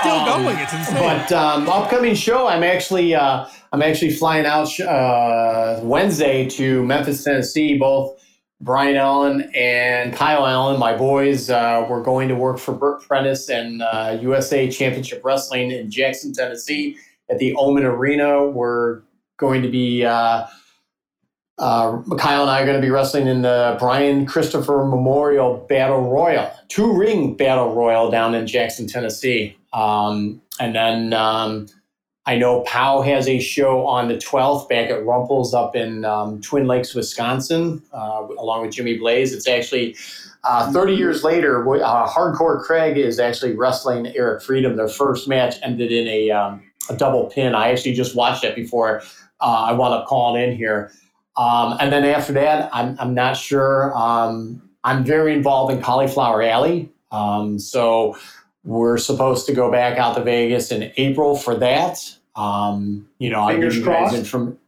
Still 0.00 0.12
Um, 0.12 0.42
going. 0.44 0.58
It's 0.58 0.72
insane. 0.72 0.96
But 0.96 1.32
um, 1.32 1.68
upcoming 1.68 2.14
show, 2.14 2.46
I'm 2.46 2.62
actually 2.62 3.14
uh, 3.14 3.46
I'm 3.72 3.82
actually 3.82 4.12
flying 4.12 4.46
out 4.46 4.78
uh, 4.80 5.80
Wednesday 5.82 6.48
to 6.50 6.84
Memphis, 6.84 7.22
Tennessee. 7.24 7.78
Both 7.78 8.18
Brian 8.60 8.96
Allen 8.96 9.50
and 9.54 10.12
Kyle 10.14 10.46
Allen, 10.46 10.78
my 10.78 10.96
boys, 10.96 11.48
uh, 11.50 11.86
were 11.88 12.02
going 12.02 12.28
to 12.28 12.34
work 12.34 12.58
for 12.58 12.72
Bert 12.74 13.02
Prentice 13.06 13.48
and 13.48 13.82
uh, 13.82 14.18
USA 14.20 14.70
Championship 14.70 15.22
Wrestling 15.24 15.70
in 15.70 15.90
Jackson, 15.90 16.32
Tennessee, 16.32 16.96
at 17.30 17.38
the 17.38 17.54
Oman 17.56 17.84
Arena. 17.84 18.46
We're 18.46 19.00
going 19.38 19.62
to 19.62 19.68
be 19.70 20.04
uh, 20.04 20.46
uh, 21.58 22.02
Kyle 22.18 22.42
and 22.42 22.50
I 22.50 22.62
are 22.62 22.64
going 22.66 22.76
to 22.80 22.82
be 22.86 22.90
wrestling 22.90 23.26
in 23.26 23.42
the 23.42 23.76
Brian 23.78 24.26
Christopher 24.26 24.84
Memorial 24.84 25.64
Battle 25.68 26.10
Royal, 26.10 26.50
two 26.68 26.92
ring 26.96 27.36
Battle 27.36 27.74
Royal 27.74 28.10
down 28.10 28.34
in 28.34 28.46
Jackson, 28.46 28.86
Tennessee. 28.86 29.56
Um, 29.72 30.42
and 30.58 30.74
then 30.74 31.12
um, 31.12 31.66
I 32.26 32.36
know 32.36 32.62
Pow 32.62 33.02
has 33.02 33.28
a 33.28 33.40
show 33.40 33.86
on 33.86 34.08
the 34.08 34.16
12th 34.16 34.68
back 34.68 34.90
at 34.90 35.04
Rumples 35.04 35.54
up 35.54 35.74
in 35.74 36.04
um, 36.04 36.40
Twin 36.40 36.66
Lakes, 36.66 36.94
Wisconsin, 36.94 37.82
uh, 37.92 38.26
along 38.38 38.62
with 38.62 38.72
Jimmy 38.72 38.98
Blaze. 38.98 39.32
It's 39.32 39.48
actually 39.48 39.96
uh, 40.44 40.72
30 40.72 40.94
years 40.94 41.22
later, 41.22 41.62
uh, 41.82 42.08
Hardcore 42.08 42.62
Craig 42.62 42.96
is 42.96 43.18
actually 43.18 43.54
wrestling 43.54 44.06
Eric 44.08 44.42
Freedom. 44.42 44.76
Their 44.76 44.88
first 44.88 45.28
match 45.28 45.56
ended 45.62 45.92
in 45.92 46.06
a, 46.08 46.30
um, 46.30 46.62
a 46.88 46.96
double 46.96 47.26
pin. 47.26 47.54
I 47.54 47.70
actually 47.70 47.94
just 47.94 48.14
watched 48.14 48.44
it 48.44 48.54
before 48.54 49.02
uh, 49.40 49.64
I 49.68 49.72
wound 49.72 49.94
up 49.94 50.06
calling 50.06 50.42
in 50.42 50.56
here. 50.56 50.92
Um, 51.36 51.76
and 51.80 51.92
then 51.92 52.04
after 52.04 52.32
that, 52.34 52.70
I'm, 52.72 52.96
I'm 52.98 53.14
not 53.14 53.36
sure. 53.36 53.96
Um, 53.96 54.62
I'm 54.84 55.04
very 55.04 55.34
involved 55.34 55.72
in 55.72 55.82
Cauliflower 55.82 56.42
Alley. 56.42 56.90
Um, 57.12 57.58
so 57.58 58.16
we're 58.64 58.98
supposed 58.98 59.46
to 59.46 59.52
go 59.54 59.70
back 59.70 59.98
out 59.98 60.16
to 60.16 60.22
Vegas 60.22 60.70
in 60.70 60.92
April 60.96 61.36
for 61.36 61.54
that. 61.56 61.98
Um, 62.36 63.08
you 63.18 63.30
know, 63.30 63.40
I'll 63.40 63.58
give 63.58 63.74
you 63.74 63.84
guys 63.84 63.98
crossed. 64.10 64.16
inform- 64.16 64.58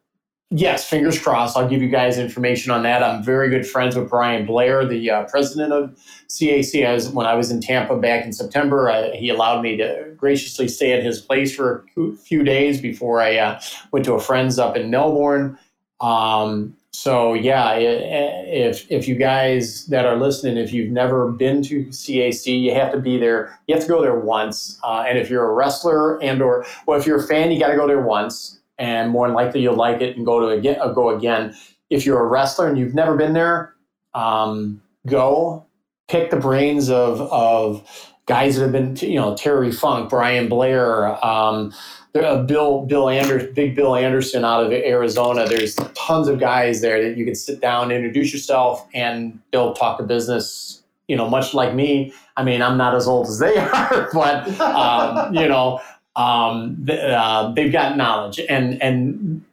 Yes, 0.55 0.86
fingers 0.86 1.18
crossed. 1.18 1.57
I'll 1.57 1.66
give 1.68 1.80
you 1.80 1.88
guys 1.88 2.18
information 2.18 2.72
on 2.72 2.82
that. 2.82 3.03
I'm 3.03 3.22
very 3.22 3.49
good 3.49 3.66
friends 3.66 3.97
with 3.97 4.11
Brian 4.11 4.45
Blair, 4.45 4.84
the 4.84 5.11
uh, 5.11 5.24
president 5.24 5.72
of 5.72 5.99
CAC. 6.28 6.86
I 6.86 6.93
was, 6.93 7.09
when 7.09 7.24
I 7.24 7.32
was 7.34 7.51
in 7.51 7.62
Tampa 7.62 7.97
back 7.97 8.26
in 8.26 8.34
September, 8.34 8.90
I, 8.90 9.12
he 9.16 9.30
allowed 9.30 9.62
me 9.62 9.78
to 9.78 10.12
graciously 10.14 10.68
stay 10.68 10.93
at 10.93 11.03
his 11.03 11.22
place 11.22 11.57
for 11.57 11.86
a 11.97 12.14
few 12.18 12.43
days 12.45 12.82
before 12.82 13.22
I 13.22 13.38
uh, 13.38 13.61
went 13.93 14.05
to 14.05 14.12
a 14.12 14.20
friend's 14.20 14.59
up 14.59 14.76
in 14.76 14.90
Melbourne. 14.90 15.59
Um, 16.03 16.76
so 16.94 17.32
yeah, 17.32 17.74
if 17.74 18.90
if 18.90 19.09
you 19.09 19.14
guys 19.14 19.86
that 19.86 20.05
are 20.05 20.16
listening, 20.16 20.59
if 20.59 20.72
you've 20.72 20.90
never 20.90 21.32
been 21.32 21.62
to 21.62 21.86
CAC, 21.86 22.61
you 22.61 22.74
have 22.74 22.92
to 22.92 22.98
be 22.98 23.18
there. 23.18 23.59
You 23.66 23.74
have 23.74 23.84
to 23.84 23.88
go 23.88 24.03
there 24.03 24.18
once. 24.18 24.78
Uh, 24.84 25.05
and 25.09 25.18
if 25.18 25.30
you're 25.30 25.48
a 25.48 25.55
wrestler 25.55 26.22
and 26.22 26.42
or 26.42 26.66
well, 26.86 27.00
if 27.00 27.07
you're 27.07 27.18
a 27.18 27.26
fan, 27.26 27.50
you 27.50 27.59
got 27.59 27.68
to 27.68 27.76
go 27.76 27.86
there 27.86 28.03
once, 28.03 28.61
and 28.78 29.11
more 29.11 29.26
than 29.26 29.34
likely 29.34 29.62
you'll 29.62 29.76
like 29.76 30.03
it 30.03 30.16
and 30.16 30.26
go 30.26 30.40
to 30.40 30.48
again. 30.48 30.76
Uh, 30.80 30.92
go 30.92 31.16
again. 31.16 31.57
If 31.88 32.05
you're 32.05 32.20
a 32.20 32.26
wrestler 32.26 32.68
and 32.68 32.76
you've 32.76 32.94
never 32.94 33.16
been 33.16 33.32
there, 33.32 33.74
um, 34.12 34.82
go 35.07 35.64
pick 36.09 36.30
the 36.30 36.36
brains 36.36 36.90
of 36.90 37.22
of 37.22 37.88
guys 38.26 38.57
that 38.57 38.62
have 38.62 38.72
been, 38.72 38.96
you 38.96 39.16
know, 39.16 39.34
Terry 39.34 39.72
Funk, 39.72 40.11
Brian 40.11 40.48
Blair. 40.48 41.24
Um, 41.24 41.72
there, 42.12 42.24
uh, 42.24 42.42
Bill 42.42 42.82
Bill 42.86 43.08
Anderson, 43.08 43.52
Big 43.54 43.74
Bill 43.74 43.96
Anderson 43.96 44.44
out 44.44 44.64
of 44.64 44.72
Arizona. 44.72 45.46
There's 45.46 45.74
tons 45.94 46.28
of 46.28 46.38
guys 46.38 46.80
there 46.80 47.02
that 47.02 47.16
you 47.16 47.24
can 47.24 47.34
sit 47.34 47.60
down, 47.60 47.90
introduce 47.90 48.32
yourself, 48.32 48.86
and 48.94 49.40
they'll 49.50 49.74
talk 49.74 49.98
to 49.98 50.04
business. 50.04 50.82
You 51.08 51.16
know, 51.16 51.28
much 51.28 51.52
like 51.52 51.74
me. 51.74 52.12
I 52.36 52.44
mean, 52.44 52.62
I'm 52.62 52.78
not 52.78 52.94
as 52.94 53.06
old 53.06 53.26
as 53.26 53.38
they 53.38 53.56
are, 53.58 54.08
but 54.12 54.48
um, 54.60 55.34
you 55.34 55.48
know, 55.48 55.80
um, 56.16 56.86
uh, 56.88 57.52
they've 57.52 57.72
got 57.72 57.96
knowledge. 57.96 58.40
And 58.48 58.80
and 58.82 59.44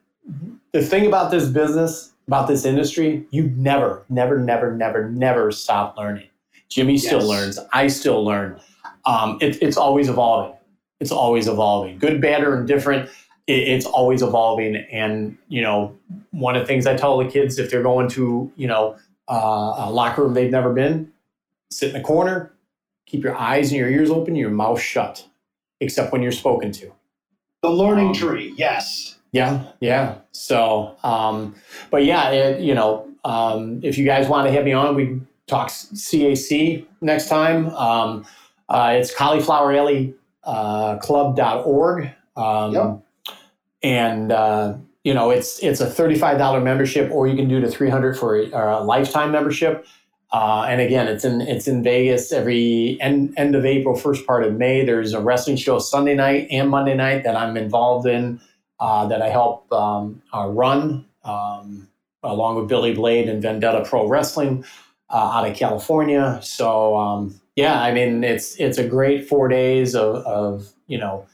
the 0.71 0.81
thing 0.81 1.05
about 1.07 1.31
this 1.31 1.47
business, 1.49 2.11
about 2.27 2.47
this 2.47 2.65
industry, 2.65 3.25
you 3.31 3.51
never, 3.55 4.05
never, 4.09 4.37
never, 4.37 4.73
never, 4.75 5.09
never 5.09 5.51
stop 5.51 5.97
learning. 5.97 6.27
Jimmy 6.69 6.97
still 6.97 7.19
Yes. 7.19 7.27
learns. 7.27 7.59
I 7.73 7.87
still 7.87 8.23
learn. 8.23 8.59
Um, 9.05 9.39
it, 9.41 9.57
it's 9.61 9.75
always 9.77 10.07
evolving 10.07 10.55
it's 10.99 11.11
always 11.11 11.47
evolving 11.47 11.97
good 11.97 12.21
bad 12.21 12.43
or 12.43 12.59
indifferent 12.59 13.09
it, 13.47 13.53
it's 13.67 13.85
always 13.85 14.21
evolving 14.21 14.75
and 14.75 15.37
you 15.47 15.61
know 15.61 15.95
one 16.31 16.55
of 16.55 16.61
the 16.61 16.67
things 16.67 16.85
i 16.87 16.95
tell 16.95 17.17
the 17.17 17.25
kids 17.29 17.57
if 17.59 17.69
they're 17.71 17.83
going 17.83 18.07
to 18.07 18.51
you 18.55 18.67
know 18.67 18.95
uh, 19.29 19.75
a 19.77 19.91
locker 19.91 20.23
room 20.23 20.33
they've 20.33 20.51
never 20.51 20.73
been 20.73 21.11
sit 21.71 21.89
in 21.89 21.93
the 21.93 22.01
corner 22.01 22.51
keep 23.05 23.23
your 23.23 23.35
eyes 23.37 23.71
and 23.71 23.79
your 23.79 23.89
ears 23.89 24.09
open 24.09 24.35
your 24.35 24.49
mouth 24.49 24.81
shut 24.81 25.25
except 25.79 26.11
when 26.11 26.21
you're 26.21 26.31
spoken 26.31 26.71
to 26.71 26.91
The 27.61 27.69
learning 27.69 28.07
Um, 28.09 28.13
tree, 28.13 28.53
yes. 28.57 29.17
yeah, 29.31 29.63
yeah. 29.79 30.15
So, 30.31 30.95
um, 31.03 31.55
but 31.91 32.03
yeah, 32.05 32.29
it, 32.31 32.61
you 32.61 32.73
know, 32.73 33.07
um, 33.23 33.79
if 33.83 33.97
you 33.97 34.05
guys 34.05 34.27
want 34.27 34.47
to 34.47 34.51
have 34.51 34.65
me 34.65 34.73
on, 34.73 34.95
we 34.95 35.21
talk 35.47 35.69
CAC 35.69 36.85
next 37.01 37.27
time. 37.29 37.69
Um, 37.75 38.25
uh, 38.67 38.93
it's 38.97 39.13
cauliflower 39.13 39.71
alley 39.73 40.13
uh, 40.49 40.97
club.org. 40.97 42.11
Um, 42.35 42.73
Yep. 42.73 42.99
And, 43.81 44.31
uh, 44.31 44.75
you 45.05 45.13
know, 45.13 45.29
it's 45.29 45.59
it's 45.59 45.79
a 45.79 45.85
$35 45.85 46.61
membership, 46.61 47.09
or 47.11 47.27
you 47.27 47.35
can 47.35 47.47
do 47.47 47.61
the 47.61 47.71
300 47.71 48.17
for 48.17 48.35
a, 48.35 48.49
a 48.49 48.83
lifetime 48.83 49.31
membership. 49.31 49.85
Uh, 50.31 50.65
and 50.69 50.81
again, 50.81 51.07
it's 51.07 51.23
in 51.23 51.41
it's 51.41 51.67
in 51.67 51.81
Vegas 51.81 52.31
every 52.31 52.97
end 52.99 53.33
end 53.37 53.55
of 53.55 53.65
April, 53.65 53.95
first 53.95 54.27
part 54.27 54.43
of 54.43 54.55
May. 54.55 54.85
There's 54.85 55.13
a 55.13 55.21
wrestling 55.21 55.55
show 55.55 55.79
Sunday 55.79 56.13
night 56.13 56.47
and 56.51 56.69
Monday 56.69 56.93
night 56.93 57.23
that 57.23 57.35
I'm 57.35 57.55
involved 57.55 58.05
in 58.05 58.41
uh, 58.79 59.07
that 59.07 59.21
I 59.21 59.29
help 59.29 59.71
um, 59.71 60.21
uh, 60.33 60.47
run 60.47 61.05
um, 61.23 61.87
along 62.21 62.57
with 62.57 62.67
Billy 62.67 62.93
Blade 62.93 63.29
and 63.29 63.41
Vendetta 63.41 63.83
Pro 63.85 64.07
Wrestling 64.07 64.65
uh, 65.09 65.31
out 65.33 65.49
of 65.49 65.55
California. 65.55 66.39
So 66.43 66.97
um, 66.97 67.39
yeah, 67.59 67.81
I 67.81 67.91
mean 67.91 68.23
it's 68.23 68.55
it's 68.55 68.77
a 68.77 68.87
great 68.87 69.27
four 69.27 69.49
days 69.49 69.93
of, 69.93 70.25
of 70.25 70.71
you 70.87 70.97
know 70.97 71.25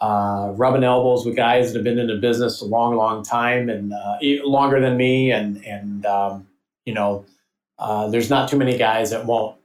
uh, 0.00 0.52
rubbing 0.54 0.84
elbows 0.84 1.26
with 1.26 1.34
guys 1.34 1.72
that 1.72 1.78
have 1.78 1.84
been 1.84 1.98
in 1.98 2.06
the 2.06 2.16
business 2.16 2.60
a 2.60 2.64
long, 2.64 2.94
long 2.94 3.24
time 3.24 3.68
and 3.68 3.92
uh, 3.92 4.18
longer 4.44 4.80
than 4.80 4.96
me, 4.96 5.32
and 5.32 5.64
and 5.66 6.06
um, 6.06 6.46
you 6.84 6.94
know 6.94 7.24
uh, 7.80 8.08
there's 8.08 8.30
not 8.30 8.48
too 8.48 8.56
many 8.56 8.78
guys 8.78 9.10
that 9.10 9.26
won't 9.26 9.56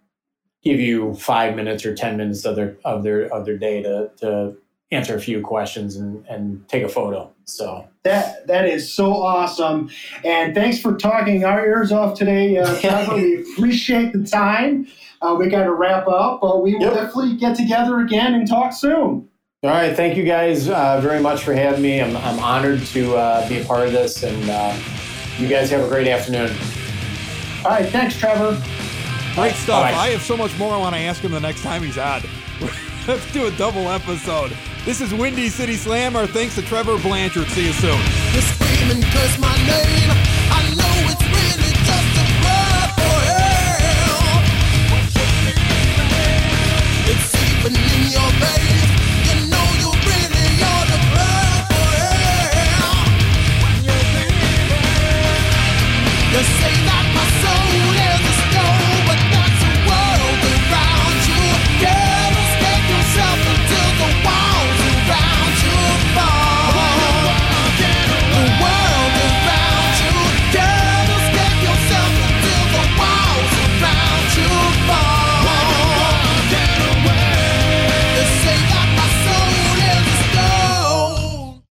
give 0.64 0.80
you 0.80 1.14
five 1.14 1.56
minutes 1.56 1.86
or 1.86 1.94
ten 1.94 2.18
minutes 2.18 2.44
of 2.44 2.56
their 2.56 2.76
of 2.84 3.04
their 3.04 3.32
of 3.32 3.46
their 3.46 3.58
day 3.60 3.84
to 3.84 4.10
to 4.18 4.58
answer 4.90 5.16
a 5.16 5.22
few 5.22 5.42
questions 5.42 5.96
and 5.96 6.26
and 6.26 6.68
take 6.70 6.82
a 6.82 6.90
photo. 6.90 7.32
So 7.46 7.88
That 8.10 8.48
that 8.48 8.66
is 8.66 8.92
so 8.92 9.14
awesome, 9.14 9.92
and 10.26 10.56
thanks 10.56 10.80
for 10.82 10.96
talking 10.98 11.46
our 11.46 11.64
ears 11.64 11.92
off 11.92 12.18
today, 12.18 12.58
uh, 12.58 12.76
Trevor. 12.82 13.14
we 13.16 13.44
appreciate 13.54 14.14
the 14.14 14.24
time. 14.24 14.88
Uh, 15.22 15.36
we 15.38 15.48
got 15.48 15.66
to 15.66 15.74
wrap 15.74 16.08
up, 16.08 16.42
but 16.42 16.64
we 16.64 16.74
will 16.74 16.82
Yep. 16.86 16.94
definitely 16.96 17.36
get 17.38 17.56
together 17.56 18.00
again 18.00 18.34
and 18.34 18.48
talk 18.48 18.74
soon. 18.74 19.28
all 19.64 19.70
right, 19.70 19.96
thank 19.96 20.18
you 20.18 20.24
guys 20.24 20.70
uh, 20.70 21.00
very 21.02 21.20
much 21.22 21.44
for 21.44 21.54
having 21.54 21.84
me. 21.84 22.02
I'm 22.02 22.18
I'm 22.18 22.40
honored 22.40 22.82
to 22.88 23.16
uh, 23.16 23.48
be 23.48 23.60
a 23.62 23.66
part 23.66 23.86
of 23.86 23.92
this, 23.94 24.24
and 24.24 24.50
uh, 24.50 24.76
you 25.38 25.48
guys 25.48 25.70
have 25.70 25.86
a 25.86 25.88
great 25.88 26.08
afternoon. 26.08 26.50
All 27.64 27.72
right, 27.72 27.88
thanks, 27.90 28.18
Trevor. 28.18 28.60
Great 29.36 29.54
stuff. 29.54 29.84
Bye. 29.84 29.92
I 29.94 30.10
have 30.10 30.24
so 30.24 30.36
much 30.36 30.58
more 30.58 30.74
I 30.74 30.78
want 30.78 30.96
to 30.96 31.02
ask 31.02 31.22
him 31.22 31.32
the 31.32 31.40
next 31.40 31.62
time 31.62 31.84
he's 31.84 32.00
on. 32.00 32.24
Let's 33.08 33.32
do 33.32 33.46
a 33.46 33.52
double 33.52 33.88
episode. 33.88 34.52
This 34.86 35.02
is 35.02 35.14
Windy 35.14 35.50
City 35.50 35.76
Slam. 35.76 36.16
Our 36.16 36.26
thanks 36.26 36.56
to 36.56 36.62
Trevor 36.62 36.98
Blanchard. 37.00 37.48
See 37.50 37.66
you 37.68 37.74
soon. 37.74 38.00